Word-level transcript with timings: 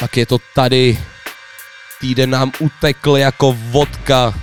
tak 0.00 0.16
je 0.16 0.26
to 0.26 0.38
tady. 0.54 0.98
Týden 2.00 2.30
nám 2.30 2.52
utekl 2.58 3.16
jako 3.16 3.56
vodka 3.70 4.34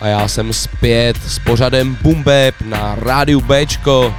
a 0.00 0.06
já 0.06 0.28
jsem 0.28 0.52
zpět 0.52 1.16
s 1.26 1.38
pořadem 1.38 1.98
Bumbeb 2.02 2.54
na 2.64 2.94
rádiu 2.94 3.40
Bčko. 3.40 4.14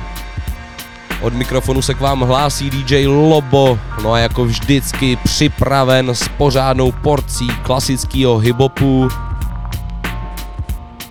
Od 1.22 1.34
mikrofonu 1.34 1.82
se 1.82 1.94
k 1.94 2.00
vám 2.00 2.22
hlásí 2.22 2.70
DJ 2.70 3.08
Lobo, 3.08 3.80
no 4.04 4.14
a 4.14 4.20
jako 4.20 4.46
vždycky 4.46 5.16
připraven 5.16 6.10
s 6.10 6.28
pořádnou 6.28 6.92
porcí 6.92 7.48
klasického 7.48 8.38
hiphopu. 8.38 9.10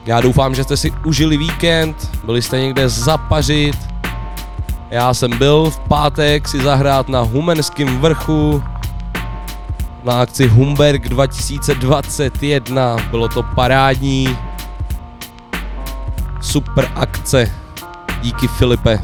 Já 0.06 0.20
doufám, 0.20 0.54
že 0.54 0.64
jste 0.64 0.76
si 0.76 0.90
užili 0.90 1.36
víkend, 1.36 2.10
byli 2.24 2.42
jste 2.42 2.60
někde 2.60 2.88
zapařit. 2.88 3.76
Já 4.90 5.14
jsem 5.14 5.38
byl 5.38 5.70
v 5.70 5.78
pátek 5.78 6.48
si 6.48 6.62
zahrát 6.62 7.08
na 7.08 7.20
Humenském 7.20 7.98
vrchu, 7.98 8.62
na 10.06 10.20
akci 10.20 10.46
Humberg 10.48 11.08
2021. 11.08 12.96
Bylo 13.10 13.28
to 13.28 13.42
parádní. 13.42 14.38
Super 16.40 16.88
akce. 16.94 17.52
Díky 18.22 18.48
Filipe. 18.48 18.98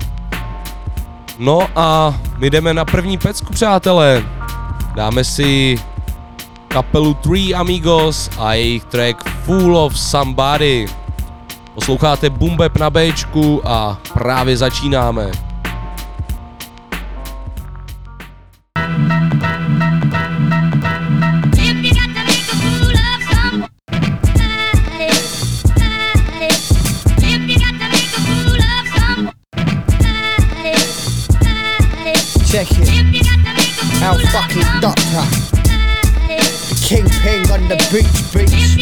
No 1.38 1.68
a 1.76 2.14
my 2.38 2.50
jdeme 2.50 2.74
na 2.74 2.84
první 2.84 3.18
pecku, 3.18 3.52
přátelé. 3.52 4.24
Dáme 4.94 5.24
si 5.24 5.78
kapelu 6.68 7.14
Three 7.14 7.54
Amigos 7.54 8.30
a 8.38 8.52
jejich 8.52 8.84
track 8.84 9.28
Full 9.44 9.76
of 9.76 9.98
Somebody. 9.98 10.86
Posloucháte 11.74 12.30
Bumbeb 12.30 12.76
na 12.76 12.90
Bčku 12.90 13.68
a 13.68 13.98
právě 14.12 14.56
začínáme. 14.56 15.51
Doctor. 34.82 35.22
The 36.26 36.82
kingpin 36.84 37.48
on 37.52 37.68
the 37.68 37.76
beach, 37.92 38.34
beach. 38.34 38.81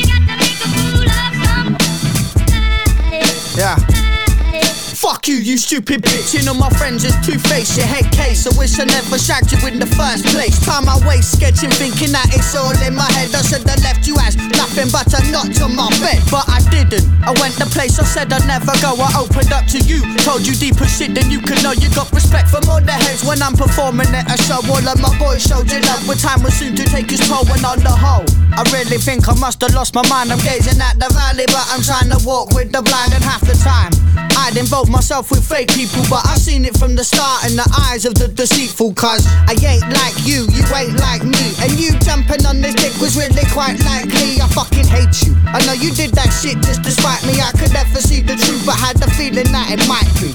You, 5.51 5.59
stupid 5.59 6.03
bitch. 6.03 6.31
You 6.31 6.47
know 6.47 6.55
my 6.55 6.71
friends 6.79 7.03
is 7.03 7.15
two 7.27 7.35
faced, 7.51 7.77
your 7.77 7.87
head 7.87 8.07
case. 8.15 8.47
I 8.47 8.55
wish 8.55 8.79
I 8.79 8.87
never 8.87 9.19
shagged 9.19 9.51
you 9.51 9.59
in 9.67 9.83
the 9.83 9.91
first 9.99 10.23
place. 10.31 10.55
Time 10.63 10.87
I 10.87 10.95
waste 11.03 11.35
sketching, 11.35 11.75
thinking 11.75 12.15
that 12.15 12.31
it's 12.31 12.55
all 12.55 12.71
in 12.87 12.95
my 12.95 13.11
head. 13.19 13.35
I 13.35 13.43
said 13.43 13.67
I 13.67 13.75
left 13.83 14.07
you 14.07 14.15
as 14.23 14.39
nothing 14.55 14.87
but 14.95 15.11
a 15.11 15.21
notch 15.35 15.59
on 15.59 15.75
my 15.75 15.91
bed. 15.99 16.23
But 16.31 16.47
I 16.47 16.63
didn't. 16.71 17.03
I 17.27 17.35
went 17.43 17.59
the 17.59 17.67
place 17.67 17.99
I 17.99 18.07
said 18.07 18.33
I'd 18.33 18.47
never 18.47 18.71
go. 18.79 18.95
I 18.95 19.11
opened 19.19 19.51
up 19.51 19.67
to 19.75 19.79
you. 19.83 19.99
Told 20.23 20.47
you 20.47 20.55
deeper 20.55 20.87
shit 20.87 21.19
than 21.19 21.31
you 21.31 21.43
could 21.43 21.59
know. 21.67 21.75
You 21.75 21.91
got 21.99 22.13
respect 22.15 22.49
from 22.49 22.71
all 22.71 22.81
the 22.81 22.95
heads 22.95 23.27
when 23.27 23.43
I'm 23.43 23.59
performing 23.59 24.15
at 24.15 24.31
a 24.31 24.39
show. 24.47 24.63
All 24.71 24.87
of 24.87 24.99
my 25.03 25.11
boys 25.19 25.43
showed 25.43 25.67
you 25.67 25.83
love. 25.83 26.07
With 26.07 26.23
time 26.23 26.47
was 26.47 26.55
soon 26.55 26.79
to 26.79 26.85
take 26.87 27.11
its 27.11 27.27
toll. 27.27 27.49
And 27.51 27.65
on 27.67 27.83
the 27.83 27.91
whole, 27.91 28.29
I 28.53 28.63
really 28.75 28.99
think 28.99 29.29
I 29.29 29.35
must 29.39 29.61
have 29.63 29.75
lost 29.75 29.95
my 29.95 30.07
mind. 30.09 30.33
I'm 30.33 30.39
gazing 30.43 30.81
at 30.81 30.99
the 30.99 31.09
valley, 31.15 31.47
but 31.47 31.65
I'm 31.71 31.83
trying 31.83 32.11
to 32.11 32.19
walk 32.27 32.53
with 32.55 32.73
the 32.73 32.83
blind. 32.83 33.15
And 33.15 33.23
half 33.23 33.41
the 33.41 33.55
time, 33.55 33.95
I'd 34.37 34.57
involve 34.57 34.91
myself 34.91 35.31
with 35.31 35.47
fake 35.47 35.71
people, 35.71 36.03
but 36.11 36.27
I 36.27 36.35
seen 36.35 36.65
it 36.65 36.77
from 36.77 36.97
the 36.97 37.05
start 37.05 37.49
in 37.49 37.57
the 37.57 37.67
eyes 37.89 38.05
of 38.05 38.15
the 38.15 38.29
deceitful. 38.29 38.95
Cause 38.95 39.27
I 39.47 39.55
ain't 39.63 39.87
like 39.95 40.17
you, 40.27 40.51
you 40.51 40.67
ain't 40.75 40.99
like 40.99 41.23
me. 41.23 41.55
And 41.63 41.79
you 41.79 41.95
jumping 42.01 42.45
on 42.47 42.61
this 42.61 42.75
dick 42.75 42.95
was 43.01 43.17
really 43.17 43.47
quite 43.55 43.79
likely. 43.87 44.43
I 44.43 44.49
fucking 44.51 44.87
hate 44.87 45.23
you. 45.23 45.37
I 45.55 45.63
know 45.67 45.73
you 45.73 45.95
did 45.95 46.11
that 46.19 46.35
shit 46.35 46.59
just 46.67 46.83
to 46.85 46.91
spite 46.91 47.23
me. 47.25 47.39
I 47.39 47.53
could 47.55 47.73
never 47.73 48.01
see 48.03 48.21
the 48.21 48.35
truth, 48.35 48.67
but 48.67 48.75
had 48.75 48.97
the 48.99 49.11
feeling 49.15 49.51
that 49.55 49.71
it 49.71 49.83
might 49.87 50.11
be. 50.19 50.35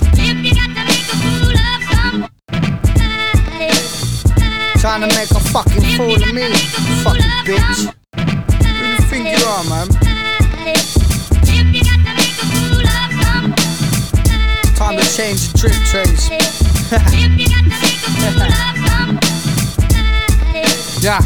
Trying 4.80 5.02
to 5.02 5.08
make 5.18 5.32
a 5.32 5.42
fucking 5.52 5.84
fool 5.98 6.14
of 6.14 6.34
me, 6.34 6.54
fucking 7.04 7.32
bitch. 7.44 8.05
Are, 9.44 9.64
man? 9.66 9.88
Time 14.76 14.98
to 14.98 15.04
change 15.16 15.48
the 15.48 15.58
drip 15.58 15.74
trays. 15.86 16.30
yeah. 21.04 21.22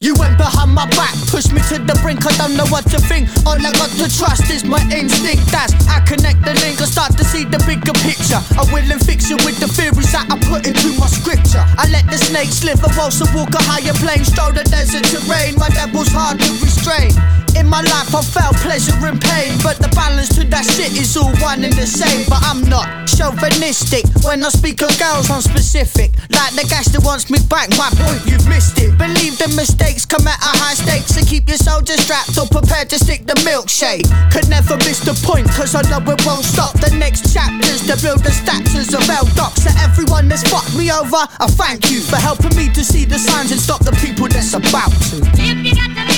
You 0.00 0.14
went 0.14 0.38
behind 0.38 0.70
my 0.70 0.86
back, 0.94 1.10
pushed 1.26 1.50
me 1.50 1.58
to 1.74 1.82
the 1.82 1.98
brink. 2.06 2.22
I 2.22 2.30
don't 2.38 2.54
know 2.54 2.70
what 2.70 2.86
to 2.94 3.02
think. 3.10 3.26
All 3.42 3.58
I 3.58 3.74
got 3.74 3.90
to 3.98 4.06
trust 4.06 4.46
is 4.46 4.62
my 4.62 4.78
instinct. 4.94 5.50
That's 5.50 5.74
I 5.90 5.98
connect 6.06 6.38
the 6.46 6.54
link. 6.62 6.78
I 6.78 6.86
start 6.86 7.18
to 7.18 7.24
see 7.26 7.42
the 7.42 7.58
bigger 7.66 7.90
picture. 8.06 8.38
I 8.54 8.62
will 8.70 8.86
and 8.86 9.02
fix 9.02 9.26
it 9.26 9.42
with 9.42 9.58
the 9.58 9.66
theories 9.66 10.14
that 10.14 10.30
I 10.30 10.38
put 10.46 10.70
into 10.70 10.94
my 11.02 11.10
scripture. 11.10 11.66
I 11.74 11.90
let 11.90 12.06
the 12.06 12.14
snake 12.14 12.54
slither 12.54 12.86
whilst 12.94 13.26
I 13.26 13.34
walk 13.34 13.50
a 13.50 13.62
higher 13.66 13.90
plane. 13.98 14.22
Stroll 14.22 14.54
the 14.54 14.62
desert 14.70 15.02
terrain. 15.02 15.58
My 15.58 15.66
devil's 15.74 16.14
hard 16.14 16.38
to 16.46 16.50
restrain. 16.62 17.10
In 17.58 17.66
my 17.66 17.82
life, 17.82 18.14
I 18.14 18.22
felt 18.22 18.54
pleasure 18.62 18.94
and 19.02 19.20
pain, 19.20 19.58
but 19.66 19.82
the 19.82 19.90
balance 19.90 20.30
to 20.38 20.46
that 20.46 20.62
shit 20.62 20.94
is 20.94 21.16
all 21.18 21.34
one 21.42 21.66
and 21.66 21.74
the 21.74 21.90
same. 21.90 22.22
But 22.30 22.38
I'm 22.46 22.62
not 22.70 22.86
chauvinistic 23.10 24.06
when 24.22 24.46
I 24.46 24.48
speak 24.54 24.78
of 24.80 24.94
girls. 24.94 25.26
I'm 25.26 25.42
specific, 25.42 26.14
like 26.30 26.54
the 26.54 26.62
gas 26.70 26.86
that 26.94 27.02
wants 27.02 27.34
me 27.34 27.42
back. 27.50 27.74
My 27.74 27.90
point, 27.98 28.22
you've 28.30 28.46
missed 28.46 28.78
it. 28.78 28.94
Believe 28.94 29.42
the 29.42 29.50
mistakes 29.58 30.06
come 30.06 30.22
at 30.30 30.38
a 30.38 30.52
high 30.62 30.78
stakes 30.78 31.18
and 31.18 31.26
keep 31.26 31.50
your 31.50 31.58
soldiers 31.58 31.98
strapped 31.98 32.38
or 32.38 32.46
prepared 32.46 32.94
to 32.94 32.98
stick 33.02 33.26
the 33.26 33.34
milkshake. 33.42 34.06
Could 34.30 34.46
never 34.46 34.78
miss 34.86 35.02
the 35.02 35.18
point, 35.26 35.50
cause 35.50 35.74
I 35.74 35.82
know 35.90 35.98
it 36.06 36.22
won't 36.22 36.46
stop. 36.46 36.78
The 36.78 36.94
next 36.94 37.34
chapters 37.34 37.82
to 37.90 37.98
build 37.98 38.22
the 38.22 38.30
statues 38.30 38.94
of 38.94 39.02
L 39.10 39.26
Docs. 39.34 39.66
To 39.66 39.70
everyone 39.82 40.30
that's 40.30 40.46
fucked 40.46 40.78
me 40.78 40.94
over, 40.94 41.26
I 41.42 41.50
thank 41.58 41.90
you 41.90 42.06
for 42.06 42.22
helping 42.22 42.54
me 42.54 42.70
to 42.70 42.86
see 42.86 43.02
the 43.02 43.18
signs 43.18 43.50
and 43.50 43.58
stop 43.60 43.82
the 43.82 43.92
people 43.98 44.30
that's 44.30 44.54
about 44.54 44.94
to. 45.10 46.17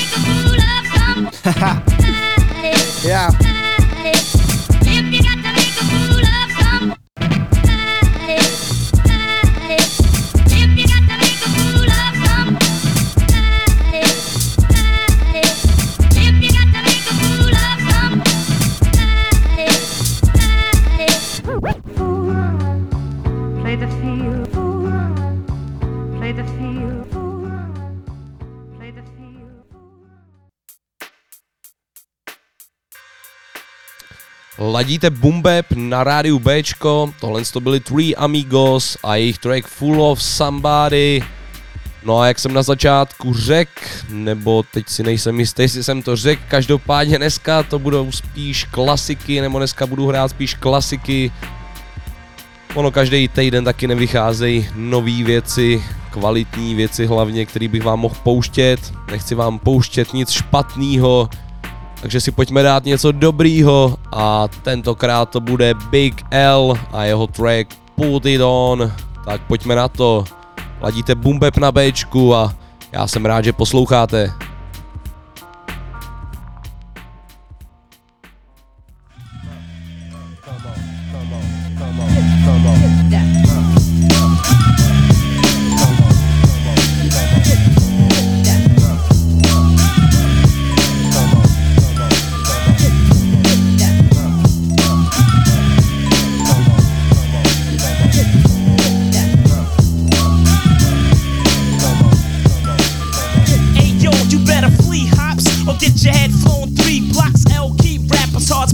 yeah. 3.03 3.31
Ladíte 34.71 35.09
Bumbeb 35.09 35.65
na 35.75 36.03
rádiu 36.03 36.39
Bčko, 36.39 37.13
tohle 37.19 37.41
to 37.53 37.59
byly 37.59 37.79
Three 37.79 38.15
Amigos 38.15 38.97
a 39.03 39.15
jejich 39.15 39.37
track 39.37 39.67
Full 39.67 40.03
of 40.03 40.23
Somebody. 40.23 41.23
No 42.03 42.19
a 42.19 42.27
jak 42.27 42.39
jsem 42.39 42.53
na 42.53 42.63
začátku 42.63 43.33
řekl, 43.33 43.81
nebo 44.09 44.63
teď 44.73 44.89
si 44.89 45.03
nejsem 45.03 45.39
jistý, 45.39 45.61
jestli 45.61 45.83
jsem 45.83 46.01
to 46.01 46.15
řekl, 46.15 46.41
každopádně 46.47 47.17
dneska 47.17 47.63
to 47.63 47.79
budou 47.79 48.11
spíš 48.11 48.63
klasiky, 48.63 49.41
nebo 49.41 49.57
dneska 49.57 49.87
budu 49.87 50.07
hrát 50.07 50.29
spíš 50.29 50.53
klasiky. 50.53 51.31
Ono 52.73 52.91
každý 52.91 53.27
týden 53.27 53.65
taky 53.65 53.87
nevycházejí 53.87 54.67
nové 54.75 55.23
věci, 55.23 55.83
kvalitní 56.09 56.75
věci 56.75 57.05
hlavně, 57.05 57.45
které 57.45 57.67
bych 57.67 57.83
vám 57.83 57.99
mohl 57.99 58.15
pouštět. 58.23 58.93
Nechci 59.11 59.35
vám 59.35 59.59
pouštět 59.59 60.13
nic 60.13 60.29
špatného, 60.29 61.29
takže 62.01 62.21
si 62.21 62.31
pojďme 62.31 62.63
dát 62.63 62.85
něco 62.85 63.11
dobrýho 63.11 63.97
a 64.11 64.47
tentokrát 64.47 65.29
to 65.29 65.39
bude 65.39 65.73
Big 65.73 66.21
L 66.31 66.73
a 66.91 67.03
jeho 67.03 67.27
track 67.27 67.67
Put 67.95 68.25
It 68.25 68.41
On. 68.43 68.91
Tak 69.25 69.41
pojďme 69.41 69.75
na 69.75 69.87
to. 69.87 70.23
Ladíte 70.81 71.15
Bumbeb 71.15 71.57
na 71.57 71.71
Bčku 71.71 72.35
a 72.35 72.53
já 72.91 73.07
jsem 73.07 73.25
rád, 73.25 73.43
že 73.43 73.53
posloucháte. 73.53 74.33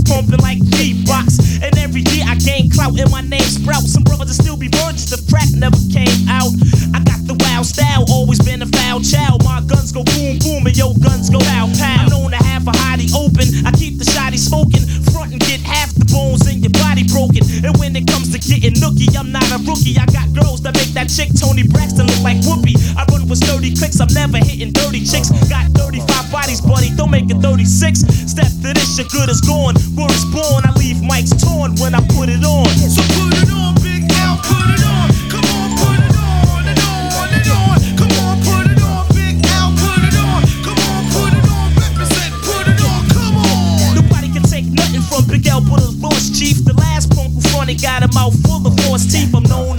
Pumping 0.08 0.40
like 0.40 0.60
beatbox. 0.60 1.62
And 1.62 1.78
every 1.78 2.04
Gain 2.44 2.70
clout 2.70 2.98
and 3.00 3.12
my 3.12 3.22
name 3.22 3.48
sprout. 3.48 3.84
Some 3.84 4.04
brothers 4.04 4.38
will 4.38 4.44
still 4.44 4.58
be 4.58 4.68
virgins 4.68 5.12
if 5.12 5.28
crack 5.30 5.50
never 5.54 5.78
came 5.92 6.30
out. 6.30 6.54
I 6.94 7.02
got 7.04 7.22
the 7.26 7.36
wild 7.40 7.66
style, 7.66 8.06
always 8.10 8.40
been 8.40 8.62
a 8.62 8.70
foul 8.70 9.02
child. 9.02 9.44
My 9.44 9.62
guns 9.62 9.92
go 9.92 10.04
boom 10.04 10.40
boom 10.40 10.66
and 10.66 10.76
yo 10.78 10.94
guns 10.94 11.30
go 11.30 11.40
pow 11.40 11.68
pow. 11.78 12.06
I'm 12.06 12.10
known 12.10 12.32
to 12.32 12.42
have 12.44 12.68
a 12.68 12.72
hottie 12.72 13.12
open. 13.14 13.66
I 13.66 13.72
keep 13.72 13.98
the 13.98 14.06
shotty 14.06 14.38
smoking. 14.38 14.86
Front 15.12 15.34
and 15.34 15.42
get 15.42 15.62
half 15.62 15.94
the 15.96 16.06
bones 16.06 16.48
in 16.48 16.62
your 16.62 16.74
body 16.78 17.04
broken. 17.10 17.44
And 17.66 17.76
when 17.78 17.96
it 17.96 18.08
comes 18.08 18.32
to 18.32 18.40
getting 18.40 18.78
nookie, 18.80 19.12
I'm 19.18 19.32
not 19.32 19.48
a 19.52 19.58
rookie. 19.66 19.98
I 19.98 20.06
got 20.08 20.32
girls 20.34 20.62
that 20.62 20.76
make 20.76 20.94
that 20.94 21.10
chick 21.10 21.34
Toni 21.34 21.64
Braxton 21.68 22.06
look 22.08 22.22
like 22.22 22.38
Whoopi. 22.46 22.78
I 22.96 23.04
run 23.12 23.28
with 23.28 23.44
sturdy 23.44 23.74
clicks, 23.76 24.00
I'm 24.00 24.12
never 24.14 24.38
hitting 24.38 24.72
dirty 24.72 25.04
chicks. 25.04 25.30
Got 25.50 25.72
35 25.74 26.32
bodies, 26.32 26.62
buddy, 26.62 26.94
don't 26.96 27.12
make 27.12 27.30
it 27.30 27.42
36. 27.42 28.00
Step 28.30 28.52
to 28.64 28.70
this, 28.74 28.98
your 28.98 29.08
good 29.10 29.30
is 29.30 29.42
gone. 29.42 29.76
Word 29.98 30.12
is 30.12 30.26
born, 30.32 30.64
I 30.64 30.72
leave 30.78 31.02
mics 31.04 31.34
torn 31.36 31.76
when 31.82 31.96
I 31.96 32.02
put 32.16 32.27
it 32.30 32.44
on. 32.44 32.68
So 32.90 33.02
put 33.16 33.34
it 33.38 33.50
on, 33.52 33.76
Big 33.82 34.04
L, 34.12 34.38
put 34.44 34.68
it 34.74 34.84
on. 34.84 35.08
Come 35.32 35.48
on, 35.56 35.70
put 35.80 36.00
it 36.00 36.16
on 36.18 36.68
and 36.68 36.80
on 36.80 37.30
and 37.32 37.48
on. 37.48 37.76
Come 37.96 38.14
on, 38.24 38.36
put 38.44 38.66
it 38.68 38.82
on, 38.84 39.08
Big 39.16 39.40
L, 39.48 39.72
put 39.80 40.02
it 40.04 40.16
on. 40.20 40.42
Come 40.66 40.80
on, 40.92 41.02
put 41.16 41.32
it 41.34 41.46
on, 41.48 41.68
represent, 41.80 42.34
put 42.44 42.66
it 42.68 42.80
on. 42.84 43.02
Come 43.16 43.38
on. 43.38 43.96
Nobody 43.96 44.30
can 44.34 44.44
take 44.44 44.66
nothing 44.66 45.02
from 45.02 45.26
Big 45.28 45.48
L 45.48 45.62
but 45.62 45.82
a 45.82 45.92
lost 46.04 46.36
chief. 46.36 46.64
The 46.66 46.74
last 46.74 47.14
punk 47.16 47.34
who 47.34 47.42
fronted 47.50 47.82
got 47.82 48.04
a 48.04 48.10
mouth 48.14 48.36
full 48.44 48.66
of 48.66 48.76
false 48.82 49.06
teeth. 49.08 49.34
I'm 49.34 49.44
known 49.44 49.77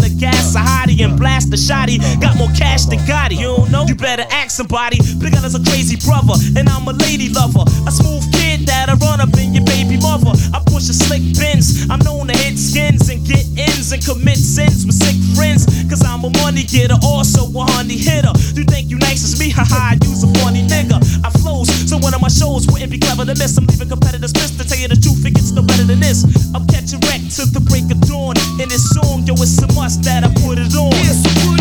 and 1.00 1.18
blast 1.18 1.52
a 1.52 1.56
shotty. 1.56 1.98
Got 2.20 2.36
more 2.36 2.50
cash 2.56 2.86
than 2.86 2.98
Gotti. 3.00 3.38
You 3.38 3.56
don't 3.56 3.70
know? 3.70 3.84
You 3.86 3.94
better 3.94 4.26
ask 4.30 4.56
somebody. 4.56 4.98
Big 5.18 5.34
L 5.34 5.44
is 5.44 5.54
a 5.54 5.62
crazy 5.62 5.96
brother, 5.96 6.34
and 6.56 6.68
I'm 6.68 6.86
a 6.88 6.92
lady 6.92 7.28
lover. 7.28 7.64
A 7.86 7.90
smooth 7.90 8.24
kid 8.32 8.66
that'll 8.66 8.96
run 8.96 9.20
up 9.20 9.32
in 9.38 9.54
your 9.54 9.64
baby 9.64 9.96
mother. 9.98 10.32
I 10.52 10.62
push 10.66 10.88
a 10.88 10.94
slick 10.94 11.22
bins. 11.38 11.88
I'm 11.90 12.00
known 12.00 12.28
to 12.28 12.36
hit 12.36 12.58
skins 12.58 13.08
and 13.08 13.24
get 13.24 13.46
ins 13.56 13.92
and 13.92 14.04
commit 14.04 14.38
sins 14.38 14.86
with 14.86 14.96
sick 14.96 15.16
friends. 15.36 15.66
Cause 15.88 16.04
I'm 16.04 16.24
a 16.24 16.30
money 16.42 16.64
getter, 16.64 16.98
also 17.02 17.48
a 17.48 17.64
honey 17.72 17.96
hitter. 17.96 18.32
You 18.54 18.64
think 18.64 18.90
you 18.90 18.98
nice 18.98 19.24
as 19.24 19.38
me? 19.38 19.50
Haha, 19.58 19.96
use 20.04 20.22
a 20.22 20.30
funny 20.40 20.66
nigga. 20.66 20.98
I 21.24 21.30
flows, 21.30 21.68
so 21.88 21.98
one 21.98 22.14
of 22.14 22.20
my 22.20 22.28
shows 22.28 22.66
wouldn't 22.66 22.90
be 22.90 22.98
clever 22.98 23.24
to 23.24 23.34
miss. 23.34 23.56
I'm 23.56 23.66
leaving 23.66 23.88
competitors 23.88 24.32
pissed 24.32 24.58
to 24.60 24.66
tell 24.68 24.78
you 24.78 24.88
the 24.88 24.96
truth, 24.96 25.24
it 25.24 25.34
gets 25.34 25.47
no 25.58 25.66
better 25.66 25.84
than 25.84 26.00
this. 26.00 26.22
I'm 26.54 26.66
catching 26.66 27.00
wreck 27.10 27.20
to 27.34 27.42
the 27.46 27.60
break 27.60 27.90
of 27.90 28.00
dawn. 28.06 28.36
In 28.60 28.68
this 28.68 28.90
song, 28.94 29.24
yo, 29.26 29.34
it's 29.34 29.60
a 29.62 29.66
must 29.74 30.02
that 30.04 30.22
I 30.24 30.28
put 30.46 30.58
it 30.58 30.74
on. 30.74 30.92
Yeah, 30.92 31.12
so 31.12 31.57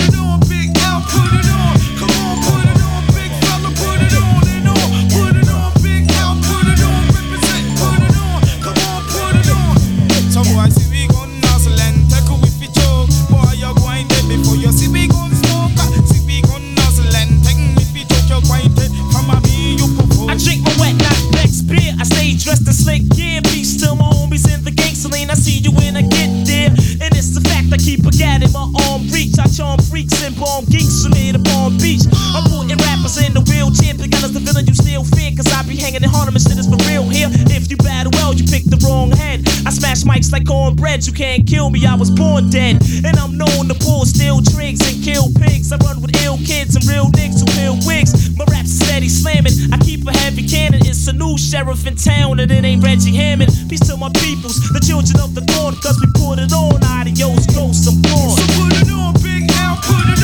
bomb 30.57 30.65
geeks 30.71 31.05
here 31.13 31.33
to 31.33 31.39
Palm 31.39 31.77
Beach. 31.77 32.01
I'm 32.33 32.43
putting 32.49 32.77
rappers 32.77 33.17
in 33.21 33.33
the 33.33 33.41
wheelchair. 33.45 33.93
Because 33.93 34.33
the 34.33 34.39
villain 34.39 34.65
you 34.65 34.73
still 34.73 35.03
fear. 35.03 35.31
Cause 35.35 35.45
I 35.53 35.61
be 35.63 35.77
hanging 35.77 36.01
in 36.01 36.09
Harlem 36.09 36.33
and 36.33 36.41
shit 36.41 36.57
is 36.57 36.65
for 36.65 36.81
real 36.89 37.05
here. 37.05 37.29
If 37.53 37.69
you 37.69 37.77
battle 37.77 38.11
well, 38.17 38.33
you 38.33 38.45
pick 38.45 38.65
the 38.65 38.77
wrong 38.81 39.11
head. 39.11 39.45
I 39.65 39.69
smash 39.69 40.01
mics 40.03 40.31
like 40.31 40.47
cornbread. 40.47 41.05
You 41.05 41.13
can't 41.13 41.45
kill 41.45 41.69
me, 41.69 41.85
I 41.85 41.95
was 41.95 42.09
born 42.09 42.49
dead. 42.49 42.81
And 43.05 43.17
I'm 43.17 43.37
known 43.37 43.69
to 43.69 43.75
pull 43.77 44.05
steel 44.05 44.41
tricks 44.41 44.81
and 44.81 45.03
kill 45.03 45.29
pigs. 45.37 45.71
I 45.71 45.77
run 45.85 46.01
with 46.01 46.15
ill 46.25 46.37
kids 46.41 46.75
and 46.75 46.83
real 46.85 47.11
niggas 47.13 47.45
who 47.45 47.47
peel 47.53 47.77
wigs. 47.85 48.33
My 48.37 48.45
rap's 48.49 48.73
steady 48.73 49.09
slamming. 49.09 49.53
I 49.71 49.77
keep 49.77 50.07
a 50.07 50.13
heavy 50.25 50.47
cannon. 50.47 50.81
It's 50.85 51.07
a 51.07 51.13
new 51.13 51.37
sheriff 51.37 51.85
in 51.85 51.95
town, 51.95 52.39
and 52.39 52.49
it 52.49 52.63
ain't 52.63 52.83
Reggie 52.83 53.15
Hammond. 53.15 53.51
Peace 53.69 53.85
to 53.87 53.97
my 53.97 54.09
peoples, 54.17 54.57
the 54.73 54.81
children 54.81 55.19
of 55.21 55.35
the 55.35 55.45
corn, 55.53 55.75
cause 55.83 55.99
we 56.01 56.07
put 56.17 56.39
it 56.39 56.51
on. 56.53 56.81
Adios, 56.83 57.45
ghosts, 57.53 57.85
I'm 57.87 58.01
gone. 58.01 58.35
So 58.37 58.43
put 58.57 58.73
it 58.73 58.89
on, 58.89 59.13
Big 59.21 59.45
L, 59.61 59.77
put 59.85 60.09
it 60.09 60.16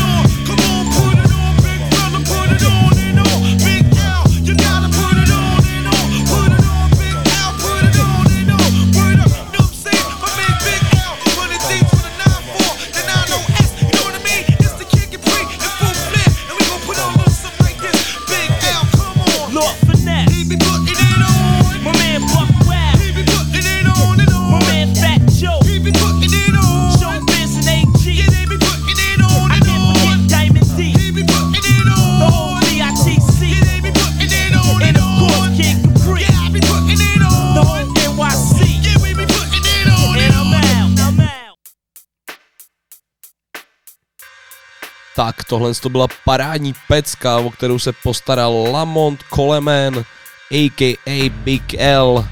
tohle 45.54 45.74
to 45.74 45.90
byla 45.90 46.08
parádní 46.26 46.74
pecka, 46.88 47.38
o 47.38 47.50
kterou 47.50 47.80
se 47.80 47.94
postaral 48.04 48.68
Lamont 48.72 49.24
Coleman, 49.36 50.06
a.k.a. 50.52 51.30
Big 51.30 51.74
L. 51.78 52.28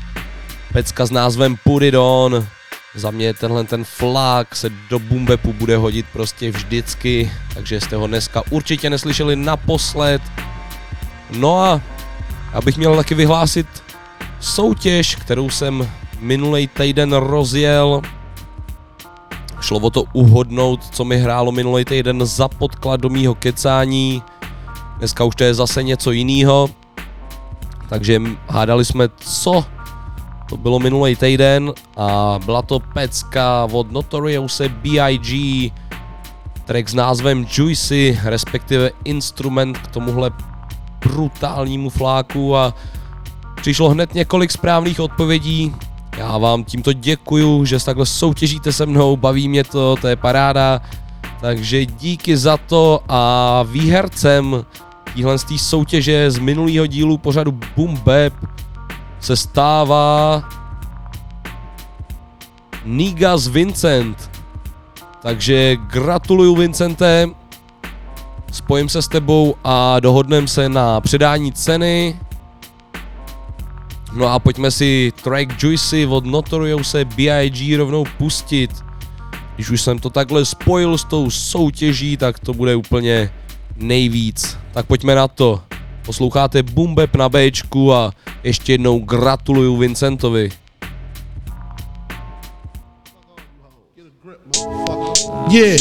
Pecka 0.73 1.05
s 1.05 1.11
názvem 1.11 1.55
Put 1.63 1.83
It 1.83 1.95
On. 1.97 2.47
Za 2.95 3.11
mě 3.11 3.33
tenhle 3.33 3.63
ten 3.63 3.83
flák 3.83 4.55
se 4.55 4.69
do 4.89 4.99
bumbepu 4.99 5.53
bude 5.53 5.77
hodit 5.77 6.05
prostě 6.13 6.51
vždycky, 6.51 7.31
takže 7.53 7.81
jste 7.81 7.95
ho 7.95 8.07
dneska 8.07 8.43
určitě 8.49 8.89
neslyšeli 8.89 9.35
naposled. 9.35 10.21
No 11.31 11.61
a 11.61 11.81
abych 12.53 12.77
měl 12.77 12.95
taky 12.95 13.15
vyhlásit 13.15 13.67
soutěž, 14.39 15.15
kterou 15.15 15.49
jsem 15.49 15.91
minulý 16.19 16.67
týden 16.67 17.13
rozjel, 17.13 18.01
Šlo 19.61 19.79
o 19.79 19.89
to 19.89 20.03
uhodnout, 20.13 20.83
co 20.91 21.05
mi 21.05 21.17
hrálo 21.17 21.51
minulý 21.51 21.85
týden 21.85 22.25
za 22.25 22.47
podklad 22.47 23.01
do 23.01 23.09
mýho 23.09 23.35
kecání. 23.35 24.23
Dneska 24.97 25.23
už 25.23 25.35
to 25.35 25.43
je 25.43 25.53
zase 25.53 25.83
něco 25.83 26.11
jiného. 26.11 26.69
Takže 27.89 28.21
hádali 28.47 28.85
jsme, 28.85 29.09
co 29.17 29.65
to 30.49 30.57
bylo 30.57 30.79
minulý 30.79 31.15
týden 31.15 31.73
a 31.97 32.39
byla 32.45 32.61
to 32.61 32.79
pecka 32.79 33.67
od 33.71 33.91
Notorious 33.91 34.61
B.I.G. 34.61 35.71
Track 36.65 36.89
s 36.89 36.93
názvem 36.93 37.45
Juicy, 37.57 38.19
respektive 38.23 38.91
instrument 39.03 39.77
k 39.77 39.87
tomuhle 39.87 40.31
brutálnímu 41.05 41.89
fláku 41.89 42.57
a 42.57 42.73
přišlo 43.55 43.89
hned 43.89 44.13
několik 44.13 44.51
správných 44.51 44.99
odpovědí, 44.99 45.75
já 46.21 46.37
vám 46.37 46.63
tímto 46.63 46.93
děkuju, 46.93 47.65
že 47.65 47.85
takhle 47.85 48.05
soutěžíte 48.05 48.71
se 48.71 48.85
mnou, 48.85 49.17
baví 49.17 49.47
mě 49.47 49.63
to, 49.63 49.95
to 50.01 50.07
je 50.07 50.15
paráda. 50.15 50.81
Takže 51.41 51.85
díky 51.85 52.37
za 52.37 52.57
to 52.57 52.99
a 53.09 53.63
výhercem 53.63 54.65
téhle 55.15 55.37
soutěže 55.57 56.31
z 56.31 56.39
minulého 56.39 56.87
dílu 56.87 57.17
pořadu 57.17 57.51
Boom 57.75 57.97
Bap 57.97 58.33
se 59.19 59.35
stává 59.35 60.43
Nigas 62.85 63.47
Vincent. 63.47 64.31
Takže 65.21 65.75
gratuluju 65.75 66.55
Vincente, 66.55 67.29
spojím 68.51 68.89
se 68.89 69.01
s 69.01 69.07
tebou 69.07 69.55
a 69.63 69.99
dohodneme 69.99 70.47
se 70.47 70.69
na 70.69 71.01
předání 71.01 71.51
ceny. 71.51 72.19
No 74.11 74.27
a 74.27 74.39
pojďme 74.39 74.71
si 74.71 75.13
track 75.23 75.63
Juicy 75.63 76.05
od 76.05 76.25
Notorious 76.25 76.95
B.I.G. 77.15 77.77
rovnou 77.77 78.03
pustit. 78.17 78.71
Když 79.55 79.69
už 79.69 79.81
jsem 79.81 79.99
to 79.99 80.09
takhle 80.09 80.45
spojil 80.45 80.97
s 80.97 81.03
tou 81.03 81.29
soutěží, 81.29 82.17
tak 82.17 82.39
to 82.39 82.53
bude 82.53 82.75
úplně 82.75 83.31
nejvíc. 83.75 84.57
Tak 84.73 84.85
pojďme 84.85 85.15
na 85.15 85.27
to. 85.27 85.61
Posloucháte 86.05 86.63
Bumbeb 86.63 87.15
na 87.15 87.29
Bčku 87.29 87.93
a 87.93 88.11
ještě 88.43 88.73
jednou 88.73 88.99
gratuluju 88.99 89.77
Vincentovi. 89.77 90.49
Yeah, 95.49 95.79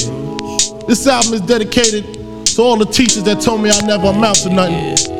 this 0.86 1.06
album 1.06 1.34
is 1.34 1.40
dedicated 1.40 2.04
to 2.56 2.62
all 2.62 2.76
the 2.76 2.84
teachers 2.84 3.22
that 3.22 3.44
told 3.44 3.60
me 3.60 3.70
I 3.70 3.86
never 3.86 4.08
amount 4.08 4.42
to 4.42 4.48
nothing. 4.48 5.19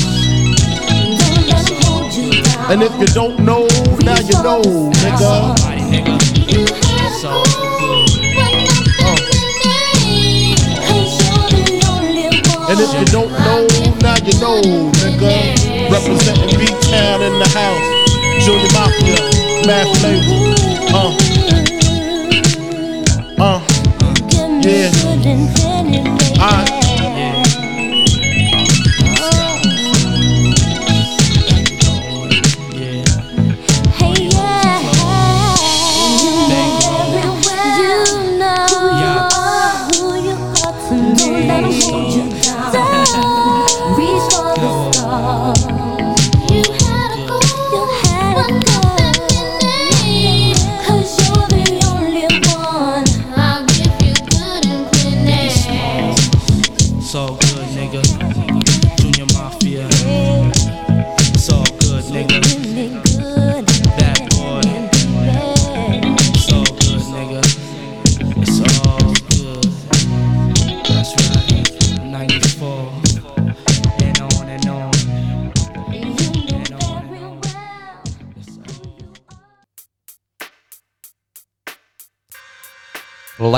And 2.71 2.81
if 2.81 2.93
you 3.01 3.05
don't 3.07 3.37
know, 3.39 3.67
now 3.99 4.17
you 4.21 4.31
know, 4.41 4.61
nigga. 5.03 6.61
And 12.69 12.79
if 12.79 12.93
you 12.97 13.05
don't 13.07 13.31
know, 13.31 13.67
now 13.99 14.15
you 14.23 14.39
know, 14.39 14.61
nigga. 15.03 15.91
Representing 15.91 16.57
B-Town 16.57 17.21
in 17.21 17.39
the 17.39 17.49
house. 17.49 18.45
Junior 18.45 18.71
Mafia, 18.71 19.19
Mad 19.67 19.87
Flavor. 19.97 20.55
Uh, 20.95 21.11
uh, 23.43 23.59
yeah. 24.63 24.91
I- 26.39 26.80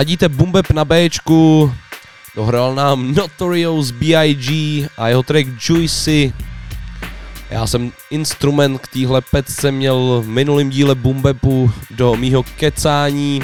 Ladíte 0.03 0.29
Bumbeb 0.29 0.71
na 0.71 0.85
Bčku, 0.85 1.73
dohrál 2.35 2.75
nám 2.75 3.15
Notorious 3.15 3.91
B.I.G. 3.91 4.87
a 4.97 5.07
jeho 5.07 5.23
track 5.23 5.47
Juicy. 5.69 6.33
Já 7.49 7.67
jsem 7.67 7.91
instrument 8.11 8.81
k 8.81 8.87
téhle 8.87 9.21
pecce 9.21 9.71
měl 9.71 10.21
v 10.25 10.27
minulém 10.27 10.69
díle 10.69 10.95
Bumbepu 10.95 11.71
do 11.91 12.15
mýho 12.15 12.43
kecání. 12.43 13.41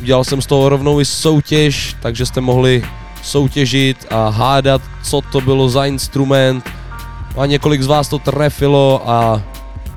Udělal 0.00 0.24
jsem 0.24 0.42
z 0.42 0.46
toho 0.46 0.68
rovnou 0.68 1.00
i 1.00 1.04
soutěž, 1.04 1.96
takže 2.00 2.26
jste 2.26 2.40
mohli 2.40 2.84
soutěžit 3.22 4.06
a 4.10 4.28
hádat, 4.28 4.82
co 5.02 5.20
to 5.20 5.40
bylo 5.40 5.68
za 5.68 5.86
instrument. 5.86 6.70
A 7.38 7.46
několik 7.46 7.82
z 7.82 7.86
vás 7.86 8.08
to 8.08 8.18
trefilo 8.18 9.10
a 9.10 9.42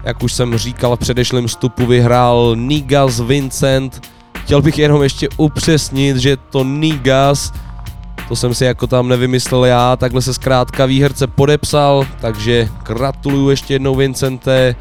jak 0.04 0.24
už 0.24 0.34
jsem 0.34 0.58
říkal 0.58 0.96
v 0.96 1.00
předešlém 1.00 1.48
vstupu, 1.48 1.86
vyhrál 1.86 2.56
Nigas 2.56 3.20
Vincent. 3.20 4.15
Chtěl 4.46 4.62
bych 4.62 4.78
jenom 4.78 5.04
ještě 5.04 5.30
upřesnit, 5.38 6.18
že 6.18 6.38
to 6.38 6.64
Nigas, 6.64 7.54
to 8.28 8.36
jsem 8.36 8.54
si 8.54 8.66
jako 8.66 8.88
tam 8.88 9.08
nevymyslel 9.08 9.66
já, 9.66 9.96
takhle 9.96 10.22
se 10.22 10.34
zkrátka 10.34 10.86
výherce 10.86 11.28
podepsal, 11.28 12.06
takže 12.22 12.70
gratuluju 12.84 13.50
ještě 13.50 13.74
jednou 13.74 13.96
Vincente. 13.96 14.76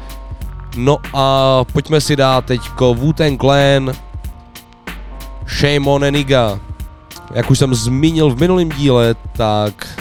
No 0.77 0.97
a 1.13 1.63
pojďme 1.73 2.01
si 2.01 2.15
dát 2.15 2.45
teďko 2.45 2.93
Wu-Tang 2.93 3.37
Clan, 3.37 3.93
Shame 5.47 5.89
on 5.89 6.13
Niga. 6.13 6.59
Jak 7.33 7.51
už 7.51 7.59
jsem 7.59 7.75
zmínil 7.75 8.29
v 8.29 8.39
minulém 8.39 8.69
díle, 8.69 9.15
tak 9.37 9.99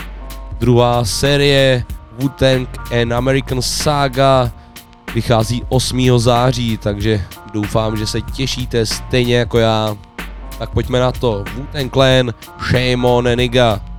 druhá 0.58 1.04
série 1.04 1.84
Wu-Tang 2.18 2.68
and 3.02 3.12
American 3.12 3.62
Saga 3.62 4.52
vychází 5.14 5.62
8. 5.68 6.18
září, 6.18 6.76
takže 6.76 7.24
doufám, 7.52 7.96
že 7.96 8.06
se 8.06 8.20
těšíte 8.20 8.86
stejně 8.86 9.36
jako 9.36 9.58
já. 9.58 9.96
Tak 10.58 10.70
pojďme 10.70 11.00
na 11.00 11.12
to. 11.12 11.44
Wu-Tang 11.56 11.90
Clan, 11.90 12.34
Shame 12.70 13.06
on 13.06 13.28
a. 13.28 13.93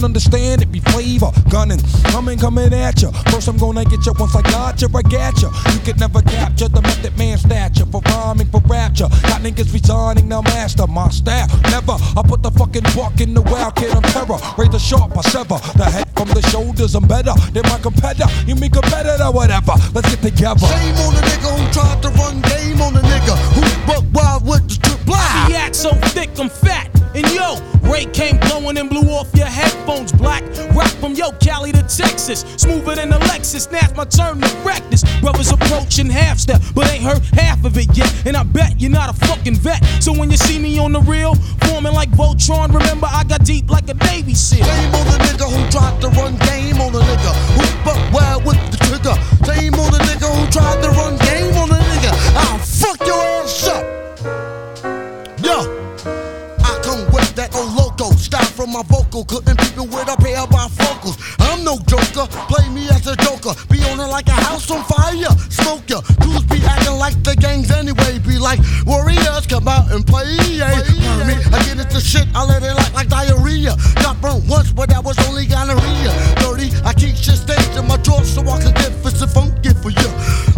clan 0.00 0.04
understand 0.04 0.62
it 0.62 0.72
be 0.72 0.80
flavor. 0.80 1.30
Gunning, 1.48 1.80
coming, 2.04 2.38
coming 2.38 2.72
at 2.72 3.02
ya. 3.02 3.10
First 3.30 3.48
I'm 3.48 3.56
gonna 3.56 3.84
get 3.84 4.04
you 4.06 4.12
once 4.18 4.34
I 4.34 4.42
got 4.42 4.80
you, 4.80 4.88
I 4.94 5.02
got 5.02 5.42
you. 5.42 5.50
You 5.72 5.80
could 5.80 6.00
never 6.00 6.22
capture 6.22 6.68
the 6.68 6.82
method 6.82 7.16
man 7.18 7.38
stature 7.38 7.86
for 7.86 8.00
rhyming, 8.06 8.48
for 8.48 8.60
rapture. 8.66 9.08
Got 9.08 9.42
niggas 9.42 9.72
resigning, 9.72 10.28
now 10.28 10.42
master 10.42 10.86
my 10.86 11.08
style. 11.10 11.48
Never, 11.70 11.96
I 12.16 12.22
put 12.26 12.42
the 12.42 12.50
fucking 12.50 12.84
buck 12.94 13.20
in 13.20 13.34
the 13.34 13.42
wild 13.42 13.76
kid, 13.76 13.90
I'm 13.94 14.02
terror. 14.02 14.38
Raise 14.58 14.70
the 14.70 14.78
sharp, 14.78 15.16
I 15.16 15.22
sever 15.22 15.58
the 15.76 15.84
head 15.84 16.08
from 16.16 16.28
the 16.28 16.42
shoulders. 16.48 16.94
I'm 16.94 17.06
better 17.06 17.34
than 17.52 17.62
my 17.64 17.78
competitor. 17.78 18.28
You 18.46 18.54
mean 18.56 18.70
competitor, 18.70 19.30
whatever. 19.30 19.74
Let's 19.94 20.08
get 20.14 20.22
together. 20.22 20.66
Shame 20.66 20.96
on 21.06 21.14
a 21.14 21.22
nigga 21.22 21.50
who 21.56 21.64
tried 21.72 22.02
to 22.02 22.08
run 22.10 22.40
game 22.42 22.80
on 22.80 22.96
a 22.96 23.00
nigga 23.00 23.36
who's 23.54 23.74
buck 23.86 24.04
wild 24.12 24.46
with 24.46 24.66
the 24.68 24.74
strip 24.74 25.04
blow. 25.04 25.16
The 25.48 25.56
act 25.56 25.76
so 25.76 25.90
thick, 26.12 26.30
I'm 26.38 26.48
fat. 26.48 26.89
And 27.14 27.26
yo, 27.32 27.56
Ray 27.90 28.06
came 28.06 28.38
blowing 28.38 28.78
and 28.78 28.88
blew 28.88 29.10
off 29.10 29.34
your 29.34 29.46
headphones 29.46 30.12
black. 30.12 30.44
Rock 30.74 30.90
from 31.00 31.14
yo, 31.14 31.32
Cali 31.32 31.72
to 31.72 31.82
Texas. 31.82 32.44
Smoother 32.56 32.94
than 32.94 33.12
a 33.12 33.18
Lexus. 33.30 33.70
Now 33.72 33.80
it's 33.82 33.96
my 33.96 34.04
turn 34.04 34.40
to 34.40 34.60
this. 34.90 35.04
Brothers 35.20 35.50
approaching 35.50 36.08
half 36.08 36.38
step, 36.38 36.60
but 36.74 36.90
ain't 36.90 37.02
heard 37.02 37.22
half 37.34 37.64
of 37.64 37.76
it 37.78 37.96
yet. 37.96 38.10
And 38.26 38.36
I 38.36 38.42
bet 38.42 38.80
you're 38.80 38.90
not 38.90 39.10
a 39.10 39.26
fucking 39.26 39.56
vet. 39.56 39.82
So 40.02 40.12
when 40.12 40.30
you 40.30 40.36
see 40.36 40.58
me 40.58 40.78
on 40.78 40.92
the 40.92 41.00
real, 41.00 41.34
forming 41.66 41.94
like 41.94 42.10
Voltron, 42.10 42.72
remember 42.72 43.06
I 43.10 43.24
got 43.24 43.44
deep 43.44 43.70
like 43.70 43.88
a 43.88 43.94
Navy 43.94 44.34
SEAL. 44.34 44.64
Shame 44.64 44.94
on 44.94 45.06
the 45.06 45.18
nigga 45.24 45.46
who 45.50 45.70
tried 45.70 46.00
to 46.02 46.08
run 46.10 46.36
game 46.46 46.80
on 46.80 46.94
a 46.94 46.98
nigga 46.98 47.32
who's 47.54 47.84
buck 47.84 48.12
wild 48.12 48.44
with 48.44 48.58
the 48.70 48.76
trigger. 48.84 49.14
Shame 49.46 49.74
on 49.74 49.90
the 49.92 49.98
nigga 49.98 50.28
who 50.28 50.50
tried 50.50 50.82
to 50.82 50.90
run 50.90 51.16
game 51.18 51.56
on 51.56 51.70
a 51.70 51.80
nigga. 51.80 52.12
I'll 52.36 52.58
fuck 52.58 53.06
your 53.06 53.22
ass 53.22 53.68
up. 53.68 53.99
My 58.70 58.82
vocal. 58.82 59.24
Couldn't 59.24 59.58
people 59.58 59.86
with 59.86 60.08
a 60.08 60.16
pair 60.16 60.38
of 60.38 60.48
bifocals. 60.50 61.18
I'm 61.40 61.64
no 61.64 61.78
joker, 61.86 62.26
play 62.46 62.68
me 62.70 62.88
as 62.88 63.06
a 63.06 63.16
joker. 63.16 63.54
Be 63.68 63.82
on 63.90 63.98
it 63.98 64.06
like 64.06 64.28
a 64.28 64.38
house 64.46 64.70
on 64.70 64.82
fire. 64.84 65.30
Smoke 65.50 65.88
ya. 65.90 66.00
Dudes 66.22 66.44
be 66.46 66.62
acting 66.64 66.96
like 66.96 67.18
the 67.22 67.34
gangs 67.36 67.70
anyway. 67.70 68.18
Be 68.20 68.38
like 68.38 68.60
warriors, 68.86 69.46
come 69.46 69.68
out 69.68 69.90
and 69.90 70.06
play. 70.06 70.38
Yeah. 70.50 70.70
Me, 71.26 71.34
I 71.52 71.58
get 71.66 71.78
into 71.78 72.00
shit, 72.00 72.26
I 72.34 72.44
let 72.46 72.62
it 72.62 72.74
like 72.74 72.94
like 72.94 73.08
diarrhea. 73.08 73.74
Got 73.96 74.20
burnt 74.20 74.46
once, 74.48 74.72
but 74.72 74.88
that 74.90 75.02
was 75.02 75.18
only 75.28 75.46
gonorrhea. 75.46 76.12
Dirty, 76.40 76.70
I 76.84 76.94
keep 76.94 77.16
shit 77.16 77.36
staged 77.36 77.76
in 77.76 77.86
my 77.86 77.96
drawer 77.98 78.24
so 78.24 78.42
I 78.42 78.60
can 78.62 78.72
get 78.74 78.92
fist 79.02 79.22
and 79.22 79.30
funky 79.30 79.74
for 79.82 79.90
you. 79.90 80.10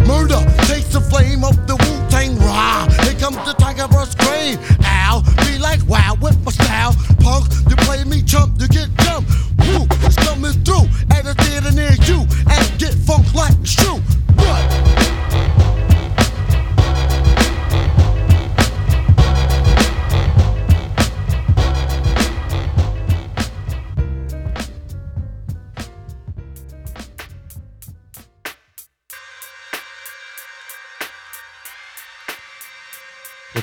Murder, 0.05 0.39
takes 0.69 0.93
the 0.93 1.01
flame 1.01 1.43
of 1.43 1.55
the 1.67 1.75
Wu 1.75 1.93
Tang 2.09 2.37
Rah. 2.37 2.87
Here 3.03 3.17
comes 3.19 3.37
the 3.45 3.53
tiger 3.57 3.87
brush 3.87 4.13
crane. 4.15 4.59
Ow, 4.85 5.23
like 5.63 5.79
wow 5.87 6.15
with 6.21 6.37
my 6.43 6.51
style. 6.51 6.93
Punk, 7.21 7.47
you 7.69 7.75
play 7.87 8.03
me 8.03 8.21
chump, 8.21 8.59
you 8.59 8.67
get 8.67 8.89
jumped. 8.99 9.31
Woo, 9.59 9.87
it's 10.03 10.15
coming 10.17 10.51
through 10.65 10.85
at 11.09 11.25
a 11.25 11.33
theater 11.41 11.71
near 11.71 11.95
you. 12.03 12.27
And 12.51 12.63
get 12.77 12.93
funk 12.93 13.33
like 13.33 13.55
it's 13.61 13.73
true. 13.73 13.99
What? 14.35 14.82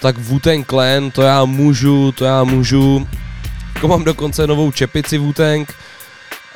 Tak 0.00 0.18
Wu-Tang 0.18 0.64
Clan, 0.64 1.10
to 1.10 1.22
já 1.22 1.44
můžu, 1.44 2.12
to 2.12 2.24
já 2.24 2.44
můžu. 2.44 3.06
Jako 3.74 3.88
mám 3.88 4.04
dokonce 4.04 4.46
novou 4.46 4.72
čepici 4.72 5.18
Wu-Tang 5.18 5.66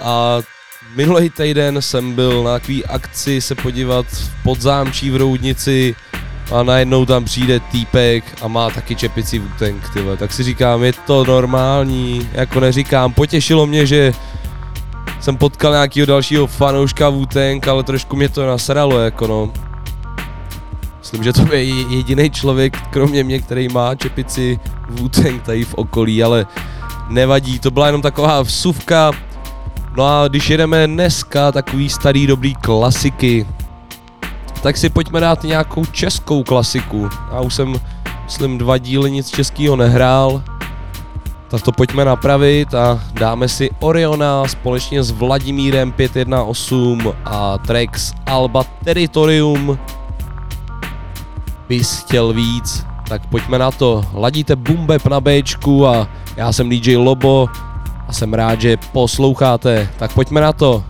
a 0.00 0.38
minulý 0.96 1.30
týden 1.30 1.82
jsem 1.82 2.14
byl 2.14 2.42
na 2.42 2.52
takový 2.52 2.86
akci 2.86 3.40
se 3.40 3.54
podívat 3.54 4.06
v 4.06 4.42
podzámčí 4.42 5.10
v 5.10 5.16
Roudnici 5.16 5.94
a 6.52 6.62
najednou 6.62 7.06
tam 7.06 7.24
přijde 7.24 7.60
týpek 7.60 8.24
a 8.42 8.48
má 8.48 8.70
taky 8.70 8.96
čepici 8.96 9.40
Wu-Tang, 9.40 9.92
tyhle. 9.92 10.16
Tak 10.16 10.32
si 10.32 10.42
říkám, 10.42 10.82
je 10.82 10.92
to 10.92 11.24
normální, 11.24 12.28
jako 12.32 12.60
neříkám, 12.60 13.12
potěšilo 13.12 13.66
mě, 13.66 13.86
že 13.86 14.12
jsem 15.20 15.36
potkal 15.36 15.72
nějakého 15.72 16.06
dalšího 16.06 16.46
fanouška 16.46 17.10
Wu-Tang, 17.10 17.70
ale 17.70 17.82
trošku 17.82 18.16
mě 18.16 18.28
to 18.28 18.46
nasralo, 18.46 18.98
jako 18.98 19.26
no. 19.26 19.63
Myslím, 21.04 21.22
že 21.24 21.32
to 21.32 21.54
je 21.54 21.64
jediný 21.64 22.30
člověk, 22.30 22.76
kromě 22.90 23.24
mě, 23.24 23.38
který 23.38 23.68
má 23.68 23.94
čepici 23.94 24.60
Wu-Tang 24.90 25.40
tady 25.40 25.64
v 25.64 25.74
okolí, 25.74 26.22
ale 26.22 26.46
nevadí, 27.08 27.58
to 27.58 27.70
byla 27.70 27.86
jenom 27.86 28.02
taková 28.02 28.42
vsuvka. 28.42 29.12
No 29.96 30.04
a 30.06 30.28
když 30.28 30.50
jedeme 30.50 30.86
dneska 30.86 31.52
takový 31.52 31.88
starý 31.88 32.26
dobrý 32.26 32.54
klasiky, 32.54 33.46
tak 34.62 34.76
si 34.76 34.90
pojďme 34.90 35.20
dát 35.20 35.44
nějakou 35.44 35.84
českou 35.84 36.42
klasiku. 36.42 37.08
Já 37.32 37.40
už 37.40 37.54
jsem, 37.54 37.80
myslím, 38.24 38.58
dva 38.58 38.78
díly 38.78 39.10
nic 39.10 39.30
českého 39.30 39.76
nehrál, 39.76 40.42
tak 41.48 41.62
to 41.62 41.72
pojďme 41.72 42.04
napravit 42.04 42.74
a 42.74 43.00
dáme 43.12 43.48
si 43.48 43.70
Oriona 43.80 44.48
společně 44.48 45.02
s 45.02 45.10
Vladimírem 45.10 45.92
518 45.92 47.16
a 47.24 47.58
z 47.96 48.12
Alba 48.26 48.64
Territorium 48.84 49.78
bys 51.68 51.98
chtěl 51.98 52.32
víc, 52.32 52.86
tak 53.08 53.26
pojďme 53.26 53.58
na 53.58 53.70
to. 53.70 54.04
Ladíte 54.14 54.56
Bumbeb 54.56 55.06
na 55.06 55.20
Bčku 55.20 55.86
a 55.86 56.08
já 56.36 56.52
jsem 56.52 56.68
DJ 56.68 56.96
Lobo 56.96 57.48
a 58.08 58.12
jsem 58.12 58.34
rád, 58.34 58.60
že 58.60 58.76
posloucháte. 58.76 59.88
Tak 59.98 60.12
pojďme 60.12 60.40
na 60.40 60.52
to. 60.52 60.84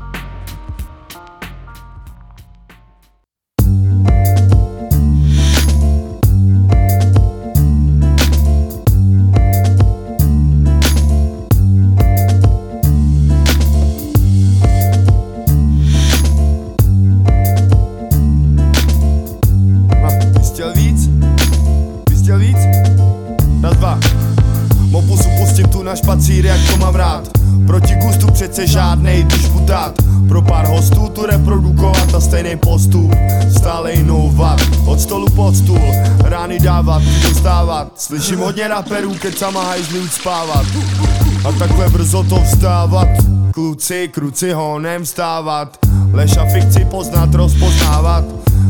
Reprodukovat 32.15 32.17
a 32.17 32.21
stejný 32.21 32.57
postup 32.57 33.15
Stále 33.57 33.93
inovat, 33.93 34.61
od 34.87 35.01
stolu 35.01 35.27
pod 35.31 35.57
stůl 35.57 35.93
Rány 36.25 36.59
dávat, 36.59 37.03
dostávat 37.29 37.93
Slyším 37.97 38.39
hodně 38.39 38.69
raperů, 38.69 39.15
keď 39.15 39.39
sama 39.39 39.65
hajzli 39.65 40.01
ucpávat 40.01 40.67
A 41.45 41.53
takhle 41.53 41.89
brzo 41.89 42.23
to 42.23 42.41
vstávat. 42.41 43.09
Kluci, 43.51 44.09
kruci 44.09 44.53
honem 44.53 45.05
vstávat. 45.05 45.79
Lež 46.13 46.37
a 46.37 46.45
fikci 46.45 46.85
poznat, 46.85 47.35
rozpoznávat. 47.35 48.25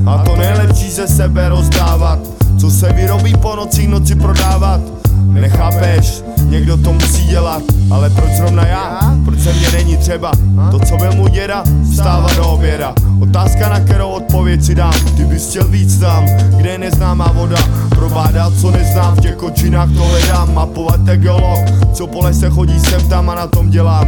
A 0.07 0.19
to 0.19 0.37
nejlepší 0.37 0.91
ze 0.91 1.09
sebe 1.09 1.49
rozdávat. 1.49 2.19
Co 2.61 2.71
se 2.71 2.93
vyrobí 2.93 3.35
po 3.43 3.57
nocích, 3.57 3.89
noci 3.89 4.15
prodávat. 4.15 4.81
Nechápeš, 5.23 6.23
někdo 6.45 6.77
to 6.77 6.93
musí 6.93 7.27
dělat. 7.27 7.63
Ale 7.91 8.11
proč 8.11 8.31
zrovna 8.33 8.67
já? 8.67 9.15
Proč 9.25 9.41
se 9.41 9.53
mě 9.53 9.71
není 9.71 9.84
třeba? 10.05 10.33
To, 10.71 10.79
co 10.79 10.97
byl 10.97 11.12
můj 11.12 11.31
děda, 11.31 11.64
vstávat 11.93 12.37
do 12.37 12.49
oběda. 12.49 12.95
Otázka, 13.21 13.69
na 13.69 13.81
kterou 13.81 14.09
odpověď 14.09 14.64
si 14.64 14.75
dám. 14.75 14.93
Ty 15.17 15.25
bys 15.25 15.49
chtěl 15.49 15.69
víc 15.69 15.99
tam, 15.99 16.27
kde 16.57 16.71
je 16.71 16.79
neznámá 16.79 17.33
voda? 17.35 17.57
Probádat, 17.88 18.53
co 18.61 18.71
neznám, 18.71 19.14
v 19.14 19.21
těch 19.21 19.35
kočinách 19.35 19.88
to 19.97 20.05
hledám. 20.05 20.55
Mapovat 20.55 21.01
jak 21.07 21.21
geolog, 21.21 21.64
co 21.93 22.07
po 22.07 22.21
lese 22.21 22.51
chodí 22.51 22.81
sem 22.81 23.09
tam 23.09 23.31
a 23.31 23.35
na 23.35 23.47
tom 23.47 23.71
dělám. 23.71 24.07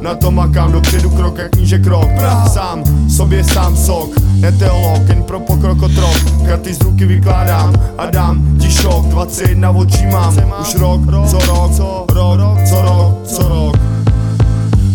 Na 0.00 0.14
to 0.14 0.30
makám, 0.30 0.72
dopředu 0.72 1.10
krok 1.10 1.38
jak 1.38 1.56
níže 1.56 1.78
krok. 1.78 2.10
Sám, 2.52 3.08
sobě 3.08 3.44
sám 3.44 3.76
sok, 3.76 4.10
ne 4.40 4.52
teolog, 4.52 5.08
jen 5.08 5.22
pro 5.22 5.40
pokrok 5.40 5.82
otrok. 5.82 6.16
Karty 6.46 6.74
z 6.74 6.80
ruky 6.80 7.06
vykládám 7.06 7.72
a 7.98 8.06
dám 8.06 8.58
ti 8.58 8.70
šok. 8.70 9.06
21 9.06 9.70
očí 9.70 10.06
mám, 10.06 10.36
už 10.60 10.74
rok, 10.74 11.00
co 11.30 11.38
rok, 11.38 11.72
rok, 12.12 12.58
co 12.68 12.82
rok, 12.82 13.22
co 13.24 13.48
rok 13.48 13.76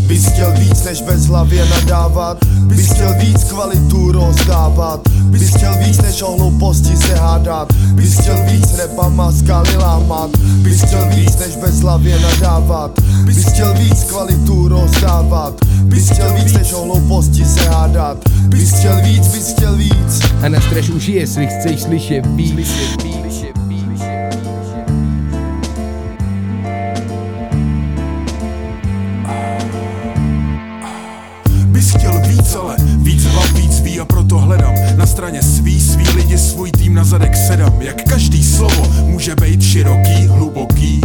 Bys 0.08 0.26
chtěl 0.26 0.54
víc 0.58 0.84
než 0.84 1.02
bez 1.02 1.26
hlavě 1.26 1.66
nadávat 1.66 2.38
Bys 2.46 2.92
chtěl 2.92 3.16
víc 3.20 3.44
kvalitu 3.44 4.12
rozdávat 4.12 5.00
Bys 5.10 5.56
chtěl 5.56 5.74
víc 5.86 6.02
než 6.02 6.22
o 6.22 6.38
hlouposti 6.38 6.98
se 6.98 7.16
hádat 7.16 7.74
Bys 7.74 8.20
chtěl 8.20 8.38
víc 8.52 8.78
repama 8.78 9.32
skaly 9.32 9.78
lámat 9.78 10.38
Bys 10.38 10.82
chtěl 10.82 11.06
víc 11.16 11.40
než 11.40 11.56
bez 11.56 11.80
hlavě 11.80 12.20
nadávat 12.20 12.92
Bys 13.26 13.46
chtěl 13.46 13.74
víc 13.74 14.04
kvalitu 14.04 14.68
rozdávat 14.68 15.54
Bys 15.84 16.10
chtěl 16.10 16.34
víc 16.34 16.54
než 16.54 16.74
o 16.74 16.82
hlouposti 16.84 17.46
se 17.46 17.70
hádat 17.70 18.18
Bys 18.48 18.72
chtěl 18.74 19.02
víc, 19.04 19.28
bys 19.28 19.54
chtěl 19.54 19.76
víc 19.76 20.20
A 20.42 20.50
nastraž 20.50 20.90
uši, 20.90 21.12
jestli 21.12 21.48
chceš 21.48 21.82
slyšet 21.82 22.26
víc. 22.26 22.52
Bys 22.52 22.70
straně 35.16 35.42
svý, 35.42 35.82
svý 35.82 36.04
lidi, 36.16 36.38
svůj 36.38 36.72
tým 36.72 36.94
na 36.94 37.04
zadek 37.04 37.36
sedám 37.36 37.82
Jak 37.82 38.04
každý 38.04 38.44
slovo 38.44 38.88
může 39.04 39.36
být 39.36 39.64
široký, 39.64 40.28
hluboký? 40.28 41.02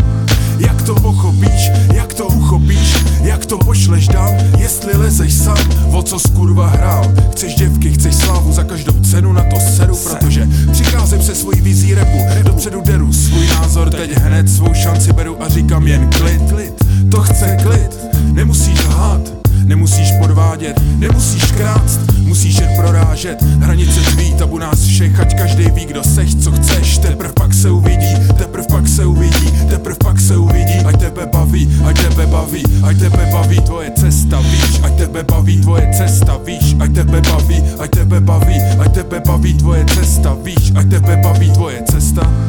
Jak 0.58 0.82
to 0.82 0.94
pochopíš, 0.94 1.70
jak 1.94 2.14
to 2.14 2.26
uchopíš, 2.26 2.94
jak 3.22 3.46
to 3.46 3.58
pošleš 3.58 4.08
dál, 4.08 4.34
jestli 4.58 4.96
lezeš 4.96 5.34
sám, 5.34 5.56
o 5.92 6.02
co 6.02 6.18
skurva 6.18 6.66
hrál. 6.66 7.12
Chceš 7.32 7.54
děvky, 7.54 7.92
chceš 7.92 8.14
slávu 8.14 8.52
za 8.52 8.64
každou 8.64 9.00
cenu, 9.00 9.32
na 9.32 9.42
to 9.42 9.60
seru, 9.60 9.96
protože 9.96 10.48
přicházím 10.72 11.22
se 11.22 11.34
svojí 11.34 11.60
vizí 11.60 11.94
repu, 11.94 12.18
dopředu 12.42 12.80
deru 12.80 13.12
svůj 13.12 13.46
názor, 13.46 13.90
teď. 13.90 14.16
hned 14.16 14.48
svou 14.48 14.74
šanci 14.74 15.12
beru 15.12 15.42
a 15.42 15.48
říkám 15.48 15.86
jen 15.86 16.10
klid, 16.10 16.42
klid, 16.48 16.74
to 17.10 17.20
chce 17.20 17.56
klid, 17.62 17.98
nemusíš 18.32 18.84
lhát, 18.84 19.39
Nemusíš 19.64 20.12
podvádět, 20.18 20.80
nemusíš 20.96 21.52
krást, 21.52 22.00
musíš 22.22 22.60
jen 22.60 22.70
prorážet. 22.76 23.42
Hranice 23.42 24.00
tvý, 24.00 24.34
tabu 24.34 24.58
nás 24.58 24.80
všech, 24.82 25.20
ať 25.20 25.38
každý 25.38 25.70
ví, 25.70 25.86
kdo 25.86 26.04
seš, 26.04 26.36
co 26.36 26.52
chceš. 26.52 26.98
Teprv 26.98 27.32
pak 27.32 27.54
se 27.54 27.70
uvidí, 27.70 28.14
teprv 28.38 28.66
pak 28.66 28.88
se 28.88 29.04
uvidí, 29.04 29.52
teprv 29.68 29.96
pak 29.98 30.20
se 30.20 30.36
uvidí. 30.36 30.78
Ať 30.86 31.00
tebe 31.00 31.26
baví, 31.26 31.68
ať 31.84 32.00
tebe 32.00 32.26
baví, 32.26 32.62
ať 32.82 32.98
tebe 32.98 33.26
baví 33.32 33.60
tvoje 33.60 33.90
cesta, 33.90 34.40
víš. 34.40 34.80
Ať 34.82 34.96
tebe 34.96 35.22
baví 35.22 35.60
tvoje 35.60 35.90
cesta, 35.96 36.38
víš. 36.44 36.76
Ať 36.80 36.94
tebe 36.94 37.20
baví, 37.20 37.62
ať 37.78 37.90
tebe 37.90 38.20
baví, 38.20 38.56
ať 38.78 38.94
tebe 38.94 39.20
baví 39.26 39.54
tvoje 39.54 39.84
cesta, 39.84 40.36
víš. 40.44 40.72
Ať 40.74 40.90
tebe 40.90 41.16
baví 41.16 41.50
tvoje 41.50 41.82
cesta, 41.90 42.00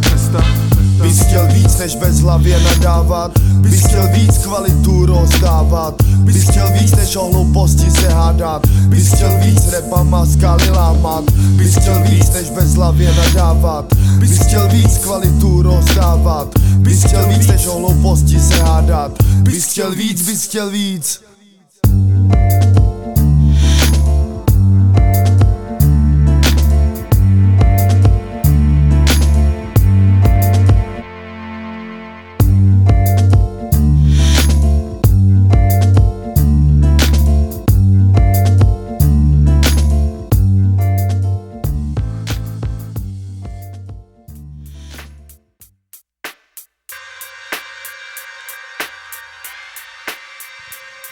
cesta, 0.02 0.41
cesta. 0.41 0.71
Bys 1.02 1.19
chtěl 1.21 1.47
víc 1.47 1.78
než 1.78 1.95
bez 1.95 2.19
hlavě 2.19 2.60
nadávat 2.60 3.32
Bys 3.39 3.86
chtěl 3.86 4.08
víc 4.08 4.38
kvalitu 4.38 5.06
rozdávat 5.06 5.95
Bys 6.17 6.50
chtěl 6.50 6.67
víc 6.80 6.95
než 7.01 7.15
o 7.15 7.25
hlouposti 7.25 7.91
se 7.91 8.09
hádat. 8.09 8.67
Bys 8.67 9.13
chtěl 9.13 9.39
víc 9.39 9.71
repama 9.71 10.25
skaly 10.25 10.69
lámat. 10.69 11.31
Bys 11.31 11.75
chtěl 11.75 12.03
víc 12.03 12.33
než 12.33 12.49
bez 12.49 12.73
hlavě 12.73 13.13
nadávat. 13.15 13.85
Bys 14.19 14.39
chtěl 14.39 14.69
víc 14.69 14.97
kvalitu 14.97 15.61
rozdávat. 15.61 16.47
Bys 16.77 17.03
chtěl 17.03 17.27
víc 17.27 17.47
než 17.47 17.67
o 17.67 17.77
hlouposti 17.77 18.39
se 18.39 18.63
hádat. 18.63 19.11
Bys 19.23 19.65
chtěl 19.65 19.95
víc, 19.95 20.21
bys 20.27 20.47
chtěl 20.47 20.69
víc 20.69 21.21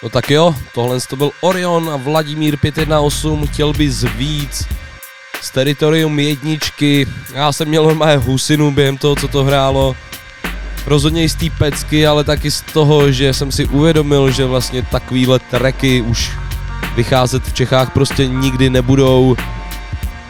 No 0.04 0.10
tak 0.10 0.32
jo, 0.32 0.56
tohle 0.74 1.00
to 1.10 1.16
byl 1.16 1.32
Orion 1.42 1.90
a 1.90 1.96
Vladimír 1.96 2.58
518, 2.58 3.50
chtěl 3.50 3.74
bys 3.74 4.04
víc 4.04 4.68
z 5.42 5.52
Teritorium 5.52 6.20
jedničky. 6.20 7.08
Já 7.34 7.52
jsem 7.52 7.68
měl 7.68 7.84
normálně 7.84 8.18
husinu 8.18 8.72
během 8.72 8.98
toho, 8.98 9.16
co 9.16 9.28
to 9.28 9.44
hrálo. 9.44 9.96
Rozhodně 10.86 11.30
z 11.30 11.36
té 11.36 11.50
pecky, 11.58 12.08
ale 12.08 12.24
taky 12.24 12.52
z 12.52 12.62
toho, 12.62 13.12
že 13.12 13.34
jsem 13.34 13.52
si 13.52 13.66
uvědomil, 13.66 14.32
že 14.32 14.46
vlastně 14.46 14.82
takovýhle 14.82 15.40
tracky 15.40 16.02
už 16.02 16.32
vycházet 16.96 17.44
v 17.44 17.54
Čechách 17.54 17.94
prostě 17.94 18.28
nikdy 18.28 18.70
nebudou. 18.70 19.36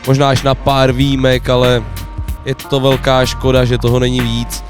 Možná 0.08 0.30
až 0.30 0.44
na 0.44 0.56
pár 0.56 0.92
výjimek, 0.92 1.50
ale 1.50 1.84
je 2.46 2.56
to 2.56 2.80
velká 2.80 3.26
škoda, 3.26 3.66
že 3.66 3.78
toho 3.78 4.00
není 4.00 4.22
víc. 4.22 4.64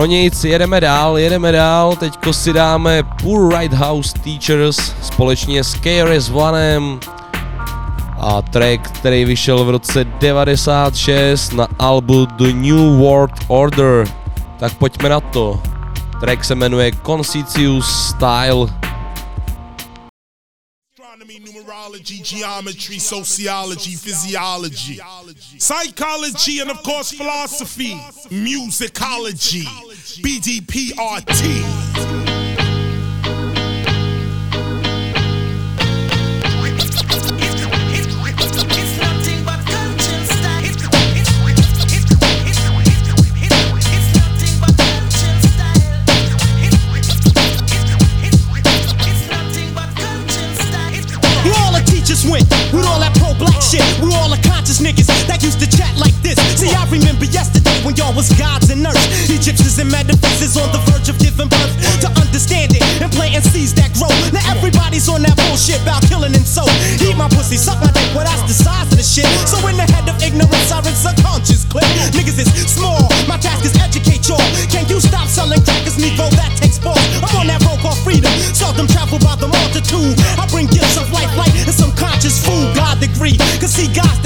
No 0.00 0.06
nic, 0.06 0.44
jedeme 0.44 0.80
dál, 0.80 1.18
jedeme 1.18 1.52
dál, 1.52 1.96
teďko 1.96 2.32
si 2.32 2.52
dáme 2.52 3.02
Poor 3.22 3.54
Right 3.54 3.72
House 3.72 4.14
Teachers 4.24 4.94
společně 5.02 5.64
s 5.64 5.74
KRS 5.74 6.30
Onem 6.30 7.00
a 8.20 8.42
track, 8.42 8.90
který 8.90 9.24
vyšel 9.24 9.64
v 9.64 9.70
roce 9.70 10.04
96 10.04 11.52
na 11.52 11.68
albu 11.78 12.26
The 12.26 12.52
New 12.52 12.98
World 12.98 13.32
Order. 13.48 14.06
Tak 14.58 14.74
pojďme 14.74 15.08
na 15.08 15.20
to. 15.20 15.62
Track 16.20 16.44
se 16.44 16.54
jmenuje 16.54 16.92
Constitucius 17.06 18.08
Style. 18.08 18.80
Numerology, 21.90 22.18
geometry, 22.22 23.00
sociology, 23.00 23.96
physiology, 23.96 25.00
psychology, 25.58 26.60
and 26.60 26.70
of 26.70 26.82
course 26.82 27.12
philosophy, 27.12 27.94
musicology, 28.30 29.66
BDPRT. 30.18 32.29
shit 65.70 65.82
about 65.82 66.02
killing 66.10 66.34
and 66.34 66.46
so. 66.46 66.66
Eat 66.98 67.16
my 67.16 67.28
pussy, 67.30 67.56
suck 67.56 67.78
my 67.78 67.90
dick, 67.94 68.10
well, 68.14 68.26
that's 68.26 68.42
the 68.50 68.56
size 68.56 68.90
of 68.90 68.98
the 68.98 69.06
shit. 69.06 69.26
So 69.46 69.56
in 69.70 69.78
the 69.78 69.86
head 69.86 70.08
of 70.10 70.18
ignorance, 70.18 70.70
I 70.74 70.82
rinse 70.82 71.06
a 71.06 71.14
conscious 71.22 71.62
clip. 71.64 71.86
Niggas 72.10 72.38
is 72.42 72.50
small, 72.66 73.06
my 73.30 73.38
task 73.38 73.64
is 73.64 73.74
educate 73.78 74.26
y'all. 74.26 74.42
Can 74.66 74.88
you 74.90 74.98
stop 74.98 75.28
selling 75.28 75.62
crackers, 75.62 75.96
Negro? 75.96 76.26
That 76.34 76.50
takes 76.58 76.78
balls. 76.78 76.98
I'm 77.22 77.30
on 77.38 77.46
that 77.46 77.62
road 77.62 77.78
called 77.78 77.98
freedom. 78.02 78.32
Saw 78.50 78.72
them 78.72 78.88
travel 78.90 79.18
by 79.22 79.36
the 79.38 79.46
multitude. 79.46 80.18
I 80.34 80.46
bring 80.50 80.66
gifts 80.66 80.98
of 80.98 81.06
life, 81.14 81.30
light, 81.38 81.54
and 81.54 81.74
some 81.74 81.94
conscious 81.94 82.42
food. 82.42 82.74
God 82.74 82.98
degree, 82.98 83.38
cause 83.62 83.70
see, 83.70 83.86
God's 83.94 84.19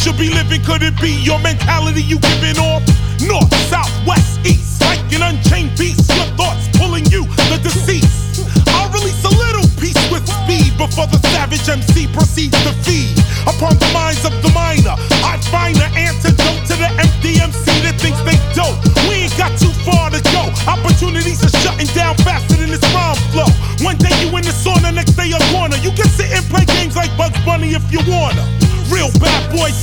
should 0.00 0.16
be 0.16 0.30
living? 0.32 0.64
Could 0.64 0.82
it 0.82 0.96
be 0.98 1.12
your 1.20 1.38
mentality 1.40 2.02
you 2.02 2.18
giving 2.18 2.56
off? 2.56 2.80
North, 3.20 3.52
south, 3.68 3.92
west, 4.08 4.40
east, 4.46 4.80
like 4.80 5.04
an 5.12 5.20
unchained 5.20 5.76
beast. 5.76 6.08
Your 6.16 6.24
thoughts 6.40 6.72
pulling 6.78 7.04
you, 7.12 7.28
the 7.52 7.60
deceased. 7.62 8.40
I'll 8.68 8.88
release 8.88 9.22
a 9.24 9.28
little 9.28 9.68
piece 9.76 10.00
with 10.08 10.24
speed 10.24 10.72
before 10.80 11.06
the 11.06 11.20
savage 11.28 11.68
MC 11.68 12.08
proceeds 12.16 12.56
to 12.64 12.72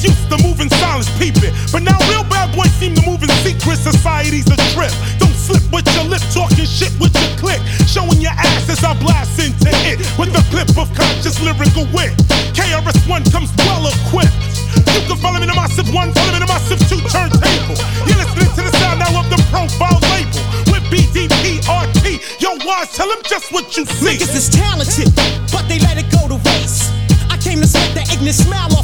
used 0.07 0.27
to 0.31 0.37
move 0.39 0.59
in 0.63 0.69
silence, 0.79 1.11
peeping. 1.19 1.51
But 1.71 1.83
now 1.83 1.99
real 2.07 2.23
bad 2.31 2.55
boys 2.55 2.71
seem 2.79 2.95
to 2.95 3.03
move 3.03 3.21
in 3.21 3.29
secret. 3.43 3.77
Society's 3.77 4.47
a 4.47 4.57
trip. 4.71 4.91
Don't 5.19 5.35
slip 5.35 5.63
with 5.71 5.87
your 5.93 6.07
lip, 6.07 6.23
talking 6.31 6.65
shit 6.65 6.95
with 6.99 7.11
your 7.11 7.31
click. 7.35 7.59
Showing 7.85 8.23
your 8.23 8.33
ass 8.33 8.69
as 8.71 8.83
I 8.83 8.95
blast 8.97 9.37
into 9.39 9.69
it. 9.85 9.99
With 10.15 10.31
a 10.31 10.43
clip 10.49 10.71
of 10.79 10.87
conscious 10.95 11.37
lyrical 11.43 11.85
wit. 11.91 12.15
KRS-One 12.55 13.27
comes 13.29 13.51
well 13.67 13.85
equipped. 13.91 14.33
You 14.95 15.03
can 15.05 15.17
follow 15.19 15.39
me 15.39 15.47
to 15.47 15.55
my 15.55 15.67
sip 15.67 15.87
one, 15.93 16.11
follow 16.13 16.33
me 16.33 16.39
to 16.39 16.49
my 16.49 16.59
sip 16.65 16.79
two 16.87 17.01
turntable. 17.11 17.77
You're 18.07 18.17
listening 18.17 18.51
to 18.55 18.61
the 18.63 18.73
sound 18.79 18.99
now 18.99 19.13
of 19.19 19.27
the 19.29 19.39
profile 19.51 19.99
label. 20.11 20.41
With 20.71 20.83
BDPRT. 20.91 22.41
Yo, 22.41 22.55
wise, 22.65 22.91
tell 22.95 23.07
them 23.07 23.19
just 23.23 23.51
what 23.51 23.75
you 23.77 23.85
see. 23.85 24.17
Niggas 24.17 24.35
is 24.35 24.49
talented, 24.49 25.13
but 25.51 25.67
they 25.67 25.79
let 25.79 25.97
it 25.97 26.09
go 26.11 26.27
to 26.27 26.37
waste. 26.47 26.91
I 27.29 27.37
came 27.37 27.61
to 27.61 27.67
smack 27.67 27.93
that 27.93 28.11
ignorant 28.13 28.35
smile 28.35 28.76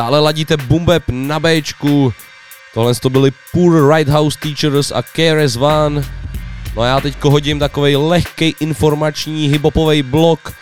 Stále 0.00 0.20
ladíte 0.20 0.56
Bumbeb 0.56 1.02
na 1.08 1.40
Bčku. 1.40 2.12
Tohle 2.74 2.94
to 2.94 3.10
byli 3.10 3.32
Poor 3.52 3.92
Right 3.94 4.08
House 4.08 4.38
Teachers 4.42 4.92
a 4.92 5.02
KRS 5.02 5.56
One. 5.56 6.02
No 6.76 6.82
a 6.82 6.86
já 6.86 7.00
teďko 7.00 7.30
hodím 7.30 7.58
takový 7.58 7.96
lehký 7.96 8.54
informační 8.60 9.48
hiphopový 9.48 10.02
blok, 10.02 10.52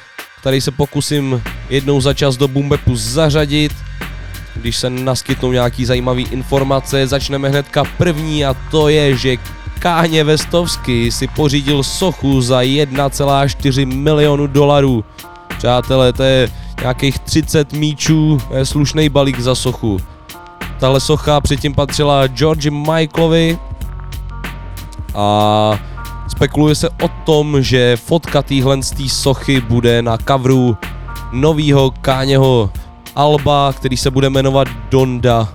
který 0.40 0.60
se 0.60 0.70
pokusím 0.70 1.42
jednou 1.70 2.00
za 2.00 2.14
čas 2.14 2.36
do 2.36 2.48
Bumbepu 2.48 2.96
zařadit. 2.96 3.72
Když 4.56 4.76
se 4.76 4.90
naskytnou 4.90 5.52
nějaký 5.52 5.84
zajímavý 5.84 6.26
informace, 6.30 7.06
začneme 7.06 7.48
hnedka 7.48 7.84
první 7.84 8.44
a 8.44 8.56
to 8.70 8.88
je, 8.88 9.16
že 9.16 9.36
Káně 9.78 10.24
Vestovsky 10.24 11.12
si 11.12 11.26
pořídil 11.26 11.82
sochu 11.82 12.40
za 12.40 12.62
1,4 12.62 13.86
milionu 13.86 14.46
dolarů. 14.46 15.04
Přátelé, 15.58 16.12
to 16.12 16.22
je 16.22 16.48
nějakých 16.80 17.18
30 17.18 17.72
míčů, 17.72 18.38
je 18.54 18.66
slušný 18.66 19.08
balík 19.08 19.40
za 19.40 19.54
sochu. 19.54 20.00
Tahle 20.78 21.00
socha 21.00 21.40
předtím 21.40 21.74
patřila 21.74 22.26
George 22.26 22.70
Michaelovi 22.70 23.58
a 25.14 25.78
spekuluje 26.28 26.74
se 26.74 26.88
o 26.88 27.08
tom, 27.24 27.62
že 27.62 27.96
fotka 27.96 28.42
téhle 28.42 28.78
sochy 29.06 29.60
bude 29.60 30.02
na 30.02 30.16
coveru 30.16 30.76
novýho 31.32 31.90
Káněho 32.00 32.70
alba, 33.16 33.72
který 33.72 33.96
se 33.96 34.10
bude 34.10 34.30
jmenovat 34.30 34.68
Donda. 34.90 35.48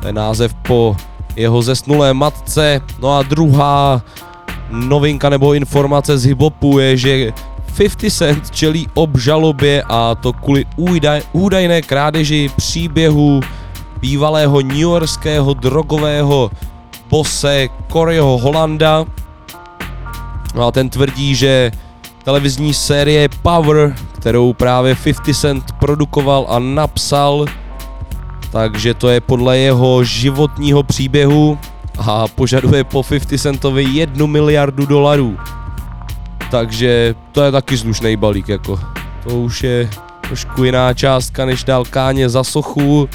To 0.00 0.06
je 0.06 0.12
název 0.12 0.54
po 0.54 0.96
jeho 1.36 1.62
zesnulé 1.62 2.14
matce. 2.14 2.80
No 3.00 3.16
a 3.16 3.22
druhá 3.22 4.02
novinka 4.70 5.28
nebo 5.28 5.54
informace 5.54 6.18
z 6.18 6.24
hiphopu 6.24 6.78
je, 6.78 6.96
že 6.96 7.32
50 7.76 8.10
Cent 8.10 8.50
čelí 8.50 8.88
obžalobě 8.94 9.82
a 9.88 10.14
to 10.14 10.32
kvůli 10.32 10.64
údaj, 10.76 11.22
údajné 11.32 11.82
krádeži 11.82 12.50
příběhu 12.56 13.40
bývalého 14.00 14.60
newyorského 14.60 15.54
drogového 15.54 16.50
bose 17.10 17.68
Coreyho 17.92 18.38
Hollanda. 18.38 19.04
No 20.54 20.66
a 20.66 20.72
ten 20.72 20.90
tvrdí, 20.90 21.34
že 21.34 21.72
televizní 22.24 22.74
série 22.74 23.28
Power, 23.42 23.94
kterou 24.12 24.52
právě 24.52 24.94
50 24.94 25.36
Cent 25.36 25.72
produkoval 25.72 26.46
a 26.48 26.58
napsal, 26.58 27.46
takže 28.50 28.94
to 28.94 29.08
je 29.08 29.20
podle 29.20 29.58
jeho 29.58 30.04
životního 30.04 30.82
příběhu 30.82 31.58
a 31.98 32.28
požaduje 32.28 32.84
po 32.84 33.02
50 33.02 33.38
Centovi 33.38 33.84
jednu 33.84 34.26
miliardu 34.26 34.86
dolarů. 34.86 35.36
Takže 36.52 37.14
to 37.32 37.42
je 37.42 37.52
taky 37.52 37.78
slušný 37.78 38.16
balík, 38.16 38.48
jako. 38.48 38.80
To 39.24 39.40
už 39.40 39.62
je 39.62 39.90
trošku 40.20 40.64
jiná 40.64 40.94
částka, 40.94 41.44
než 41.44 41.64
dal 41.64 41.84
Káně 41.84 42.28
za 42.28 42.44
sochu. 42.44 43.08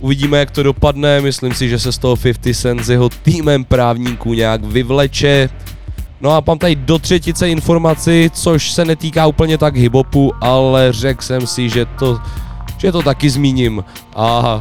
Uvidíme, 0.00 0.38
jak 0.38 0.50
to 0.50 0.62
dopadne, 0.62 1.20
myslím 1.20 1.54
si, 1.54 1.68
že 1.68 1.78
se 1.78 1.92
z 1.92 1.98
toho 1.98 2.16
50 2.16 2.54
Cent 2.54 2.84
s 2.84 2.90
jeho 2.90 3.08
týmem 3.08 3.64
právníků 3.64 4.34
nějak 4.34 4.64
vyvleče. 4.64 5.48
No 6.20 6.30
a 6.30 6.42
mám 6.46 6.58
tady 6.58 6.76
do 6.76 6.98
třetice 6.98 7.48
informaci, 7.48 8.30
což 8.34 8.72
se 8.72 8.84
netýká 8.84 9.26
úplně 9.26 9.58
tak 9.58 9.76
hibopu, 9.76 10.32
ale 10.40 10.92
řekl 10.92 11.22
jsem 11.22 11.46
si, 11.46 11.68
že 11.68 11.84
to, 11.84 12.20
že 12.78 12.92
to 12.92 13.02
taky 13.02 13.30
zmíním. 13.30 13.84
A 14.16 14.60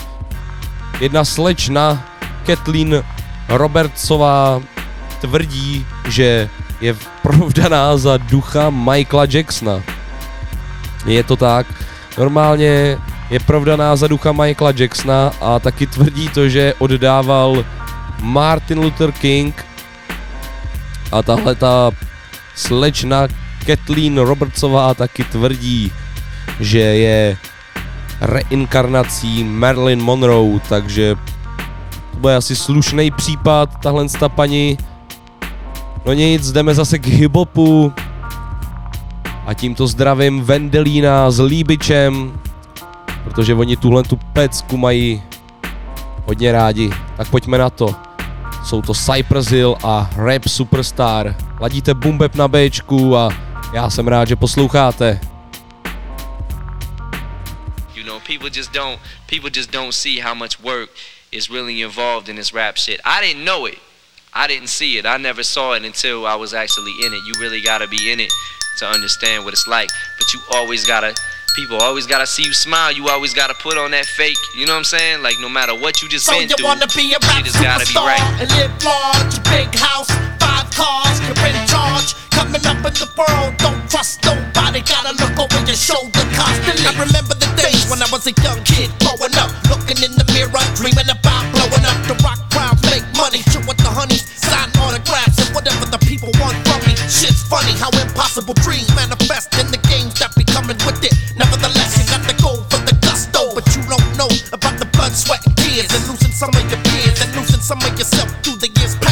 jedna 1.00 1.26
slečna, 1.26 2.06
Kathleen 2.46 3.04
Robertsová, 3.50 4.62
tvrdí, 5.22 5.86
že 6.10 6.50
je 6.82 6.96
provdaná 7.22 7.98
za 7.98 8.18
ducha 8.18 8.70
Michaela 8.70 9.26
Jacksona. 9.30 9.84
Je 11.06 11.24
to 11.24 11.36
tak. 11.36 11.68
Normálně 12.18 12.98
je 13.30 13.40
provdaná 13.40 13.96
za 13.96 14.08
ducha 14.08 14.32
Michaela 14.32 14.74
Jacksona 14.76 15.32
a 15.42 15.60
taky 15.60 15.88
tvrdí 15.88 16.30
to, 16.30 16.50
že 16.50 16.74
oddával 16.80 17.66
Martin 18.20 18.80
Luther 18.80 19.12
King 19.12 19.66
a 21.12 21.24
tahle 21.24 21.56
ta 21.56 21.92
slečna 22.56 23.28
Kathleen 23.66 24.18
Robertsová 24.18 24.94
taky 24.94 25.24
tvrdí, 25.24 25.92
že 26.60 26.80
je 26.80 27.38
reinkarnací 28.22 29.44
Marilyn 29.44 30.02
Monroe, 30.02 30.60
takže 30.70 31.16
to 32.12 32.18
bude 32.18 32.36
asi 32.36 32.56
slušný 32.56 33.12
případ, 33.12 33.80
tahle 33.80 34.10
ta 34.20 34.30
paní. 34.30 34.78
No 36.08 36.14
nic, 36.14 36.52
jdeme 36.52 36.76
zase 36.76 37.00
k 37.00 37.06
hiphopu. 37.08 37.94
A 39.46 39.54
tímto 39.54 39.88
zdravím 39.88 40.42
Vendelína 40.42 41.32
s 41.32 41.44
Líbičem, 41.44 42.40
protože 43.24 43.54
oni 43.54 43.78
tuhle 43.78 44.04
tu 44.04 44.16
pecku 44.16 44.78
mají 44.78 45.24
hodně 46.26 46.52
rádi. 46.52 46.90
Tak 47.18 47.30
pojďme 47.30 47.58
na 47.58 47.70
to. 47.70 47.96
Jsou 48.66 48.82
to 48.82 48.94
Cypress 48.94 49.48
Hill 49.48 49.78
a 49.84 50.10
Rap 50.16 50.48
Superstar. 50.48 51.36
Ladíte 51.60 51.94
bumbeb 51.94 52.36
na 52.36 52.48
Bčku 52.48 53.18
a 53.18 53.30
já 53.74 53.90
jsem 53.90 54.08
rád, 54.08 54.28
že 54.28 54.36
posloucháte. 54.36 55.20
You 57.96 58.04
know, 58.06 58.20
people 58.28 58.50
just 58.56 58.74
don't 58.74 59.00
people 59.26 59.50
just 59.56 59.72
don't 59.72 59.94
see 59.94 60.22
how 60.22 60.36
much 60.36 60.60
work 60.64 60.90
is 61.32 61.50
really 61.50 61.82
involved 61.82 62.30
in 62.30 62.36
this 62.36 62.54
rap 62.54 62.78
shit. 62.78 63.02
I 63.04 63.28
didn't 63.28 63.46
know 63.46 63.68
it. 63.68 63.87
I 64.38 64.46
didn't 64.46 64.70
see 64.70 65.00
it. 65.00 65.08
I 65.08 65.18
never 65.18 65.42
saw 65.42 65.74
it 65.74 65.84
until 65.84 66.28
I 66.28 66.36
was 66.36 66.54
actually 66.54 66.94
in 67.02 67.12
it. 67.12 67.26
You 67.26 67.34
really 67.42 67.60
gotta 67.60 67.88
be 67.88 68.12
in 68.14 68.20
it 68.20 68.30
to 68.78 68.86
understand 68.86 69.44
what 69.44 69.52
it's 69.52 69.66
like. 69.66 69.90
But 70.14 70.32
you 70.32 70.40
always 70.54 70.86
gotta, 70.86 71.18
people 71.56 71.82
always 71.82 72.06
gotta 72.06 72.28
see 72.28 72.44
you 72.44 72.54
smile. 72.54 72.94
You 72.94 73.10
always 73.10 73.34
gotta 73.34 73.56
put 73.56 73.82
on 73.82 73.90
that 73.98 74.06
fake. 74.06 74.38
You 74.54 74.68
know 74.68 74.78
what 74.78 74.86
I'm 74.86 74.94
saying? 74.94 75.24
Like 75.24 75.42
no 75.42 75.50
matter 75.50 75.74
what 75.74 76.04
you 76.04 76.08
just 76.08 76.30
so 76.30 76.38
been 76.38 76.50
you 76.50 76.56
through, 76.56 76.70
wanna 76.70 76.86
be 76.94 77.18
a 77.18 77.20
rap 77.26 77.42
you 77.42 77.50
just 77.50 77.58
gotta 77.58 77.90
be 77.90 77.98
right. 77.98 78.22
And 78.38 78.46
live 78.54 78.70
large, 78.86 79.42
big 79.50 79.74
house, 79.74 80.14
five 80.38 80.70
cars, 80.70 81.18
you're 81.26 81.34
in 81.42 81.58
charge. 81.66 82.14
Coming 82.38 82.62
up 82.70 82.78
in 82.86 82.94
the 82.94 83.10
world, 83.18 83.58
don't 83.58 83.90
trust 83.90 84.22
nobody. 84.22 84.86
Gotta 84.86 85.18
look 85.18 85.34
over 85.34 85.66
your 85.66 85.74
shoulder 85.74 86.22
constantly. 86.38 86.86
I 86.86 86.94
remember 86.94 87.34
the 87.34 87.50
days 87.58 87.90
when 87.90 88.06
I 88.06 88.08
was 88.14 88.30
a 88.30 88.38
young 88.46 88.62
kid 88.62 88.94
growing 89.02 89.34
up, 89.42 89.50
looking 89.66 89.98
in 90.06 90.14
the 90.14 90.30
mirror, 90.38 90.62
dreaming 90.78 91.10
about 91.10 91.42
blowing 91.58 91.86
up 91.90 91.98
the 92.06 92.14
rock 92.22 92.38
crowd, 92.54 92.78
make 92.86 93.02
money. 93.18 93.42
Sure 93.50 93.66
20s. 94.08 94.24
Sign 94.38 94.70
autographs 94.82 95.40
and 95.40 95.54
whatever 95.56 95.86
the 95.86 96.00
people 96.06 96.30
want 96.40 96.56
from 96.68 96.80
me. 96.88 96.96
Shit's 97.08 97.44
funny 97.44 97.74
how 97.80 97.90
impossible 98.00 98.54
dreams 98.56 98.88
manifest 98.96 99.54
in 99.60 99.68
the 99.72 99.80
games 99.90 100.14
that 100.20 100.36
be 100.36 100.44
coming 100.44 100.78
with 100.86 101.04
it. 101.04 101.14
Nevertheless, 101.36 101.98
you 102.00 102.06
got 102.08 102.24
the 102.28 102.36
gold 102.42 102.64
for 102.72 102.80
the 102.86 102.96
gusto, 103.02 103.54
but 103.56 103.66
you 103.76 103.84
don't 103.84 104.18
know 104.18 104.30
about 104.52 104.80
the 104.80 104.88
blood, 104.94 105.14
sweat, 105.14 105.46
and 105.46 105.56
tears, 105.58 105.92
and 105.94 106.08
losing 106.08 106.32
some 106.32 106.50
of 106.50 106.64
your 106.72 106.82
peers, 106.92 107.22
and 107.22 107.36
losing 107.36 107.62
some 107.62 107.80
of 107.80 107.92
yourself 107.98 108.30
through 108.44 108.58
the 108.58 108.70
years. 108.80 109.07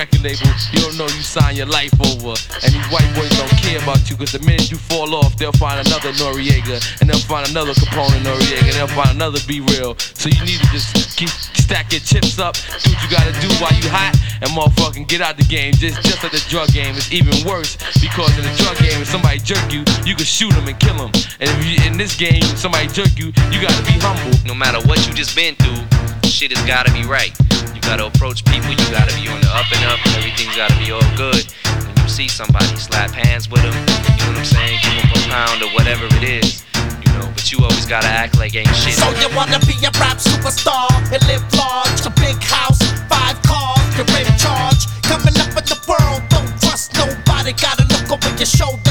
Record 0.00 0.24
label, 0.24 0.48
you 0.72 0.80
don't 0.80 0.96
know 0.96 1.04
you 1.12 1.20
sign 1.20 1.60
your 1.60 1.68
life 1.68 1.92
over. 2.00 2.32
And 2.64 2.72
these 2.72 2.88
white 2.88 3.04
boys 3.12 3.28
don't 3.36 3.52
care 3.60 3.76
about 3.84 4.08
you, 4.08 4.16
cause 4.16 4.32
the 4.32 4.40
minute 4.48 4.72
you 4.72 4.80
fall 4.80 5.12
off, 5.14 5.36
they'll 5.36 5.52
find 5.60 5.76
another 5.76 6.08
Noriega, 6.16 6.80
and 7.02 7.10
they'll 7.10 7.20
find 7.28 7.44
another 7.52 7.76
Capone 7.76 8.16
Noriega, 8.24 8.64
and 8.64 8.80
they'll 8.80 8.96
find 8.96 9.12
another 9.12 9.36
B-Real. 9.44 9.92
So 10.16 10.32
you 10.32 10.40
need 10.40 10.56
to 10.56 10.68
just 10.72 10.96
keep 11.20 11.28
stack 11.28 11.92
your 11.92 12.00
chips 12.00 12.40
up, 12.40 12.56
do 12.80 12.88
what 12.88 13.00
you 13.04 13.10
gotta 13.12 13.36
do 13.44 13.52
while 13.60 13.76
you 13.76 13.92
hot, 13.92 14.16
and 14.40 14.48
motherfucking 14.56 15.04
get 15.06 15.20
out 15.20 15.36
the 15.36 15.44
game. 15.44 15.76
Just 15.76 16.00
just 16.00 16.24
like 16.24 16.32
the 16.32 16.40
drug 16.48 16.72
game, 16.72 16.96
it's 16.96 17.12
even 17.12 17.36
worse 17.44 17.76
because 18.00 18.32
in 18.40 18.44
the 18.48 18.56
drug 18.56 18.80
game, 18.80 19.04
if 19.04 19.08
somebody 19.12 19.36
jerk 19.36 19.68
you, 19.68 19.84
you 20.08 20.16
can 20.16 20.24
shoot 20.24 20.48
them 20.56 20.64
and 20.64 20.80
kill 20.80 20.96
them. 20.96 21.12
And 21.44 21.52
if 21.52 21.60
you 21.60 21.76
in 21.84 22.00
this 22.00 22.16
game, 22.16 22.40
somebody 22.56 22.88
jerk 22.88 23.20
you, 23.20 23.36
you 23.52 23.60
gotta 23.60 23.84
be 23.84 24.00
humble. 24.00 24.32
No 24.48 24.56
matter 24.56 24.80
what 24.88 25.04
you 25.04 25.12
just 25.12 25.36
been 25.36 25.60
through, 25.60 25.84
shit 26.24 26.56
has 26.56 26.64
gotta 26.64 26.88
be 26.96 27.04
right. 27.04 27.36
You 27.80 27.88
gotta 27.88 28.12
approach 28.12 28.44
people, 28.44 28.68
you 28.76 28.86
gotta 28.92 29.08
be 29.16 29.24
on 29.32 29.40
the 29.40 29.48
up 29.56 29.64
and 29.72 29.80
up, 29.88 29.96
and 30.04 30.12
everything's 30.20 30.54
gotta 30.54 30.76
be 30.76 30.92
all 30.92 31.00
good. 31.16 31.48
When 31.64 31.96
you 31.96 32.08
see 32.12 32.28
somebody, 32.28 32.76
slap 32.76 33.08
hands 33.10 33.48
with 33.48 33.64
them, 33.64 33.72
you 33.72 34.28
know 34.28 34.36
what 34.36 34.36
I'm 34.36 34.44
saying? 34.44 34.76
Give 34.84 35.00
them 35.00 35.08
a 35.16 35.20
pound 35.32 35.62
or 35.64 35.72
whatever 35.72 36.04
it 36.20 36.44
is, 36.44 36.62
you 37.00 37.08
know, 37.16 37.24
but 37.32 37.50
you 37.50 37.56
always 37.64 37.86
gotta 37.86 38.06
act 38.06 38.36
like 38.36 38.54
ain't 38.54 38.68
shit. 38.76 39.00
So 39.00 39.08
you 39.16 39.32
wanna 39.34 39.58
be 39.64 39.80
a 39.80 39.90
rap 39.96 40.20
superstar 40.20 40.92
and 41.08 41.24
live 41.24 41.40
large, 41.56 42.04
a 42.04 42.12
big 42.20 42.36
house, 42.44 42.84
five 43.08 43.40
cars, 43.48 43.80
you're 43.96 44.04
in 44.04 44.36
charge. 44.36 44.84
Coming 45.08 45.40
up 45.40 45.56
in 45.56 45.64
the 45.64 45.80
world, 45.88 46.20
don't 46.28 46.52
trust 46.60 46.92
nobody. 47.00 47.56
Gotta 47.56 47.88
look 47.88 48.12
over 48.12 48.28
your 48.36 48.44
shoulder 48.44 48.89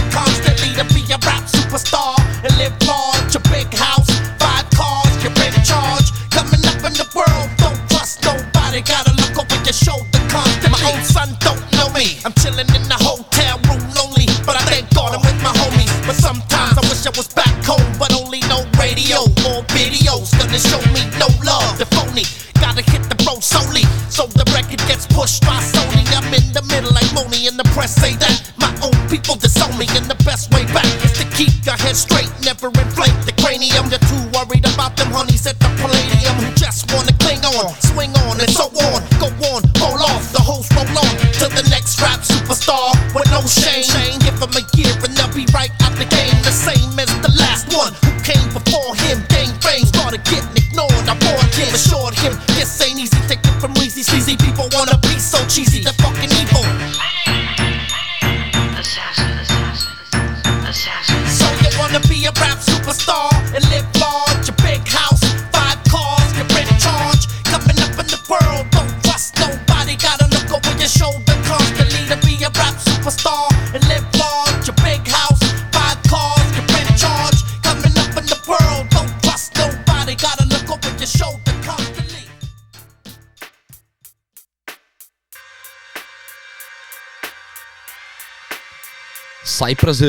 Cypress 89.70 90.02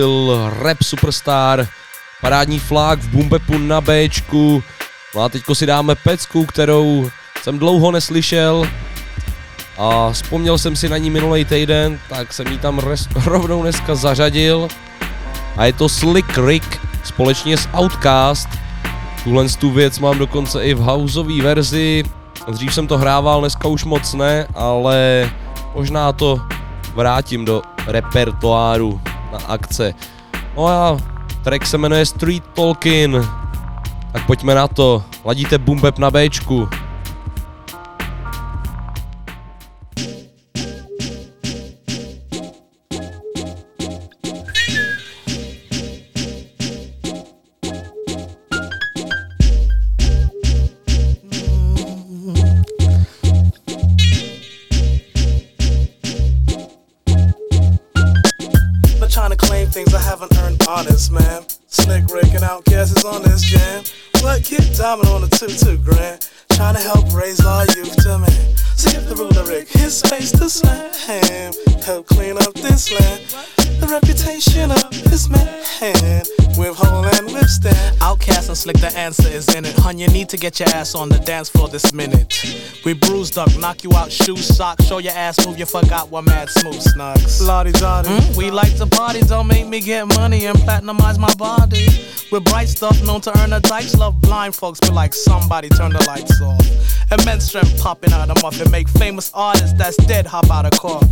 Rap 0.63 0.83
Superstar, 0.83 1.69
parádní 2.21 2.59
flag 2.59 2.99
v 2.99 3.09
Bumbepu 3.09 3.59
na 3.59 3.81
Bčku. 3.81 4.63
No 5.15 5.23
a 5.23 5.29
teďko 5.29 5.55
si 5.55 5.67
dáme 5.67 5.95
pecku, 5.95 6.47
kterou 6.47 7.11
jsem 7.43 7.59
dlouho 7.59 7.91
neslyšel 7.91 8.65
a 9.79 10.11
vzpomněl 10.13 10.59
jsem 10.59 10.77
si 10.77 10.89
na 10.89 10.97
ní 10.97 11.11
minulý 11.11 11.45
týden, 11.45 11.99
tak 12.09 12.33
jsem 12.33 12.47
ji 12.47 12.59
tam 12.59 12.79
res- 12.79 13.25
rovnou 13.25 13.63
dneska 13.63 13.95
zařadil. 13.95 14.69
A 15.57 15.65
je 15.65 15.73
to 15.73 15.89
Slick 15.89 16.39
Rick 16.47 16.81
společně 17.05 17.57
s 17.57 17.69
Outcast. 17.81 18.49
Tuhle 19.25 19.49
tu 19.49 19.71
věc 19.71 19.99
mám 19.99 20.19
dokonce 20.19 20.65
i 20.65 20.75
v 20.75 20.79
houseové 20.79 21.43
verzi. 21.43 22.03
Dřív 22.49 22.75
jsem 22.75 22.87
to 22.87 22.99
hrával, 22.99 23.41
dneska 23.41 23.69
už 23.69 23.85
moc 23.85 24.15
ne, 24.15 24.47
ale 24.55 25.31
možná 25.75 26.13
to 26.13 26.41
vrátím 26.95 27.45
do 27.45 27.63
repertoáru 27.87 29.01
na 29.33 29.39
akce. 29.49 29.95
No 30.57 30.69
a 30.69 30.97
track 31.45 31.67
se 31.67 31.79
jmenuje 31.79 32.07
Street 32.07 32.45
Talkin. 32.55 33.27
Tak 34.13 34.27
pojďme 34.27 34.55
na 34.55 34.69
to. 34.69 35.03
Ladíte 35.25 35.59
bumbeb 35.59 35.99
na 35.99 36.11
Bčku. 36.11 36.69
Slick, 78.71 78.93
the 78.93 78.99
answer 78.99 79.29
is 79.29 79.49
in 79.55 79.65
it. 79.65 79.75
Hun, 79.79 79.99
you 79.99 80.09
need 80.09 80.29
to 80.29 80.37
get 80.37 80.61
your 80.61 80.69
ass 80.71 80.95
on 80.95 81.09
the 81.09 81.19
dance 81.19 81.49
floor 81.49 81.69
this 81.69 81.93
minute. 81.93 82.33
We 82.85 82.95
bruised 82.95 83.39
up, 83.39 83.49
knock 83.59 83.83
you 83.85 83.93
out, 83.95 84.13
shoe 84.13 84.37
sock, 84.37 84.81
show 84.83 84.99
your 84.99 85.13
ass 85.13 85.45
move, 85.47 85.59
you 85.59 85.67
forgot 85.67 86.11
what 86.11 86.25
mad 86.25 86.49
smooth 86.49 86.81
snugs. 86.81 87.45
Lottie 87.45 87.73
Dottie. 87.73 88.09
Mm, 88.09 88.37
we 88.37 88.51
like 88.51 88.77
to 88.77 88.87
party, 88.87 89.23
don't 89.23 89.49
make 89.49 89.67
me 89.67 89.81
get 89.81 90.07
money 90.17 90.47
and 90.47 90.57
platinumize 90.59 91.19
my 91.19 91.33
body. 91.35 91.87
With 92.31 92.45
bright 92.45 92.69
stuff 92.69 93.03
known 93.05 93.21
to 93.23 93.39
earn 93.41 93.53
a 93.53 93.61
dikes, 93.61 93.97
love 93.97 94.21
blind 94.21 94.55
folks, 94.55 94.79
but 94.81 94.93
like 94.93 95.15
somebody 95.15 95.69
turn 95.69 95.93
the 95.93 96.05
lights 96.07 96.41
off. 96.41 96.65
Immense 97.11 97.47
strength 97.47 97.83
popping 97.83 98.13
out 98.13 98.31
of 98.31 98.41
muffin, 98.43 98.71
make 98.71 98.89
famous 98.89 99.33
artists 99.35 99.73
that's 99.73 99.97
dead 99.97 100.27
hop 100.27 100.49
out 100.51 100.65
of 100.65 100.79
coffin. 100.79 101.09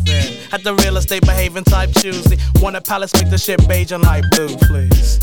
At 0.53 0.63
the 0.63 0.75
real 0.85 0.97
estate 0.97 1.27
behaving 1.27 1.65
type 1.65 1.91
Tuesday, 1.93 2.39
want 2.61 2.77
a 2.77 2.81
palace, 2.81 3.13
make 3.15 3.31
the 3.31 3.39
shit 3.39 3.67
beige 3.69 3.93
and 3.93 4.05
light 4.05 4.25
blue, 4.31 4.57
please. 4.57 5.19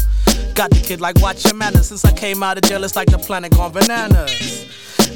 Got 0.56 0.70
the 0.72 0.80
kid 0.80 1.02
like 1.02 1.20
watch 1.22 1.44
your 1.44 1.54
manners 1.54 1.88
since 1.88 2.06
I 2.06 2.14
came 2.14 2.25
out 2.34 2.58
of 2.58 2.64
jail, 2.64 2.84
it's 2.84 2.96
like 2.96 3.10
the 3.10 3.20
planet 3.20 3.52
gone 3.52 3.72
bananas. 3.72 4.66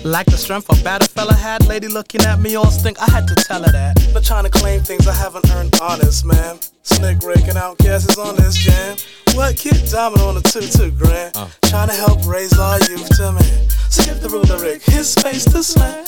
Like 0.06 0.28
the 0.28 0.38
strength 0.38 0.70
a 0.70 0.84
better 0.84 1.06
fella 1.06 1.34
had, 1.34 1.66
lady 1.68 1.88
looking 1.88 2.22
at 2.22 2.40
me 2.40 2.56
all 2.56 2.70
stink, 2.70 3.02
I 3.02 3.10
had 3.10 3.28
to 3.28 3.36
tell 3.36 3.64
her 3.64 3.72
that. 3.72 3.98
But 4.14 4.24
trying 4.24 4.44
to 4.44 4.50
claim 4.50 4.82
things 4.82 5.08
I 5.08 5.14
haven't 5.14 5.50
earned 5.52 5.74
honest, 5.82 6.24
man. 6.24 6.60
Slick 6.90 7.22
Rick 7.24 7.48
and 7.48 7.58
OutKast 7.58 8.10
is 8.10 8.18
on 8.18 8.36
this 8.36 8.56
jam. 8.56 8.98
What 9.36 9.56
kid 9.56 9.78
diamond 9.90 10.22
on 10.22 10.36
the 10.36 10.42
two 10.42 10.62
two 10.62 10.92
grand? 10.92 11.36
Uh. 11.36 11.48
Trying 11.64 11.90
to 11.90 11.94
help 11.94 12.26
raise 12.26 12.58
our 12.58 12.80
youth 12.90 13.08
to 13.18 13.32
man. 13.32 13.70
Skip 13.90 14.20
the 14.22 14.60
Rick, 14.62 14.84
his 14.84 15.10
space 15.10 15.46
to 15.46 15.64
slam. 15.64 16.06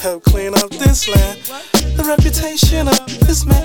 Help 0.00 0.24
clean 0.24 0.54
up 0.54 0.70
this 0.70 1.08
land. 1.08 1.38
The 1.96 2.04
reputation 2.04 2.88
of 2.88 2.98
this 3.26 3.46
man. 3.46 3.62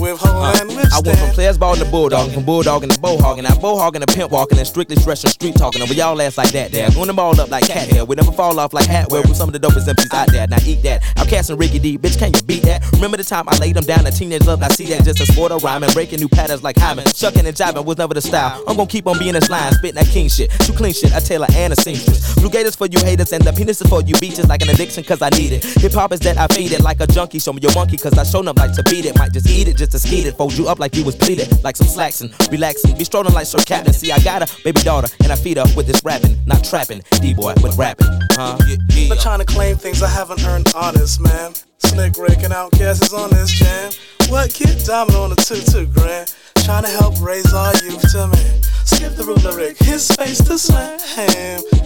With 0.00 0.20
whole 0.20 0.42
uh, 0.42 0.54
and 0.60 0.70
whip 0.70 0.86
I 0.94 1.00
went 1.04 1.18
from 1.18 1.30
players 1.30 1.58
ball 1.58 1.74
to 1.74 1.84
bulldog, 1.84 2.30
from 2.32 2.44
bulldog 2.44 2.82
to 2.82 2.88
bowhogging, 3.00 3.42
now 3.42 3.54
bowhogging 3.54 4.06
to 4.06 4.14
pimp 4.14 4.30
walking, 4.30 4.56
and 4.56 4.66
strictly 4.66 4.94
stretching 4.94 5.30
street 5.30 5.56
talking. 5.56 5.82
Over 5.82 5.92
y'all 5.92 6.20
ass 6.22 6.38
like 6.38 6.52
that, 6.52 6.70
there. 6.70 6.88
Going 6.92 7.08
the 7.08 7.12
ball 7.12 7.38
up 7.40 7.50
like 7.50 7.66
cat 7.66 7.88
hair. 7.88 8.04
We 8.04 8.14
never 8.14 8.30
fall 8.30 8.60
off 8.60 8.72
like 8.72 8.86
hat 8.86 9.08
wear 9.10 9.22
with 9.22 9.36
some 9.36 9.48
of 9.48 9.52
the 9.52 9.58
dopest 9.58 9.88
MCs 9.88 10.14
out 10.14 10.30
there. 10.30 10.46
Now 10.46 10.58
eat 10.64 10.82
that. 10.82 11.02
I'm 11.16 11.26
casting 11.26 11.56
Ricky 11.56 11.80
D, 11.80 11.98
bitch, 11.98 12.16
can 12.16 12.32
you 12.32 12.42
beat 12.42 12.62
that? 12.62 12.90
Remember 12.92 13.16
the 13.16 13.24
time 13.24 13.48
I 13.48 13.58
laid 13.58 13.74
them 13.74 13.84
down, 13.84 14.06
a 14.06 14.12
teenage 14.12 14.46
love, 14.46 14.62
I 14.62 14.68
see 14.68 14.86
that 14.86 15.04
just 15.08 15.20
a 15.20 15.32
sport 15.32 15.52
of 15.52 15.64
rhyming, 15.64 15.90
breaking 15.92 16.20
new 16.20 16.28
patterns 16.28 16.62
like 16.62 16.76
Hyman. 16.76 17.06
Shucking 17.06 17.46
and 17.46 17.56
jiving 17.56 17.84
was 17.84 17.96
never 17.96 18.12
the 18.12 18.20
style. 18.20 18.62
I'm 18.68 18.76
gonna 18.76 18.86
keep 18.86 19.06
on 19.06 19.18
being 19.18 19.32
this 19.32 19.48
line, 19.48 19.72
spitting 19.72 19.94
that 19.94 20.06
king 20.06 20.28
shit. 20.28 20.50
Too 20.50 20.74
clean 20.74 20.92
shit, 20.92 21.12
a 21.16 21.20
tailor 21.20 21.46
and 21.54 21.72
a 21.72 21.76
seamstress. 21.76 22.34
Blue 22.34 22.50
gators 22.50 22.76
for 22.76 22.86
you 22.86 22.98
haters, 22.98 23.32
and 23.32 23.42
the 23.42 23.52
penis 23.52 23.80
is 23.80 23.88
for 23.88 24.02
you 24.02 24.14
beaches 24.20 24.46
like 24.48 24.60
an 24.60 24.68
addiction, 24.68 25.02
cause 25.04 25.22
I 25.22 25.30
need 25.30 25.52
it. 25.52 25.64
Hip 25.64 25.92
hop 25.92 26.12
is 26.12 26.20
that 26.20 26.36
I 26.36 26.46
feed 26.48 26.72
it 26.72 26.82
like 26.82 27.00
a 27.00 27.06
junkie. 27.06 27.38
Show 27.38 27.54
me 27.54 27.62
your 27.62 27.72
monkey, 27.74 27.96
cause 27.96 28.18
I 28.18 28.24
shown 28.24 28.48
up 28.48 28.58
like 28.58 28.74
to 28.74 28.82
beat 28.82 29.06
it. 29.06 29.18
Might 29.18 29.32
just 29.32 29.48
eat 29.48 29.68
it, 29.68 29.76
just 29.78 29.92
to 29.92 29.98
skeet 29.98 30.26
it. 30.26 30.36
Fold 30.36 30.52
you 30.52 30.68
up 30.68 30.78
like 30.78 30.94
you 30.94 31.04
was 31.04 31.16
pleated, 31.16 31.48
like 31.64 31.76
some 31.76 31.86
slacks 31.86 32.20
and 32.20 32.30
relaxing. 32.52 32.96
Be 32.96 33.04
strolling 33.04 33.32
like 33.32 33.46
Sir 33.46 33.58
Captain. 33.64 33.94
See, 33.94 34.12
I 34.12 34.18
got 34.18 34.42
a 34.42 34.62
baby 34.62 34.82
daughter, 34.82 35.08
and 35.22 35.32
I 35.32 35.36
feed 35.36 35.56
her 35.56 35.64
with 35.74 35.86
this 35.86 36.02
rapping, 36.04 36.36
not 36.46 36.64
trapping. 36.64 37.02
D 37.20 37.32
boy 37.32 37.54
with 37.62 37.78
rapping, 37.78 38.08
huh? 38.32 38.58
Yeah, 38.68 38.76
yeah. 38.90 39.08
Not 39.08 39.20
trying 39.20 39.38
to 39.38 39.46
claim 39.46 39.76
things 39.76 40.02
I 40.02 40.08
haven't 40.08 40.44
earned 40.44 40.70
honest, 40.74 41.20
man. 41.20 41.54
Slick 41.78 42.18
Rick 42.18 42.42
and 42.42 42.52
OutKast 42.52 43.02
is 43.04 43.12
on 43.12 43.30
this 43.30 43.50
jam. 43.50 43.92
What 44.28 44.52
kid 44.52 44.84
diamond 44.84 45.16
on 45.16 45.30
the 45.30 45.36
two 45.36 45.60
two 45.60 45.86
grand? 45.86 46.34
Trying 46.68 46.84
to 46.84 46.90
help 46.90 47.18
raise 47.22 47.54
our 47.54 47.72
youth 47.82 48.12
to 48.12 48.26
man. 48.26 48.62
Skip 48.84 49.16
the 49.16 49.24
ruler 49.24 49.56
Rick, 49.56 49.78
his 49.78 50.06
space 50.06 50.36
to 50.44 50.58
slam. 50.58 51.00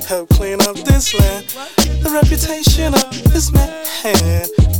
Help 0.08 0.28
clean 0.30 0.60
up 0.62 0.74
this 0.74 1.14
land. 1.14 1.46
The 2.02 2.10
reputation 2.10 2.92
of 2.92 3.32
this 3.32 3.52
man. 3.52 3.70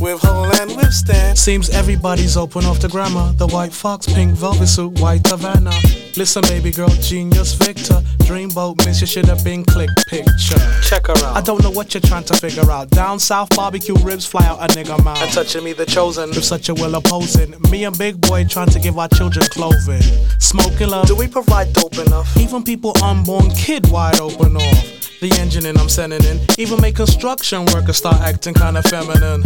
With 0.01 0.19
hole 0.19 0.51
and 0.59 0.75
whip 0.75 0.91
stand. 0.91 1.37
Seems 1.37 1.69
everybody's 1.69 2.35
open 2.35 2.65
off 2.65 2.81
the 2.81 2.89
grammar. 2.89 3.31
The 3.37 3.47
white 3.47 3.71
fox, 3.71 4.05
pink 4.05 4.33
velvet 4.33 4.67
suit, 4.67 4.99
white 4.99 5.25
Havana. 5.25 5.71
Listen, 6.17 6.41
baby 6.43 6.71
girl, 6.71 6.89
genius 6.89 7.53
Victor. 7.53 8.01
Dreamboat, 8.27 8.85
miss 8.85 8.99
you 8.99 9.07
should 9.07 9.25
have 9.25 9.43
been 9.45 9.63
click 9.63 9.89
picture. 10.07 10.59
Check 10.81 11.07
her 11.07 11.13
out. 11.25 11.37
I 11.37 11.41
don't 11.41 11.63
know 11.63 11.71
what 11.71 11.93
you're 11.93 12.01
trying 12.01 12.25
to 12.25 12.33
figure 12.33 12.69
out. 12.69 12.89
Down 12.89 13.17
south, 13.17 13.55
barbecue 13.55 13.95
ribs 13.95 14.25
fly 14.25 14.45
out 14.45 14.59
a 14.59 14.67
nigga 14.75 15.01
mouth. 15.03 15.21
And 15.21 15.31
touching 15.31 15.63
me 15.63 15.71
the 15.71 15.85
chosen. 15.85 16.29
With 16.29 16.43
such 16.43 16.67
a 16.67 16.73
will 16.73 16.95
opposing. 16.95 17.55
Me 17.71 17.85
and 17.85 17.97
Big 17.97 18.19
Boi 18.19 18.43
trying 18.43 18.69
to 18.69 18.79
give 18.79 18.99
our 18.99 19.07
children 19.07 19.45
clothing. 19.47 19.92
Smoking 20.39 20.89
love. 20.89 21.07
Do 21.07 21.15
we 21.15 21.27
provide 21.27 21.73
dope 21.73 21.97
enough? 21.97 22.35
Even 22.37 22.63
people 22.63 22.93
unborn 23.03 23.49
kid 23.51 23.89
wide 23.89 24.19
open 24.19 24.55
off. 24.57 25.19
The 25.19 25.31
engine 25.39 25.65
I'm 25.77 25.87
sending 25.87 26.23
in. 26.25 26.39
Even 26.57 26.81
make 26.81 26.97
construction 26.97 27.65
workers 27.67 27.97
start 27.97 28.19
acting 28.21 28.53
kinda 28.53 28.83
feminine. 28.83 29.43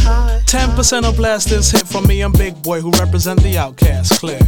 10% 0.47 1.05
of 1.05 1.15
blasters 1.15 1.69
hit 1.69 1.87
from 1.87 2.07
me 2.07 2.21
and 2.21 2.35
Big 2.35 2.59
Boi 2.63 2.81
who 2.81 2.89
represent 2.91 3.41
the 3.43 3.57
outcast 3.57 4.19
clear. 4.19 4.39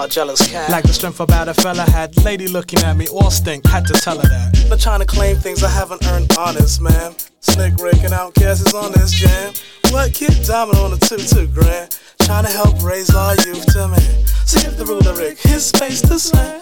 A 0.00 0.08
jealous 0.08 0.40
cat. 0.50 0.70
Like 0.70 0.84
the 0.84 0.94
strength 0.94 1.20
about 1.20 1.48
a 1.48 1.54
fella 1.54 1.82
had. 1.82 2.16
Lady 2.24 2.46
looking 2.46 2.78
at 2.84 2.96
me 2.96 3.06
all 3.08 3.30
stink. 3.30 3.66
Had 3.66 3.86
to 3.88 3.94
tell 3.94 4.16
her 4.18 4.28
that. 4.28 4.66
Not 4.70 4.80
trying 4.80 5.00
to 5.00 5.06
claim 5.06 5.36
things 5.36 5.62
I 5.62 5.68
haven't 5.68 6.06
earned 6.06 6.34
honest, 6.38 6.80
man. 6.80 7.14
Slick 7.40 7.74
Rick 7.80 8.02
and 8.04 8.12
OutKast 8.12 8.66
is 8.66 8.74
on 8.74 8.92
this 8.92 9.12
jam. 9.12 9.52
What 9.90 10.12
kid 10.12 10.34
diamond 10.46 10.78
on 10.78 10.90
the 10.90 10.98
two 10.98 11.18
two 11.18 11.46
grand? 11.48 11.98
Trying 12.22 12.44
to 12.44 12.50
help 12.50 12.82
raise 12.82 13.14
our 13.14 13.34
youth 13.46 13.64
to 13.72 13.88
man. 13.88 14.26
Skip 14.44 14.76
the 14.76 14.84
ruler 14.84 15.14
Rick, 15.14 15.38
his 15.38 15.66
space 15.66 16.00
to 16.02 16.18
slam. 16.18 16.60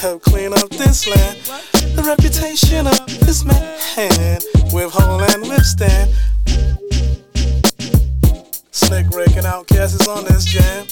Help 0.00 0.22
clean 0.22 0.52
up 0.52 0.68
this 0.70 1.06
land. 1.06 1.38
The 1.96 2.02
reputation 2.02 2.86
of 2.86 3.06
this 3.20 3.44
man. 3.44 3.62
With 4.72 4.92
hole 4.92 5.22
and 5.22 5.42
whip 5.48 5.62
stand. 5.62 6.10
Slick 8.72 9.06
Rick 9.10 9.36
and 9.36 9.46
OutKast 9.46 10.00
is 10.00 10.08
on 10.08 10.24
this 10.24 10.44
jam. 10.44 10.86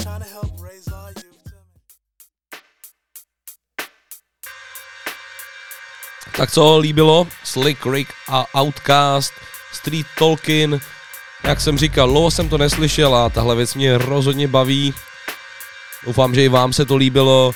Trying 0.00 0.20
to 0.22 0.28
help 0.28 0.50
raise 0.60 0.88
our 0.88 0.97
Tak 6.36 6.50
co 6.50 6.78
líbilo? 6.78 7.26
Slick 7.44 7.86
Rick 7.86 8.12
a 8.28 8.44
Outcast, 8.60 9.32
Street 9.72 10.06
Talkin. 10.18 10.80
Jak 11.44 11.60
jsem 11.60 11.78
říkal, 11.78 12.08
dlouho 12.08 12.30
jsem 12.30 12.48
to 12.48 12.58
neslyšel 12.58 13.14
a 13.14 13.28
tahle 13.28 13.56
věc 13.56 13.74
mě 13.74 13.98
rozhodně 13.98 14.48
baví. 14.48 14.94
Doufám, 16.06 16.34
že 16.34 16.44
i 16.44 16.48
vám 16.48 16.72
se 16.72 16.84
to 16.84 16.96
líbilo. 16.96 17.52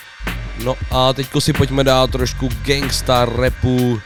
No 0.65 0.75
a 0.91 1.13
teďko 1.13 1.41
si 1.41 1.53
pojďme 1.53 1.85
dát 1.85 2.11
trošku 2.11 2.49
gangsta 2.65 3.25
rapu 3.25 4.01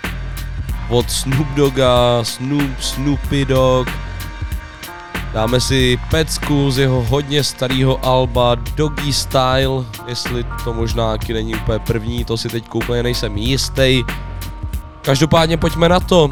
od 0.88 1.10
Snoop 1.10 1.48
Dogga, 1.48 2.24
Snoop, 2.24 2.80
Snoopy 2.80 3.44
Dogg. 3.44 3.90
Dáme 5.32 5.60
si 5.60 5.98
pecku 6.10 6.70
z 6.70 6.78
jeho 6.78 7.02
hodně 7.02 7.44
starého 7.44 8.04
alba 8.04 8.54
Doggy 8.54 9.12
Style, 9.12 9.84
jestli 10.06 10.44
to 10.64 10.72
možná 10.72 11.18
taky 11.18 11.32
není 11.32 11.54
úplně 11.54 11.78
první, 11.78 12.24
to 12.24 12.36
si 12.36 12.48
teď 12.48 12.74
úplně 12.74 13.02
nejsem 13.02 13.36
jistý. 13.36 14.04
Každopádně 15.06 15.56
pojďme 15.56 15.88
na 15.88 16.00
to. 16.00 16.30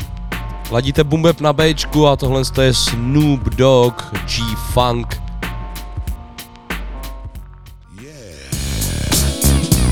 Ladíte 0.71 1.05
Bumbeb 1.05 1.41
na 1.41 1.53
Bčku 1.53 2.07
a 2.07 2.17
tohle 2.17 2.43
je 2.63 2.75
Snoop 2.75 3.41
Dogg 3.41 3.95
G-Funk. 4.27 5.21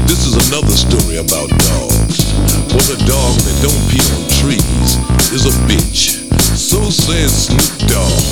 This 0.07 0.27
is 0.27 0.35
another 0.49 0.77
story 0.77 1.19
about 1.19 1.51
dogs. 1.51 2.35
Well, 2.75 2.93
a 2.93 3.07
dog 3.07 3.37
that 3.43 3.63
don't 3.63 3.89
pee 3.89 4.03
on 4.17 4.29
trees 4.41 4.99
is 5.33 5.47
a 5.47 5.53
bitch. 5.69 6.19
So 6.57 6.91
says 6.91 7.47
Snoop 7.47 7.89
Dogg. 7.89 8.23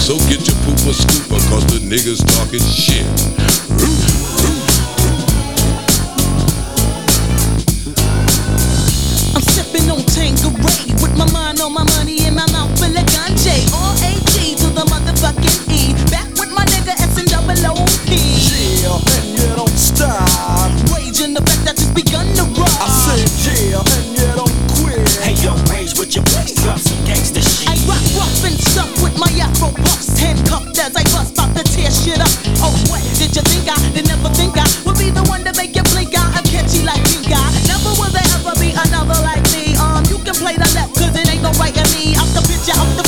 So 0.00 0.16
get 0.28 0.48
your 0.48 0.56
pooper 0.64 0.94
scooper, 0.94 1.40
cause 1.50 1.66
the 1.66 1.80
niggas 1.84 2.24
talking 2.38 2.64
shit. 2.64 4.21
I'm 9.34 9.40
sipping 9.40 9.88
on 9.90 10.04
Tanqueray 10.04 10.92
with 11.00 11.16
my 11.16 11.24
mind 11.32 11.60
on 11.60 11.72
my 11.72 11.84
money 11.96 12.20
and 12.26 12.36
my 12.36 12.46
mouth 12.52 12.68
full 12.76 12.92
of 12.92 13.06
ganja. 13.08 13.56
All 13.72 13.96
AG 14.04 14.56
to 14.60 14.68
the 14.76 14.84
motherfucking 14.92 15.72
E. 15.72 15.96
Back 16.12 16.28
with 16.36 16.52
my 16.52 16.64
nigga 16.68 16.92
S 17.00 17.16
and 17.16 17.28
double 17.28 17.56
OP. 17.64 18.08
Yeah, 18.08 18.92
and 19.16 19.26
you 19.32 19.48
don't 19.56 19.72
stop. 19.72 20.68
Raging 20.92 21.32
the 21.32 21.40
fact 21.40 21.64
that 21.64 21.80
you've 21.80 21.96
begun 21.96 22.28
to 22.36 22.44
rock. 22.60 22.72
I 22.76 22.88
said 22.92 23.24
yeah, 23.48 23.80
and 23.80 24.06
you 24.12 24.28
don't 24.36 24.56
quit. 24.76 25.00
Hey 25.24 25.36
yo, 25.40 25.56
rage 25.72 25.96
with 25.96 26.12
your 26.12 26.24
waist 26.36 26.60
up, 26.68 26.78
some 26.78 27.00
gangsta 27.08 27.40
shit. 27.40 27.72
I 27.72 27.76
rock 27.88 28.04
rough 28.20 28.44
and 28.44 28.56
stuff 28.60 28.90
with 29.02 29.16
my 29.16 29.32
afro 29.40 29.72
bucks, 29.80 30.12
handcuffed 30.20 30.76
as 30.76 30.92
I 30.92 31.04
bust, 31.08 31.36
bout 31.36 31.56
to 31.56 31.64
tear 31.64 31.90
shit 31.90 32.20
up. 32.20 32.32
Oh 32.60 32.74
what 32.92 33.00
did 33.16 33.32
you 33.32 33.42
think 33.48 33.64
I? 33.64 33.80
Did 33.96 34.08
never 34.08 34.28
think 34.36 34.60
I 34.60 34.68
would 34.84 34.98
be 34.98 35.08
the 35.08 35.24
one 35.24 35.44
to 35.48 35.52
make 35.56 35.74
you 35.74 35.84
blink 35.88 36.12
out. 36.14 36.36
I'm 36.36 36.44
catchy 36.44 36.84
like 36.84 37.01
another 38.86 39.18
like 39.22 39.42
me. 39.54 39.76
Um, 39.76 40.02
you 40.10 40.18
can 40.18 40.34
play 40.34 40.54
the 40.56 40.68
left, 40.74 40.94
cause 40.98 41.14
it 41.14 41.28
ain't 41.28 41.42
no 41.42 41.52
right 41.60 41.74
in 41.74 41.88
me. 41.94 42.14
I'm 42.16 42.28
the 42.34 42.42
picture, 42.46 42.74
out 42.74 42.90
the 42.96 43.01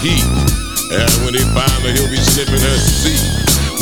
heat. 0.00 0.24
And 0.88 1.12
when 1.22 1.36
he 1.36 1.44
finds 1.52 1.84
her, 1.84 1.92
he'll 1.92 2.08
be 2.08 2.18
sniffing 2.18 2.60
her 2.60 2.78
seat. 2.80 3.20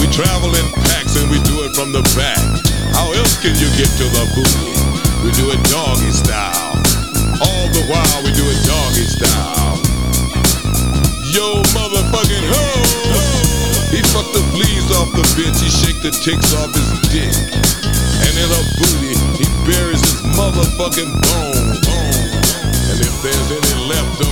We 0.03 0.11
travel 0.11 0.51
in 0.51 0.67
packs 0.91 1.15
and 1.15 1.31
we 1.31 1.39
do 1.47 1.63
it 1.63 1.73
from 1.79 1.95
the 1.95 2.03
back. 2.19 2.43
How 2.95 3.15
else 3.15 3.39
can 3.39 3.55
you 3.55 3.71
get 3.79 3.87
to 4.03 4.07
the 4.11 4.25
booty? 4.35 4.75
We 5.23 5.31
do 5.39 5.51
it 5.55 5.63
doggy 5.71 6.11
style. 6.11 6.75
All 7.39 7.67
the 7.71 7.87
while 7.87 8.19
we 8.27 8.35
do 8.35 8.43
it 8.43 8.61
doggy 8.67 9.07
style. 9.07 9.79
Yo, 11.31 11.63
motherfucking 11.71 12.47
ho! 12.51 12.67
He 13.95 14.03
fucked 14.11 14.35
the 14.35 14.43
fleas 14.53 14.91
off 14.99 15.15
the 15.15 15.25
bitch, 15.39 15.63
he 15.63 15.71
shake 15.71 16.03
the 16.03 16.11
ticks 16.11 16.51
off 16.59 16.75
his 16.75 16.91
dick. 17.15 17.35
And 18.27 18.33
in 18.35 18.49
her 18.51 18.67
booty, 18.75 19.15
he 19.39 19.47
buries 19.65 20.03
his 20.03 20.21
motherfucking 20.35 21.15
bone. 21.15 21.79
And 22.91 22.99
if 23.07 23.15
there's 23.23 23.51
any 23.55 23.75
left 23.87 24.28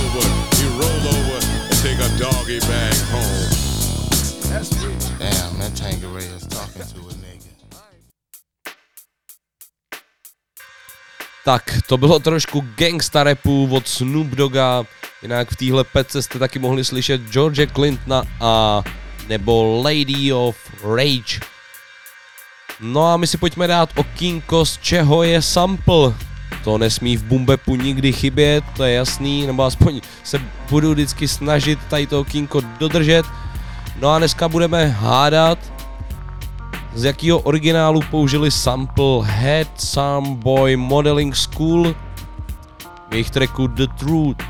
doggy 2.17 2.59
bag 2.59 2.97
home. 3.13 3.49
That's 4.49 4.69
Damn, 5.19 5.59
that 5.59 5.73
Tangeray 5.77 6.25
is 6.35 6.47
talking 6.47 6.81
to 6.81 6.99
a 7.09 7.13
nigga. 7.21 7.53
Tak, 11.45 11.81
to 11.87 11.97
bylo 11.97 12.19
trošku 12.19 12.65
gangsta 12.75 13.23
rapu 13.23 13.69
od 13.71 13.87
Snoop 13.87 14.27
Dogga. 14.27 14.83
Jinak 15.21 15.51
v 15.51 15.55
téhle 15.55 15.83
pece 15.83 16.21
jste 16.21 16.39
taky 16.39 16.59
mohli 16.59 16.85
slyšet 16.85 17.21
George 17.21 17.67
Clintona 17.73 18.23
a 18.41 18.83
nebo 19.27 19.81
Lady 19.83 20.33
of 20.33 20.57
Rage. 20.83 21.39
No 22.79 23.07
a 23.07 23.17
my 23.17 23.27
si 23.27 23.37
pojďme 23.37 23.67
dát 23.67 23.89
okýnko, 23.95 24.65
z 24.65 24.77
čeho 24.77 25.23
je 25.23 25.41
sample. 25.41 26.13
To 26.67 26.77
nesmí 26.77 27.17
v 27.17 27.23
bumbepu 27.23 27.75
nikdy 27.75 28.13
chybět, 28.13 28.63
to 28.77 28.83
je 28.83 28.93
jasný, 28.93 29.47
nebo 29.47 29.63
aspoň 29.63 30.01
se 30.23 30.41
budu 30.69 30.91
vždycky 30.91 31.27
snažit 31.27 31.79
tady 31.89 32.07
to 32.07 32.19
okýnko 32.19 32.61
dodržet. 32.79 33.25
No 33.99 34.09
a 34.09 34.17
dneska 34.17 34.47
budeme 34.47 34.87
hádat, 34.87 35.59
z 36.93 37.03
jakého 37.03 37.39
originálu 37.39 38.01
použili 38.11 38.51
sample 38.51 39.23
Head 39.23 39.67
Some 39.81 40.35
Boy 40.35 40.75
Modeling 40.75 41.35
School 41.35 41.95
v 43.09 43.11
jejich 43.11 43.29
tracku 43.29 43.67
The 43.67 43.87
Truth. 43.99 44.43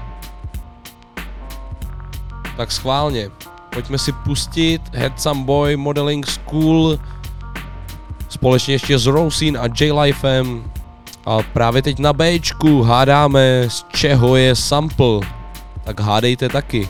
Tak 2.57 2.72
schválně, 2.72 3.30
pojďme 3.74 3.97
si 3.97 4.11
pustit 4.11 4.82
Head 4.93 5.22
Some 5.22 5.43
Boy 5.43 5.76
Modeling 5.76 6.28
School 6.28 6.99
společně 8.30 8.74
ještě 8.74 8.99
s 8.99 9.05
Rosin 9.05 9.57
a 9.57 9.68
J-Lifem 9.80 10.72
a 11.28 11.43
právě 11.53 11.82
teď 11.82 11.99
na 11.99 12.13
Bčku 12.13 12.82
hádáme 12.82 13.63
z 13.67 13.86
čeho 13.89 14.36
je 14.36 14.55
sample. 14.55 15.19
Tak 15.84 15.99
hádejte 15.99 16.49
taky. 16.49 16.89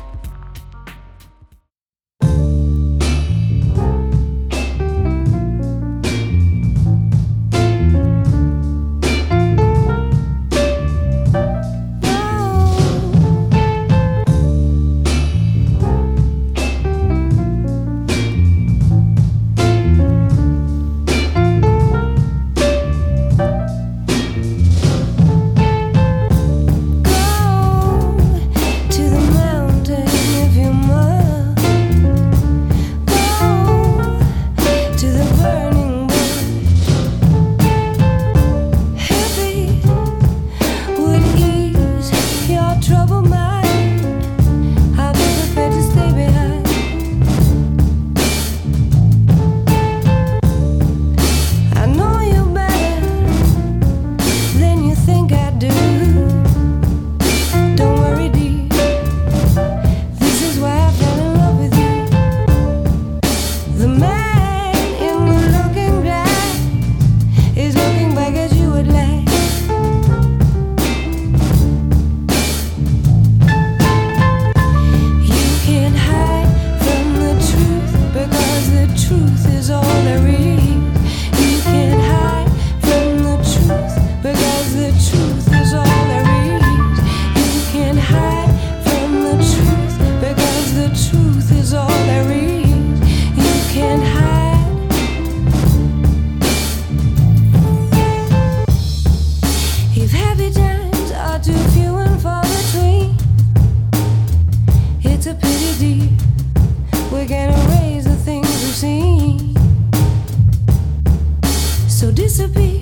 Disappear, 112.28 112.82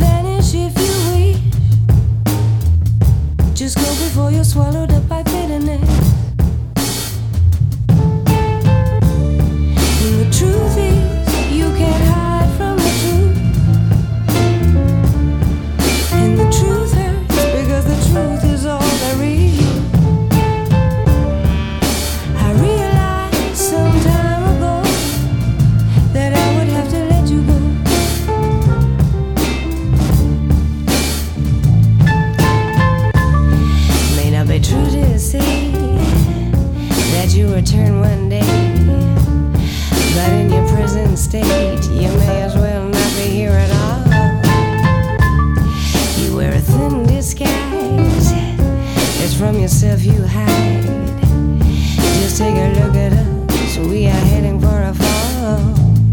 vanish 0.00 0.52
if 0.52 0.76
you 0.84 0.92
wish. 1.08 1.40
Just 3.54 3.76
go 3.78 3.88
before 4.04 4.30
you're 4.30 4.44
swallowed 4.44 4.92
up 4.92 5.08
by 5.08 5.22
bitterness. 5.22 6.09
Take 52.40 52.56
a 52.56 52.68
look 52.80 52.96
at 52.96 53.12
us. 53.12 53.76
We 53.76 54.06
are 54.06 54.24
heading 54.32 54.58
for 54.58 54.80
a 54.90 54.94
fall. 54.94 55.60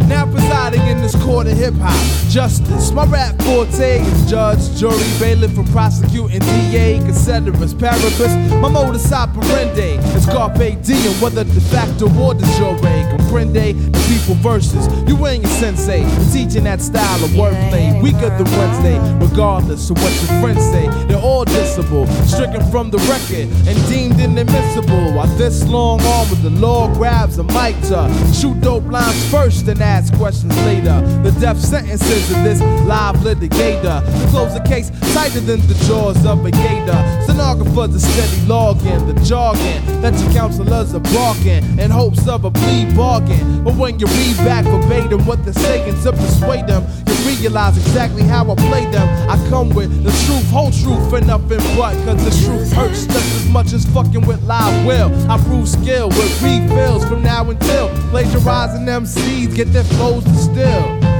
Now 0.10 0.30
presiding 0.30 0.86
in 0.88 1.02
this 1.02 1.16
court 1.28 1.48
of 1.48 1.58
hip 1.58 1.74
hop, 1.82 2.32
justice. 2.32 2.92
My 2.92 3.04
rap 3.06 3.36
forte 3.42 4.00
is 4.00 4.30
judge, 4.30 4.64
jury, 4.80 4.96
bailiff, 5.20 5.58
and 5.58 5.68
prosecuting 5.72 6.40
DA, 6.40 7.00
considerus, 7.00 7.74
paribus. 7.74 8.34
My 8.62 8.70
modus 8.70 9.12
operandi 9.12 10.00
is 10.16 10.26
carpe 10.26 10.82
diem, 10.82 11.14
whether 11.20 11.44
de 11.44 11.60
facto 11.60 12.08
or 12.18 12.34
de 12.34 12.46
jure. 12.56 12.78
Comprende 13.12 13.74
the 13.92 14.00
people 14.08 14.36
versus 14.36 14.88
you 15.08 15.28
ain't 15.28 15.44
a 15.44 15.48
sensei. 15.50 16.04
We're 16.18 16.32
teaching 16.32 16.64
that 16.64 16.80
style 16.82 17.22
of 17.24 17.32
wordplay, 17.32 18.02
weaker 18.02 18.30
than 18.30 18.50
Wednesday, 18.58 18.98
regardless 19.20 19.90
of 19.90 19.98
what 20.02 20.14
your 20.22 20.40
friends 20.40 20.64
say. 20.72 20.88
They're 21.08 21.18
all 21.18 21.44
dissable, 21.44 22.08
stricken 22.26 22.64
from 22.72 22.90
the 22.90 23.00
record 23.00 23.52
and 23.68 23.90
deemed 23.90 24.20
inadmissible. 24.20 25.14
While 25.14 25.28
this 25.38 25.68
long 25.68 26.00
arm 26.02 26.32
of 26.32 26.42
the 26.42 26.52
law 26.52 26.88
grabs 26.94 27.38
a 27.38 27.44
mic 27.44 27.76
to 27.90 28.08
shoot 28.34 28.60
dope 28.62 28.86
lines 28.86 29.30
first 29.30 29.68
and 29.68 29.82
ask 29.82 30.14
questions 30.14 30.56
later. 30.64 31.17
The 31.24 31.32
death 31.40 31.60
sentences 31.60 32.32
of 32.32 32.44
this 32.44 32.62
live 32.86 33.16
litigator. 33.18 34.00
To 34.06 34.28
close 34.30 34.54
the 34.54 34.62
case 34.62 34.90
tighter 35.14 35.40
than 35.42 35.60
the 35.68 35.76
jaws 35.86 36.26
of 36.26 36.46
a 36.46 36.52
gator. 36.52 37.00
Stenographers 37.24 37.96
are 37.96 38.00
steady 38.00 38.48
logging 38.48 39.08
the 39.08 39.14
jargon 39.26 40.02
that 40.02 40.18
your 40.20 40.32
counselors 40.32 40.94
are 40.94 41.06
barking 41.14 41.64
in 41.80 41.92
hopes 41.92 42.28
of 42.28 42.46
a 42.46 42.52
plea 42.52 42.86
bargain. 42.96 43.64
But 43.64 43.76
when 43.76 44.00
you 44.00 44.08
read 44.08 44.38
back 44.38 44.66
verbatim 44.66 45.26
what 45.26 45.44
they're 45.44 45.54
saying 45.54 46.02
to 46.04 46.12
persuade 46.12 46.68
them, 46.68 46.84
you 47.08 47.16
realize 47.28 47.78
exactly 47.78 48.24
how 48.24 48.50
I 48.50 48.56
play 48.56 48.86
them. 48.92 49.08
I 49.30 49.36
come 49.50 49.70
with 49.70 49.92
the 50.04 50.12
truth, 50.26 50.50
whole 50.50 50.72
truth, 50.72 51.14
and 51.14 51.28
nothing 51.28 51.60
but. 51.78 51.94
Cause 52.06 52.24
the 52.24 52.46
truth 52.46 52.72
hurts 52.72 53.06
just 53.06 53.36
as 53.36 53.48
much 53.50 53.74
as 53.74 53.86
fucking 53.94 54.26
with 54.26 54.42
live 54.44 54.86
will. 54.86 55.10
I 55.30 55.38
prove 55.44 55.68
skill 55.68 56.10
with 56.10 56.42
refills 56.42 57.06
from 57.06 57.22
now 57.22 57.50
until 57.50 57.77
plagiarizing 58.18 58.88
MCs 58.88 59.56
get 59.56 59.72
their 59.72 59.84
flows 59.84 60.24
distilled. 60.24 61.17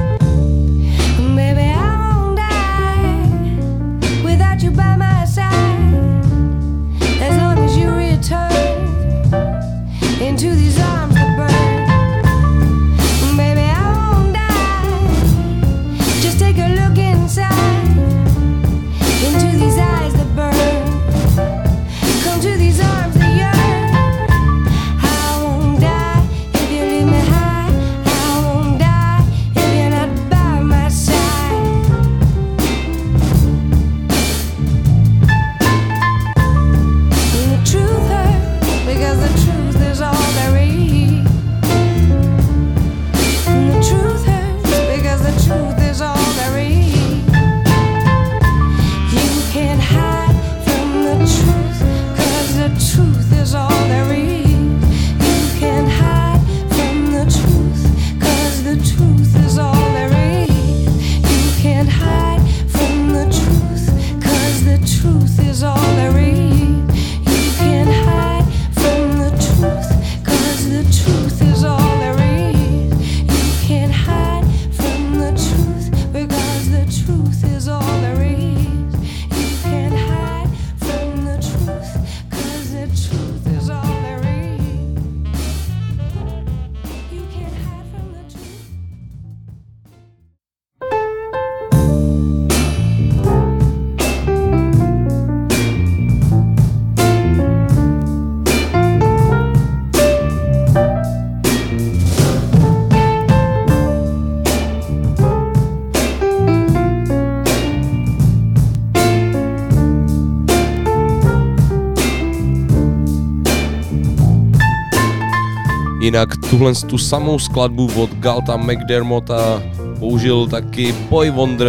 Jinak 116.08 116.36
tuhle 116.50 116.72
tu 116.74 116.98
samou 116.98 117.38
skladbu 117.38 117.90
od 118.02 118.10
Galta 118.10 118.56
McDermotta 118.56 119.62
použil 119.98 120.46
taky 120.46 120.92
Boy 120.92 121.30
Wonder 121.30 121.68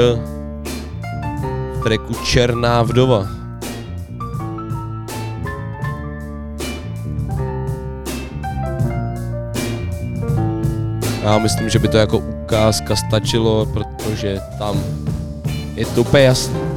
v 1.75 1.83
tracku 1.83 2.13
Černá 2.23 2.83
vdova. 2.83 3.27
Já 11.23 11.37
myslím, 11.37 11.69
že 11.69 11.79
by 11.79 11.87
to 11.87 11.97
jako 11.97 12.17
ukázka 12.17 12.95
stačilo, 12.95 13.65
protože 13.65 14.39
tam 14.57 14.83
je 15.75 15.85
to 15.85 16.01
úplně 16.01 16.23
jasný. 16.23 16.68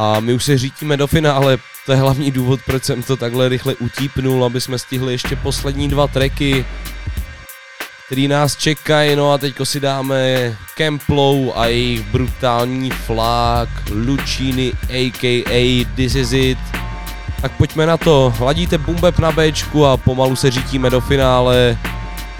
A 0.00 0.20
my 0.20 0.32
už 0.32 0.44
se 0.44 0.58
řítíme 0.58 0.96
do 0.96 1.06
finále, 1.06 1.58
to 1.86 1.92
je 1.92 1.98
hlavní 1.98 2.30
důvod, 2.30 2.60
proč 2.66 2.84
jsem 2.84 3.02
to 3.02 3.16
takhle 3.16 3.48
rychle 3.48 3.74
utípnul, 3.74 4.44
aby 4.44 4.60
jsme 4.60 4.78
stihli 4.78 5.12
ještě 5.12 5.36
poslední 5.36 5.88
dva 5.88 6.06
tracky, 6.06 6.64
který 8.06 8.28
nás 8.28 8.56
čekají, 8.56 9.16
no 9.16 9.32
a 9.32 9.38
teďko 9.38 9.64
si 9.64 9.80
dáme 9.80 10.56
Kemplow 10.76 11.52
a 11.54 11.66
jejich 11.66 12.00
brutální 12.00 12.90
flák, 12.90 13.68
Lucini 13.90 14.72
aka 14.82 15.86
This 15.94 16.14
Is 16.14 16.32
It. 16.32 16.58
Tak 17.42 17.52
pojďme 17.52 17.86
na 17.86 17.96
to, 17.96 18.34
ladíte 18.40 18.78
bumbeb 18.78 19.18
na 19.18 19.32
Bčku 19.32 19.86
a 19.86 19.96
pomalu 19.96 20.36
se 20.36 20.50
řítíme 20.50 20.90
do 20.90 21.00
finále, 21.00 21.78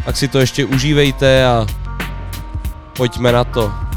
tak 0.05 0.17
si 0.17 0.29
to 0.29 0.39
ještě 0.39 0.65
užívejte 0.65 1.47
a 1.47 1.67
pojďme 2.97 3.33
na 3.33 3.45
to. 3.45 3.90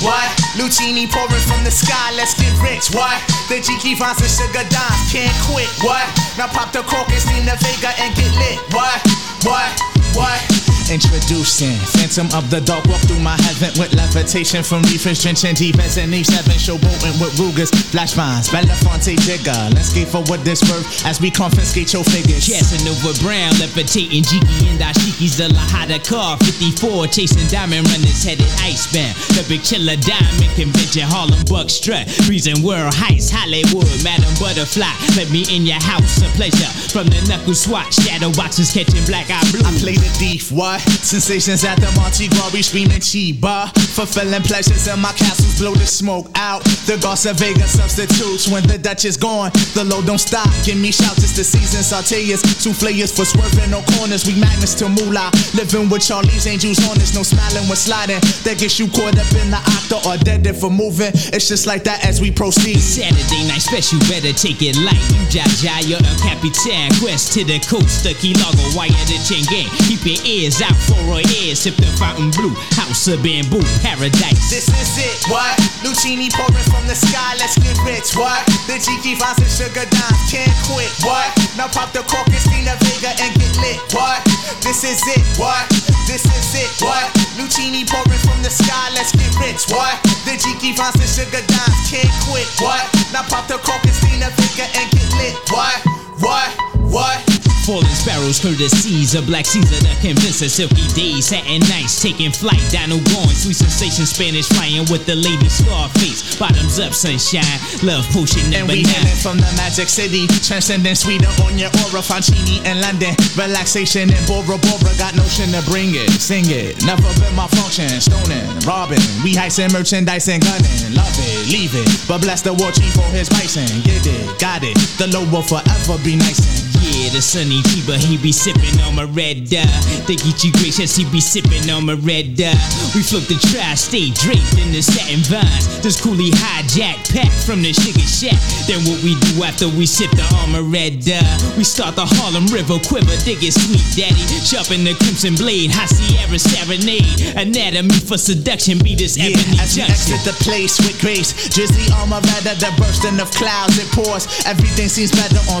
What? 0.00 0.30
Luchini 0.54 1.10
pouring 1.10 1.42
from 1.42 1.64
the 1.64 1.70
sky, 1.70 2.14
let's 2.14 2.34
get 2.38 2.54
rich, 2.62 2.94
what? 2.94 3.18
The 3.48 3.58
Jiki 3.58 3.98
Vines 3.98 4.22
and 4.22 4.30
Sugar 4.30 4.62
Dimes 4.70 5.02
can't 5.10 5.34
quit, 5.50 5.66
what? 5.82 6.06
Now 6.38 6.46
pop 6.46 6.70
the 6.72 6.82
cork 6.86 7.10
and 7.10 7.48
the 7.48 7.56
Vega 7.58 7.90
and 7.98 8.14
get 8.14 8.30
lit, 8.38 8.58
what? 8.72 9.02
What? 9.42 9.74
What? 10.14 10.77
Introducing 10.88 11.76
Phantom 12.00 12.32
of 12.32 12.48
the 12.48 12.64
Dark 12.64 12.80
Walk 12.88 13.04
through 13.04 13.20
my 13.20 13.36
heaven 13.44 13.68
with 13.76 13.92
levitation 13.92 14.64
from 14.64 14.80
reefers 14.88 15.20
drenching 15.20 15.52
deep 15.52 15.76
as 15.84 16.00
an 16.00 16.08
E7 16.08 16.48
showboating 16.56 17.20
with 17.20 17.36
Rugers, 17.36 17.68
flash 17.92 18.16
vines, 18.16 18.48
Belafonte 18.48 19.12
jigger. 19.20 19.52
Let's 19.76 19.92
skate 19.92 20.08
for 20.08 20.24
what 20.32 20.40
this 20.48 20.64
worth 20.64 20.88
as 21.04 21.20
we 21.20 21.30
confiscate 21.30 21.92
your 21.92 22.04
figures. 22.08 22.48
Casanova 22.48 23.12
Brown, 23.20 23.52
levitating 23.60 24.24
Jiki 24.24 24.64
and 24.72 24.80
Ashiki's 24.80 25.36
the 25.36 25.52
Lahada 25.52 26.00
car 26.00 26.40
54, 26.48 27.12
chasing 27.12 27.44
diamond 27.52 27.84
runners 27.92 28.24
headed 28.24 28.48
icebound. 28.64 29.12
The 29.36 29.44
big 29.44 29.60
chiller 29.60 30.00
diamond 30.00 30.56
convention, 30.56 31.04
Harlem 31.04 31.44
Buck 31.52 31.68
strut, 31.68 32.08
freezing 32.24 32.64
world 32.64 32.96
heights, 32.96 33.28
Hollywood, 33.28 33.92
Madam 34.00 34.32
Butterfly. 34.40 34.88
Let 35.20 35.28
me 35.28 35.44
in 35.52 35.68
your 35.68 35.84
house, 35.84 36.24
a 36.24 36.32
pleasure. 36.32 36.72
From 36.88 37.12
the 37.12 37.20
knuckle 37.28 37.52
swatch, 37.52 37.92
shadow 38.00 38.32
boxes 38.32 38.72
catching 38.72 39.04
black 39.04 39.28
eye 39.28 39.44
blue. 39.52 39.60
I 39.68 39.76
play 39.76 40.00
the 40.00 40.08
thief, 40.16 40.48
what? 40.48 40.77
Sensations 40.78 41.64
at 41.64 41.80
the 41.80 41.90
Monte 41.96 42.28
Glory 42.28 42.60
screaming 42.60 43.00
Chiba. 43.00 43.72
Fulfilling 43.96 44.42
pleasures 44.42 44.86
in 44.86 45.00
my 45.00 45.12
castles, 45.16 45.58
blow 45.58 45.72
the 45.72 45.86
smoke 45.86 46.28
out. 46.36 46.60
The 46.84 47.00
Garza 47.00 47.32
Vega 47.32 47.64
substitutes 47.64 48.48
when 48.48 48.66
the 48.68 48.76
Dutch 48.76 49.04
is 49.04 49.16
gone. 49.16 49.50
The 49.72 49.84
load 49.88 50.04
don't 50.04 50.20
stop, 50.20 50.46
give 50.64 50.76
me 50.76 50.92
shouts, 50.92 51.24
it's 51.24 51.32
the 51.32 51.44
season. 51.44 51.80
Sauteas, 51.80 52.44
souffleurs 52.60 53.08
for 53.08 53.24
swerving 53.24 53.70
no 53.72 53.80
corners. 53.96 54.28
We 54.28 54.36
magnets 54.36 54.74
to 54.84 54.88
moolah. 54.88 55.32
Living 55.56 55.88
with 55.88 56.04
Charlie's 56.04 56.46
angels 56.46 56.78
on 56.84 57.00
us, 57.00 57.16
no 57.16 57.24
smiling 57.24 57.64
when 57.68 57.80
sliding. 57.80 58.20
That 58.44 58.60
gets 58.60 58.76
you 58.76 58.92
caught 58.92 59.16
up 59.16 59.32
in 59.40 59.48
the 59.48 59.60
octa 59.64 60.04
or 60.04 60.20
dead 60.20 60.44
if 60.46 60.60
for 60.60 60.70
moving. 60.70 61.12
It's 61.32 61.48
just 61.48 61.66
like 61.66 61.84
that 61.84 62.04
as 62.04 62.20
we 62.20 62.30
proceed. 62.30 62.80
Saturday 62.80 63.48
night 63.48 63.64
special, 63.64 63.98
better 64.10 64.36
take 64.36 64.60
it 64.60 64.76
light. 64.84 65.00
You 65.14 65.24
Jaja, 65.32 65.88
you're 65.88 66.02
El 66.04 66.18
Capitan. 66.20 66.92
Quest 67.00 67.32
to 67.32 67.44
the 67.48 67.56
coast, 67.64 68.04
the 68.04 68.12
Key 68.20 68.34
Largo, 68.36 68.76
wire 68.76 68.92
the 69.08 69.16
chain 69.24 69.44
gang. 69.48 69.70
Keep 69.88 70.04
your 70.04 70.20
ears 70.26 70.60
out 70.60 70.67
for 70.74 70.98
our 71.12 71.22
ears. 71.40 71.60
Sip 71.64 71.76
the 71.76 71.88
fountain 71.96 72.30
blue, 72.34 72.54
house 72.76 73.08
of 73.08 73.22
bamboo, 73.22 73.62
paradise. 73.80 74.50
This 74.50 74.68
is 74.68 74.92
it, 74.98 75.18
what? 75.30 75.54
Luchini 75.82 76.28
pouring 76.32 76.68
from 76.68 76.86
the 76.86 76.94
sky, 76.94 77.36
let's 77.38 77.56
get 77.58 77.76
rich, 77.86 78.14
what? 78.14 78.42
The 78.66 78.76
Jiki 78.76 79.16
vines 79.18 79.38
and 79.38 79.50
sugar 79.50 79.86
dimes, 79.88 80.22
can't 80.30 80.52
quit, 80.68 80.90
what? 81.02 81.28
Now 81.56 81.68
pop 81.68 81.92
the 81.92 82.02
cork, 82.06 82.26
and 82.28 82.34
Christina 82.36 82.76
Vega 82.82 83.14
and 83.18 83.32
get 83.38 83.54
lit, 83.58 83.80
what? 83.94 84.22
This 84.62 84.84
is 84.84 85.02
it, 85.14 85.24
what? 85.38 85.66
This 86.06 86.24
is 86.24 86.48
it, 86.54 86.70
what? 86.82 87.06
Luchini 87.38 87.82
pouring 87.88 88.22
from 88.22 88.42
the 88.42 88.50
sky, 88.50 88.90
let's 88.94 89.12
get 89.12 89.32
rich, 89.42 89.66
what? 89.70 89.96
The 90.26 90.38
Jiki 90.38 90.76
vines 90.76 90.98
and 91.00 91.10
sugar 91.10 91.42
dimes, 91.46 91.80
can't 91.90 92.12
quit, 92.28 92.48
what? 92.62 92.84
Now 93.12 93.26
pop 93.26 93.48
the 93.48 93.58
cork, 93.58 93.82
Christina 93.82 94.30
Vega 94.38 94.66
and 94.78 94.86
get 94.92 95.08
lit, 95.18 95.34
what? 95.50 95.97
What? 96.20 96.50
What? 96.90 97.20
Falling 97.68 97.84
sparrows, 97.92 98.40
courtesies 98.40 99.14
of 99.14 99.26
Black 99.26 99.44
Caesar, 99.44 99.76
the 99.84 99.92
convincer, 100.00 100.48
silky 100.48 100.88
days, 100.96 101.28
satin 101.28 101.60
nights, 101.68 102.00
taking 102.00 102.32
flight, 102.32 102.64
dino 102.72 102.96
going, 103.12 103.36
sweet 103.36 103.60
sensation, 103.60 104.08
Spanish 104.08 104.48
flying 104.48 104.88
with 104.88 105.04
the 105.04 105.12
lady 105.12 105.52
Scarface, 105.52 106.40
bottoms 106.40 106.80
up, 106.80 106.96
sunshine, 106.96 107.44
love 107.84 108.08
potion 108.08 108.40
And 108.56 108.64
we 108.72 108.88
nine. 108.88 109.12
from 109.20 109.36
the 109.36 109.52
magic 109.60 109.92
city, 109.92 110.24
transcending 110.40 110.96
sweeter 110.96 111.28
on 111.44 111.60
your 111.60 111.68
aura, 111.84 112.00
Fancini 112.00 112.64
in 112.64 112.80
London, 112.80 113.12
relaxation 113.36 114.08
in 114.08 114.22
Bora 114.24 114.56
Bora, 114.56 114.88
got 114.96 115.12
notion 115.12 115.52
to 115.52 115.60
bring 115.68 115.92
it, 115.92 116.08
sing 116.16 116.48
it, 116.48 116.72
never 116.88 117.04
been 117.20 117.36
my 117.36 117.52
function, 117.52 117.92
stoning, 118.00 118.48
robbing, 118.64 119.04
we 119.20 119.36
heisting 119.36 119.68
merchandise 119.76 120.32
and 120.32 120.40
gunning, 120.40 120.96
love 120.96 121.12
it, 121.20 121.52
leave 121.52 121.76
it, 121.76 121.84
but 122.08 122.24
bless 122.24 122.40
the 122.40 122.56
war 122.56 122.72
chief 122.72 122.96
for 122.96 123.04
his 123.12 123.28
bison, 123.28 123.68
get 123.84 124.00
it, 124.08 124.24
got 124.40 124.64
it, 124.64 124.72
the 124.96 125.04
low 125.12 125.28
will 125.28 125.44
forever 125.44 126.00
be 126.00 126.07
nice 126.16 126.38
and 126.40 126.68
Yeah, 126.78 127.10
the 127.12 127.20
sunny 127.20 127.60
Chiba, 127.68 127.98
he 127.98 128.16
be 128.16 128.32
sipping 128.32 128.80
on 128.86 128.94
my 128.94 129.04
red 129.04 129.50
dye. 129.50 129.66
They 130.06 130.16
get 130.16 130.40
you 130.44 130.52
gracious, 130.52 130.96
he 130.96 131.04
be 131.10 131.20
sipping 131.20 131.68
on 131.68 131.84
my 131.86 131.94
red 132.00 132.36
dye. 132.36 132.54
We 132.94 133.02
float 133.02 133.28
the 133.28 133.36
tri-state 133.52 134.14
draped 134.14 134.56
in 134.56 134.72
the 134.72 134.80
satin 134.80 135.20
vines. 135.28 135.66
This 135.82 136.00
coolie 136.00 136.32
hijack 136.32 136.96
pack 137.12 137.30
from 137.44 137.60
the 137.62 137.72
sugar 137.74 138.06
shack. 138.06 138.38
Then 138.70 138.80
what 138.88 139.02
we 139.04 139.18
do 139.20 139.42
after 139.44 139.68
we 139.68 139.84
sip 139.86 140.10
the 140.16 140.24
armor 140.40 140.62
red 140.62 141.04
dye? 141.04 141.20
We 141.58 141.64
start 141.64 141.96
the 141.96 142.06
Harlem 142.06 142.46
River 142.48 142.78
quiver, 142.86 143.16
dig 143.26 143.42
it 143.44 143.52
sweet 143.52 143.84
daddy. 143.98 144.22
Sharpen 144.40 144.84
the 144.86 144.94
crimson 145.02 145.34
blade, 145.36 145.70
high 145.74 145.90
Sierra 145.90 146.38
serenade. 146.38 147.36
Anatomy 147.36 148.00
for 148.00 148.16
seduction, 148.16 148.78
be 148.80 148.94
this 148.94 149.18
Yeah, 149.18 149.34
ebony 149.34 149.60
as 149.60 149.76
we 149.76 149.82
junction. 149.84 150.14
exit 150.14 150.22
the 150.24 150.36
place 150.40 150.78
with 150.80 150.96
grace, 151.02 151.34
Drizzy 151.52 151.90
armor 152.00 152.22
rather 152.32 152.54
the 152.56 152.70
bursting 152.80 153.20
of 153.20 153.28
clouds 153.34 153.76
it 153.76 153.90
pours. 153.92 154.24
Everything 154.46 154.88
seems 154.88 155.12
better 155.12 155.42
on 155.52 155.60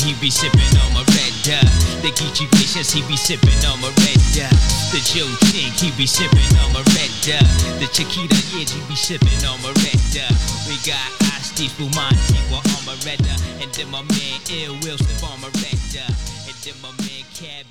He 0.01 0.15
be 0.17 0.31
sipping 0.31 0.73
on 0.81 0.93
my 0.93 1.05
red 1.13 1.33
dye. 1.45 1.61
The 2.01 2.09
Geechee 2.17 2.49
Vicious, 2.57 2.91
he 2.91 3.01
be 3.05 3.15
sipping 3.15 3.53
on 3.69 3.79
my 3.81 3.93
red 4.01 4.17
dye. 4.33 4.49
The 4.89 4.97
Joe 5.05 5.29
Chink, 5.53 5.77
he 5.77 5.91
be 5.93 6.07
sipping 6.07 6.57
on 6.57 6.73
my 6.73 6.81
red 6.97 7.13
dye. 7.21 7.45
The 7.77 7.85
Chiquita, 7.85 8.33
yeah, 8.49 8.65
he 8.65 8.81
be 8.89 8.95
sipping 8.95 9.45
on 9.45 9.61
my 9.61 9.69
red 9.85 10.01
dye. 10.09 10.33
We 10.65 10.81
got 10.81 11.05
Asti 11.37 11.69
Fumanti, 11.69 12.41
on 12.49 12.81
my 12.85 12.97
red 13.05 13.21
dye. 13.21 13.37
And 13.61 13.69
then 13.73 13.89
my 13.91 14.01
man 14.01 14.41
Ill 14.49 14.73
Will 14.81 14.97
slip 14.97 15.21
on 15.29 15.39
my 15.39 15.53
red 15.61 15.79
dye. 15.93 16.09
And 16.49 16.57
then 16.65 16.75
my 16.81 16.89
man 16.97 17.23
Cab 17.37 17.69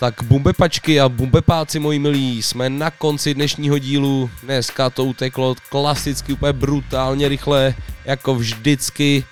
Tak 0.00 0.22
bumbepačky 0.22 1.00
a 1.00 1.08
bumbepáci 1.08 1.78
moji 1.78 1.98
milí, 1.98 2.42
jsme 2.42 2.70
na 2.70 2.90
konci 2.90 3.34
dnešního 3.34 3.78
dílu. 3.78 4.30
Dneska 4.42 4.90
to 4.90 5.04
uteklo 5.04 5.54
klasicky 5.68 6.32
úplně 6.32 6.52
brutálně 6.52 7.28
rychle, 7.28 7.74
jako 8.04 8.34
vždycky. 8.34 9.24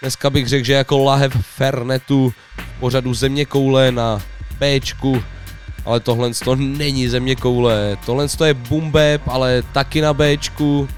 Dneska 0.00 0.30
bych 0.30 0.48
řekl, 0.48 0.66
že 0.66 0.72
jako 0.72 0.98
lahev 0.98 1.32
Fernetu 1.40 2.32
v 2.56 2.80
pořadu 2.80 3.14
Země 3.14 3.44
koule 3.44 3.92
na 3.92 4.22
Bčku, 4.60 5.22
ale 5.84 6.00
tohle 6.00 6.30
to 6.44 6.56
není 6.56 7.08
Země 7.08 7.36
koule. 7.36 7.96
Tohle 8.06 8.28
to 8.28 8.44
je 8.44 8.54
bumbep, 8.54 9.22
ale 9.28 9.62
taky 9.72 10.00
na 10.00 10.14
Bčku. 10.14 10.88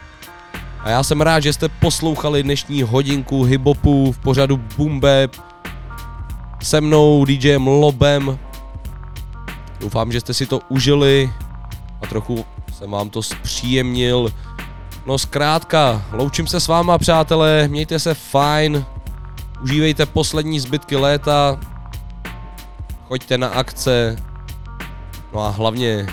A 0.80 0.90
já 0.90 1.02
jsem 1.02 1.20
rád, 1.20 1.40
že 1.40 1.52
jste 1.52 1.68
poslouchali 1.68 2.42
dnešní 2.42 2.82
hodinku 2.82 3.44
hibopu 3.44 4.12
v 4.12 4.18
pořadu 4.18 4.56
Bumbeb 4.56 5.36
se 6.62 6.80
mnou 6.80 7.24
DJem 7.24 7.66
Lobem. 7.66 8.38
Doufám, 9.80 10.12
že 10.12 10.20
jste 10.20 10.34
si 10.34 10.46
to 10.46 10.60
užili 10.68 11.32
a 12.02 12.06
trochu 12.06 12.44
jsem 12.78 12.90
vám 12.90 13.10
to 13.10 13.22
zpříjemnil. 13.22 14.32
No 15.06 15.18
zkrátka, 15.18 16.02
loučím 16.12 16.46
se 16.46 16.60
s 16.60 16.68
váma 16.68 16.98
přátelé, 16.98 17.68
mějte 17.68 17.98
se 17.98 18.14
fajn, 18.14 18.84
užívejte 19.62 20.06
poslední 20.06 20.60
zbytky 20.60 20.96
léta, 20.96 21.60
choďte 23.08 23.38
na 23.38 23.48
akce, 23.48 24.16
no 25.32 25.40
a 25.40 25.48
hlavně 25.48 26.06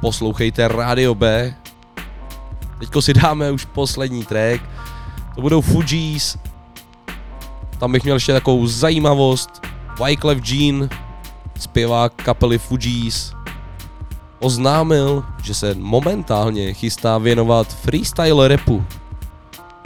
poslouchejte 0.00 0.68
Radio 0.68 1.14
B. 1.14 1.54
Teďko 2.78 3.02
si 3.02 3.14
dáme 3.14 3.50
už 3.50 3.64
poslední 3.64 4.24
track, 4.24 4.62
to 5.34 5.40
budou 5.40 5.60
Fujis, 5.60 6.38
tam 7.78 7.92
bych 7.92 8.02
měl 8.02 8.16
ještě 8.16 8.32
takovou 8.32 8.66
zajímavost, 8.66 9.66
Wyclef 10.04 10.38
Jean, 10.44 10.88
zpěvák 11.62 12.12
kapely 12.14 12.58
Fujis, 12.58 13.34
oznámil, 14.38 15.24
že 15.42 15.54
se 15.54 15.74
momentálně 15.74 16.74
chystá 16.74 17.18
věnovat 17.18 17.74
freestyle 17.74 18.48
rapu. 18.48 18.84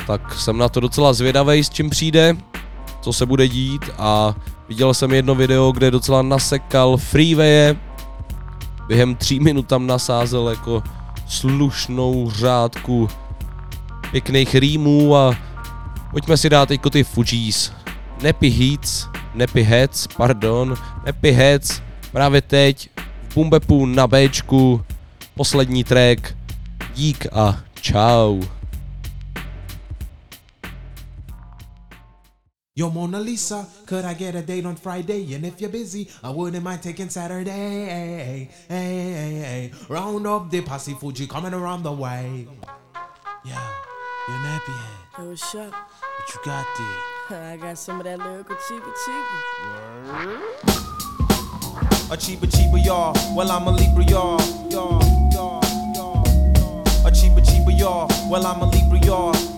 Tak 0.07 0.35
jsem 0.35 0.59
na 0.59 0.68
to 0.68 0.81
docela 0.81 1.12
zvědavý, 1.12 1.64
s 1.64 1.70
čím 1.70 1.91
přijde, 1.91 2.37
co 3.01 3.12
se 3.12 3.27
bude 3.27 3.49
dít 3.49 3.83
a 3.99 4.35
viděl 4.68 4.95
jsem 4.95 5.12
jedno 5.12 5.35
video, 5.35 5.72
kde 5.72 5.91
docela 5.91 6.22
nasekal 6.22 6.97
freewaye, 6.97 7.77
během 8.89 9.14
tří 9.14 9.41
minut 9.41 9.66
tam 9.66 9.87
nasázel 9.87 10.49
jako 10.49 10.83
slušnou 11.29 12.31
řádku 12.31 13.09
pěkných 14.11 14.55
rýmů 14.55 15.16
a 15.16 15.37
pojďme 16.11 16.37
si 16.37 16.51
dát 16.51 16.66
teďko 16.66 16.91
ty 16.91 17.05
Fujis. 17.05 17.72
Nepi 18.22 18.51
Heats, 18.51 19.09
Nappy 19.35 19.62
Heads, 19.62 20.07
pardon, 20.07 20.74
Nappy 21.07 21.32
Heads, 21.32 21.82
právě 22.12 22.43
teď 22.43 22.91
v 23.28 23.35
Bumbepu 23.35 23.87
na 23.87 24.07
Bčku, 24.07 24.85
poslední 25.35 25.85
track, 25.85 26.37
dík 26.95 27.26
a 27.32 27.59
čau. 27.80 28.43
Yo, 32.76 32.91
Mona 32.91 33.18
Lisa, 33.18 33.66
could 33.87 34.05
I 34.05 34.14
get 34.14 34.35
a 34.35 34.43
date 34.43 34.66
on 34.66 34.76
Friday? 34.76 35.35
And 35.37 35.45
if 35.45 35.61
you're 35.61 35.78
busy, 35.78 36.07
I 36.24 36.30
wouldn't 36.30 36.64
mind 36.64 36.80
taking 36.80 37.11
Saturday. 37.11 37.87
Hey, 37.87 38.49
hey, 38.68 39.41
hey. 39.41 39.70
Round 39.89 40.26
up 40.26 40.51
the 40.51 40.61
posse 40.61 40.95
Fuji 40.95 41.26
coming 41.26 41.55
around 41.55 41.85
the 41.85 41.93
way. 41.93 42.49
Yeah, 43.45 43.68
you're 44.28 44.39
nappy 44.39 44.72
head. 44.72 45.07
Hey, 45.16 45.26
what's 45.28 45.55
up? 45.55 45.72
What 45.72 46.35
you 46.35 46.41
got 46.45 46.66
there? 46.76 47.14
I 47.31 47.57
got 47.57 47.79
some 47.79 48.01
of 48.01 48.05
that 48.05 48.18
lyrical 48.18 48.55
cheaper 48.68 48.93
cheaper. 49.07 50.45
A 52.12 52.16
cheaper, 52.18 52.47
cheaper, 52.47 52.77
y'all. 52.77 53.16
Well, 53.35 53.51
I'm 53.51 53.66
a 53.66 53.70
Libra, 53.70 54.05
y'all. 54.05 54.39
Y'all, 54.70 55.01
y'all, 55.33 55.62
y'all, 55.95 56.25
y'all. 56.55 57.07
A 57.07 57.11
cheaper, 57.11 57.41
cheaper, 57.41 57.70
y'all. 57.70 58.09
Well, 58.29 58.47
I'm 58.47 58.61
a 58.61 58.66
Libra, 58.66 58.99
y'all. 58.99 59.53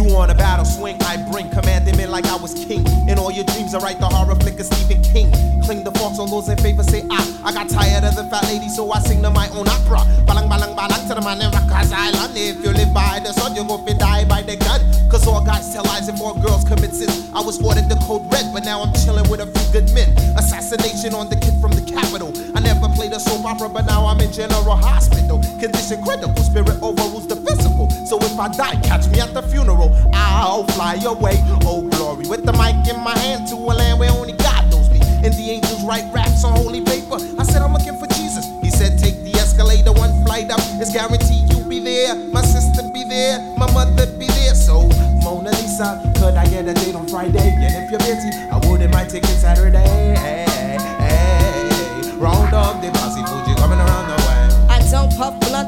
You 0.00 0.16
on 0.16 0.30
a 0.30 0.34
battle 0.34 0.64
swing, 0.64 0.96
I 1.02 1.18
bring 1.30 1.50
commanding 1.50 1.94
men 1.98 2.10
like 2.10 2.24
I 2.24 2.36
was 2.36 2.54
king. 2.54 2.86
In 3.06 3.18
all 3.18 3.30
your 3.30 3.44
dreams, 3.44 3.74
I 3.74 3.80
write 3.80 4.00
the 4.00 4.08
horror 4.08 4.34
flick 4.36 4.58
of 4.58 4.64
Stephen 4.64 5.02
King. 5.04 5.28
Cling 5.60 5.84
the 5.84 5.92
forks 5.92 6.18
on 6.18 6.30
those 6.30 6.48
in 6.48 6.56
favor, 6.56 6.82
say 6.82 7.04
ah. 7.10 7.20
I 7.44 7.52
got 7.52 7.68
tired 7.68 8.04
of 8.04 8.16
the 8.16 8.24
fat 8.24 8.44
lady, 8.44 8.70
so 8.70 8.90
I 8.92 9.00
sing 9.00 9.20
to 9.20 9.28
my 9.28 9.50
own 9.50 9.68
opera. 9.68 10.00
Balang 10.24 10.48
balang 10.48 10.72
balang 10.72 11.06
to 11.08 11.14
the 11.16 11.20
man 11.20 11.42
in 11.42 11.52
Rikers 11.52 11.92
Island. 11.92 12.32
If 12.32 12.64
you 12.64 12.72
live 12.72 12.94
by 12.94 13.20
the 13.20 13.34
sun, 13.34 13.54
you 13.54 13.62
go 13.68 13.76
fi 13.84 13.92
die 13.92 14.24
by 14.24 14.40
the 14.40 14.56
gun. 14.56 14.80
Cause 15.10 15.26
all 15.26 15.44
guys 15.44 15.68
tell 15.74 15.84
lies 15.84 16.08
and 16.08 16.16
more 16.16 16.32
girls 16.40 16.64
commit 16.64 16.94
sins. 16.94 17.28
I 17.34 17.42
was 17.42 17.60
ordered 17.60 17.90
the 17.90 18.00
code 18.08 18.24
red, 18.32 18.48
but 18.54 18.64
now 18.64 18.80
I'm 18.80 18.94
chilling 19.04 19.28
with 19.28 19.40
a 19.40 19.48
few 19.52 19.68
good 19.68 19.92
men. 19.92 20.08
Assassination 20.40 21.12
on 21.12 21.28
the 21.28 21.36
kid 21.36 21.60
from 21.60 21.72
the 21.72 21.84
capital. 21.84 22.32
I 22.56 22.60
never 22.60 22.88
played 23.10 23.16
a 23.16 23.20
soap 23.20 23.44
opera, 23.44 23.68
but 23.68 23.86
now 23.86 24.06
I'm 24.06 24.20
in 24.20 24.32
general 24.32 24.76
hospital. 24.76 25.38
Condition 25.58 26.02
critical, 26.02 26.36
spirit 26.42 26.80
overrules 26.82 27.26
the 27.26 27.36
physical. 27.36 27.90
So 28.06 28.18
if 28.18 28.38
I 28.38 28.48
die, 28.48 28.80
catch 28.82 29.08
me 29.08 29.20
at 29.20 29.34
the 29.34 29.42
funeral. 29.42 29.90
I'll 30.12 30.64
fly 30.74 30.94
away, 31.04 31.42
oh 31.66 31.82
glory. 31.90 32.26
With 32.26 32.44
the 32.44 32.52
mic 32.52 32.86
in 32.88 33.00
my 33.00 33.16
hand 33.18 33.48
to 33.48 33.56
a 33.56 33.74
land 33.74 33.98
where 33.98 34.10
only 34.10 34.34
God 34.34 34.70
knows 34.70 34.88
me. 34.90 35.00
And 35.24 35.34
the 35.34 35.50
angels 35.50 35.82
write 35.84 36.06
raps 36.12 36.44
on 36.44 36.56
holy 36.56 36.82
paper. 36.82 37.16
I 37.38 37.42
said, 37.42 37.62
I'm 37.62 37.72
looking 37.72 37.98
for 37.98 38.06
Jesus. 38.06 38.46
He 38.62 38.70
said, 38.70 38.98
take 38.98 39.22
the 39.22 39.34
escalator 39.34 39.92
one 39.92 40.24
flight 40.24 40.50
up. 40.50 40.60
It's 40.80 40.92
guaranteed 40.92 41.52
you'll 41.52 41.68
be 41.68 41.80
there. 41.80 42.14
My 42.14 42.42
sister 42.42 42.82
be 42.94 43.04
there. 43.04 43.40
My 43.56 43.70
mother 43.72 44.06
be 44.18 44.26
there. 44.26 44.54
So, 44.54 44.88
Mona 45.24 45.50
Lisa, 45.50 46.00
could 46.16 46.34
I 46.36 46.46
get 46.48 46.68
a 46.68 46.74
date 46.74 46.94
on 46.94 47.08
Friday? 47.08 47.38
And 47.38 47.74
if 47.84 47.90
you're 47.90 48.00
busy, 48.00 48.30
I 48.50 48.56
wouldn't 48.66 48.92
mind 48.92 49.10
taking 49.10 49.36
Saturday. 49.36 49.99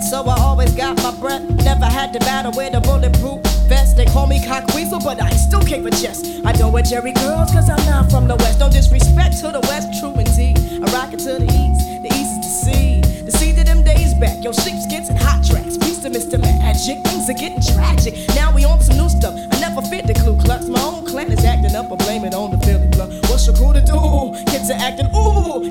So 0.02 0.22
I 0.24 0.36
always 0.40 0.74
got 0.74 0.96
my 1.02 1.14
breath. 1.18 1.42
Never 1.64 1.86
had 1.86 2.12
to 2.12 2.18
battle 2.20 2.52
with 2.56 2.74
a 2.74 2.80
bulletproof 2.80 3.40
vest. 3.68 3.96
They 3.96 4.04
call 4.04 4.26
me 4.26 4.40
cockweasel, 4.40 5.02
but 5.02 5.22
I 5.22 5.30
still 5.30 5.62
a 5.62 5.90
chest. 5.90 6.26
I 6.44 6.52
don't 6.52 6.72
wear 6.72 6.82
Jheri 6.82 7.14
curls, 7.16 7.50
cause 7.50 7.70
I'm 7.70 7.84
not 7.86 8.10
from 8.10 8.28
the 8.28 8.36
West. 8.36 8.60
No 8.60 8.68
disrespect 8.68 9.38
to 9.40 9.48
the 9.50 9.60
West, 9.60 9.88
true 9.98 10.12
indeed. 10.14 10.58
I 10.82 10.92
rock 10.92 11.12
it 11.14 11.20
to 11.20 11.38
the 11.40 11.48
East, 11.48 12.02
the 12.02 12.08
East 12.08 12.42
the 12.42 12.48
sea. 12.48 13.00
The 13.24 13.30
sea 13.30 13.52
to 13.54 13.64
them 13.64 13.82
days 13.82 14.14
back, 14.14 14.44
yo, 14.44 14.52
sheepskins 14.52 15.08
and 15.08 15.18
hot 15.18 15.42
tracks. 15.44 15.78
Peace 15.78 16.00
to 16.00 16.10
Mr. 16.10 16.38
Magic, 16.38 16.98
things 17.04 17.30
are 17.30 17.38
getting 17.38 17.62
tragic. 17.62 18.14
Now 18.34 18.54
we 18.54 18.64
on 18.64 18.80
some 18.80 18.98
new 18.98 19.08
stuff. 19.08 19.34
I 19.50 19.60
never 19.60 19.80
fit 19.82 20.06
the 20.06 20.14
Ku 20.14 20.36
Klux. 20.36 20.66
My 20.66 20.82
own 20.82 21.06
clan 21.06 21.32
is 21.32 21.44
acting 21.44 21.74
up, 21.74 21.90
I 21.90 21.96
blame 21.96 22.24
it 22.24 22.34
on 22.34 22.50
the 22.50 22.58
Philly 22.66 22.88
blood. 22.88 23.10
What's 23.30 23.46
your 23.46 23.56
crew 23.56 23.72
to 23.72 23.80
do? 23.80 24.34
Kids 24.50 24.70
are 24.70 24.78
acting, 24.78 25.08
ooh, 25.16 25.68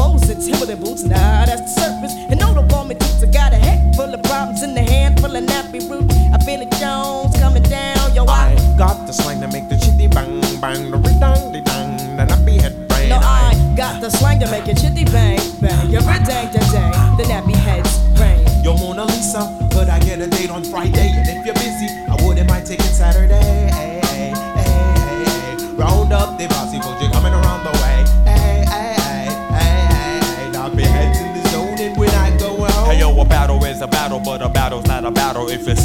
foes 0.00 0.30
and 0.30 0.40
Timberland 0.42 0.80
boots. 0.80 1.02
Nah, 1.04 1.44
that's 1.44 1.74
surface. 1.74 1.99
A 35.10 35.12
battle 35.12 35.48
if 35.48 35.66
it's 35.66 35.82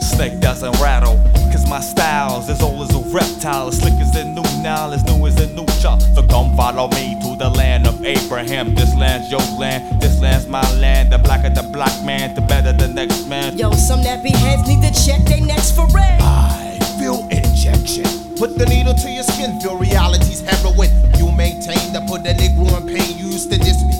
snake 0.00 0.40
doesn't 0.40 0.72
rattle. 0.80 1.16
Cause 1.52 1.68
my 1.68 1.80
style's 1.80 2.48
as 2.48 2.60
old 2.62 2.82
as 2.82 2.94
a 2.94 3.00
reptile, 3.14 3.68
as 3.68 3.78
slick 3.78 3.94
as 3.94 4.12
the 4.12 4.24
new 4.24 4.42
Nile, 4.62 4.92
as 4.92 5.02
new 5.04 5.26
as 5.26 5.34
the 5.36 5.46
new 5.48 5.66
chop. 5.80 6.00
So 6.14 6.22
come 6.26 6.56
follow 6.56 6.88
me 6.88 7.16
to 7.22 7.36
the 7.36 7.48
land 7.50 7.86
of 7.86 8.04
Abraham. 8.04 8.74
This 8.74 8.94
land's 8.96 9.30
your 9.30 9.40
land, 9.58 10.00
this 10.00 10.20
land's 10.20 10.46
my 10.46 10.62
land. 10.78 11.12
The 11.12 11.18
blacker 11.18 11.50
the 11.50 11.62
black 11.72 12.04
man, 12.04 12.34
the 12.34 12.42
better 12.42 12.72
the 12.72 12.88
next 12.88 13.26
man. 13.26 13.56
Yo, 13.56 13.72
some 13.72 14.00
nappy 14.00 14.34
heads 14.34 14.68
need 14.68 14.82
to 14.82 14.92
check 15.04 15.22
their 15.24 15.40
necks 15.40 15.70
for 15.72 15.86
red. 15.88 16.20
I 16.20 16.78
feel 16.98 17.26
injection. 17.30 18.04
Put 18.36 18.58
the 18.58 18.66
needle 18.66 18.94
to 18.94 19.10
your 19.10 19.24
skin, 19.24 19.60
feel 19.60 19.76
reality's 19.76 20.40
heroin. 20.40 20.90
You 21.16 21.32
maintain 21.32 21.92
to 21.94 22.00
put 22.08 22.24
the 22.24 22.34
Negro 22.34 22.68
in 22.80 22.86
pain. 22.86 23.18
You 23.18 23.26
used 23.26 23.50
to 23.52 23.58
diss 23.58 23.82
me, 23.84 23.94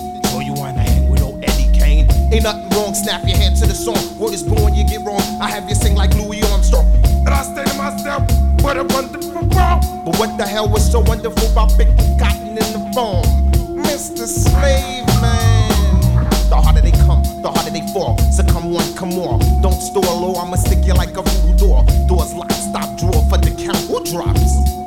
Ain't 2.31 2.43
nothing 2.43 2.69
wrong, 2.69 2.93
snap 2.93 3.27
your 3.27 3.35
hand 3.35 3.57
to 3.57 3.67
the 3.67 3.75
song. 3.75 3.99
Word 4.17 4.33
is 4.33 4.41
born, 4.41 4.73
you 4.73 4.85
get 4.85 5.01
wrong. 5.01 5.21
I 5.41 5.49
have 5.49 5.67
you 5.67 5.75
sing 5.75 5.95
like 5.95 6.13
Louis 6.15 6.41
Armstrong. 6.43 6.87
And 7.03 7.29
I 7.29 7.43
say 7.43 7.65
to 7.65 7.77
myself, 7.77 8.23
what 8.63 8.77
a 8.77 8.85
wonderful 8.85 9.43
world. 9.51 9.83
But 10.05 10.15
what 10.17 10.37
the 10.37 10.47
hell 10.47 10.69
was 10.69 10.89
so 10.89 11.01
wonderful 11.01 11.51
about 11.51 11.71
picking 11.77 12.17
cotton 12.17 12.49
in 12.49 12.55
the 12.55 12.91
farm? 12.95 13.25
Mr. 13.83 14.25
Slave 14.25 15.05
Man. 15.19 16.29
The 16.47 16.55
harder 16.55 16.79
they 16.79 16.91
come, 16.91 17.21
the 17.41 17.51
harder 17.51 17.71
they 17.71 17.85
fall. 17.91 18.17
So 18.31 18.43
come 18.45 18.71
one, 18.71 18.95
come 18.95 19.09
more. 19.09 19.37
Don't 19.61 19.81
store 19.81 20.03
oh, 20.07 20.31
low, 20.31 20.35
I'ma 20.35 20.55
stick 20.55 20.85
you 20.85 20.93
like 20.93 21.17
a 21.17 21.23
voodoo 21.23 21.57
door. 21.57 21.85
Doors 22.07 22.33
locked, 22.33 22.53
stop, 22.53 22.97
drawer 22.97 23.25
for 23.27 23.39
the 23.39 23.51
count. 23.61 23.77
Who 23.87 24.03
drops? 24.05 24.80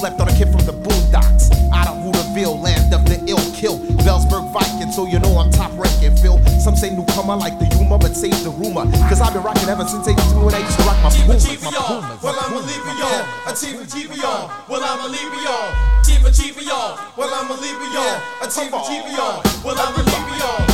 Slept 0.00 0.16
on 0.16 0.32
a 0.32 0.32
kid 0.32 0.48
from 0.48 0.64
the 0.64 0.72
boondocks. 0.72 1.52
Out 1.76 1.84
of 1.92 2.00
Hooterville, 2.00 2.56
land 2.56 2.88
of 2.96 3.04
the 3.04 3.20
ill 3.28 3.44
kill. 3.52 3.76
Bellsburg 4.00 4.48
Viking, 4.48 4.88
so 4.88 5.04
you 5.04 5.20
know 5.20 5.36
I'm 5.36 5.52
top 5.52 5.76
ranking, 5.76 6.16
Phil. 6.16 6.40
Some 6.56 6.72
say 6.72 6.88
newcomer 6.88 7.36
like 7.36 7.60
the 7.60 7.68
humor, 7.76 8.00
but 8.00 8.16
save 8.16 8.32
the 8.40 8.48
rumor. 8.48 8.88
Cause 9.12 9.20
I've 9.20 9.36
been 9.36 9.44
rocking 9.44 9.68
ever 9.68 9.84
since 9.84 10.08
82 10.08 10.40
when 10.40 10.56
I 10.56 10.64
used 10.64 10.80
to 10.80 10.88
rock 10.88 10.96
my 11.04 11.12
Pumas. 11.12 11.44
Well, 12.24 12.32
I'ma 12.32 12.64
leave 12.64 12.80
it 12.80 12.96
y'all. 12.96 13.28
A 13.44 13.52
chief 13.52 13.76
chief 13.92 14.08
y'all. 14.16 14.48
Well, 14.72 14.80
I'ma 14.80 15.04
leave 15.04 15.20
it 15.20 15.44
y'all. 15.44 15.68
Chief 16.00 16.24
chief 16.32 16.56
y'all. 16.64 16.96
Well, 17.20 17.28
I'ma 17.36 17.60
leave 17.60 17.76
it 17.76 17.92
y'all. 17.92 18.24
A 18.40 18.48
chief 18.48 18.72
chief 18.88 19.04
y'all. 19.12 19.44
Well, 19.60 19.76
I'ma 19.76 20.00
leave 20.00 20.28
it 20.32 20.40
y'all. 20.40 20.64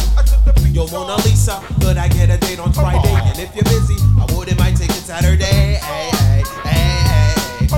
Yo, 0.71 0.87
Mona 0.95 1.19
Lisa, 1.27 1.59
could 1.83 1.99
I 1.99 2.07
get 2.07 2.31
a 2.31 2.39
date 2.39 2.63
on 2.63 2.73
Friday? 2.73 3.11
And 3.11 3.43
if 3.43 3.51
you're 3.59 3.67
busy, 3.67 3.99
I 4.23 4.31
wouldn't 4.31 4.57
mind 4.57 4.77
taking 4.77 4.95
Saturday. 5.03 5.83
Hey, 5.83 6.11
hey, 6.15 6.43
hey, 6.63 6.71
hey. 6.71 7.27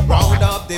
Round 0.04 0.42
up 0.42 0.68
the 0.68 0.74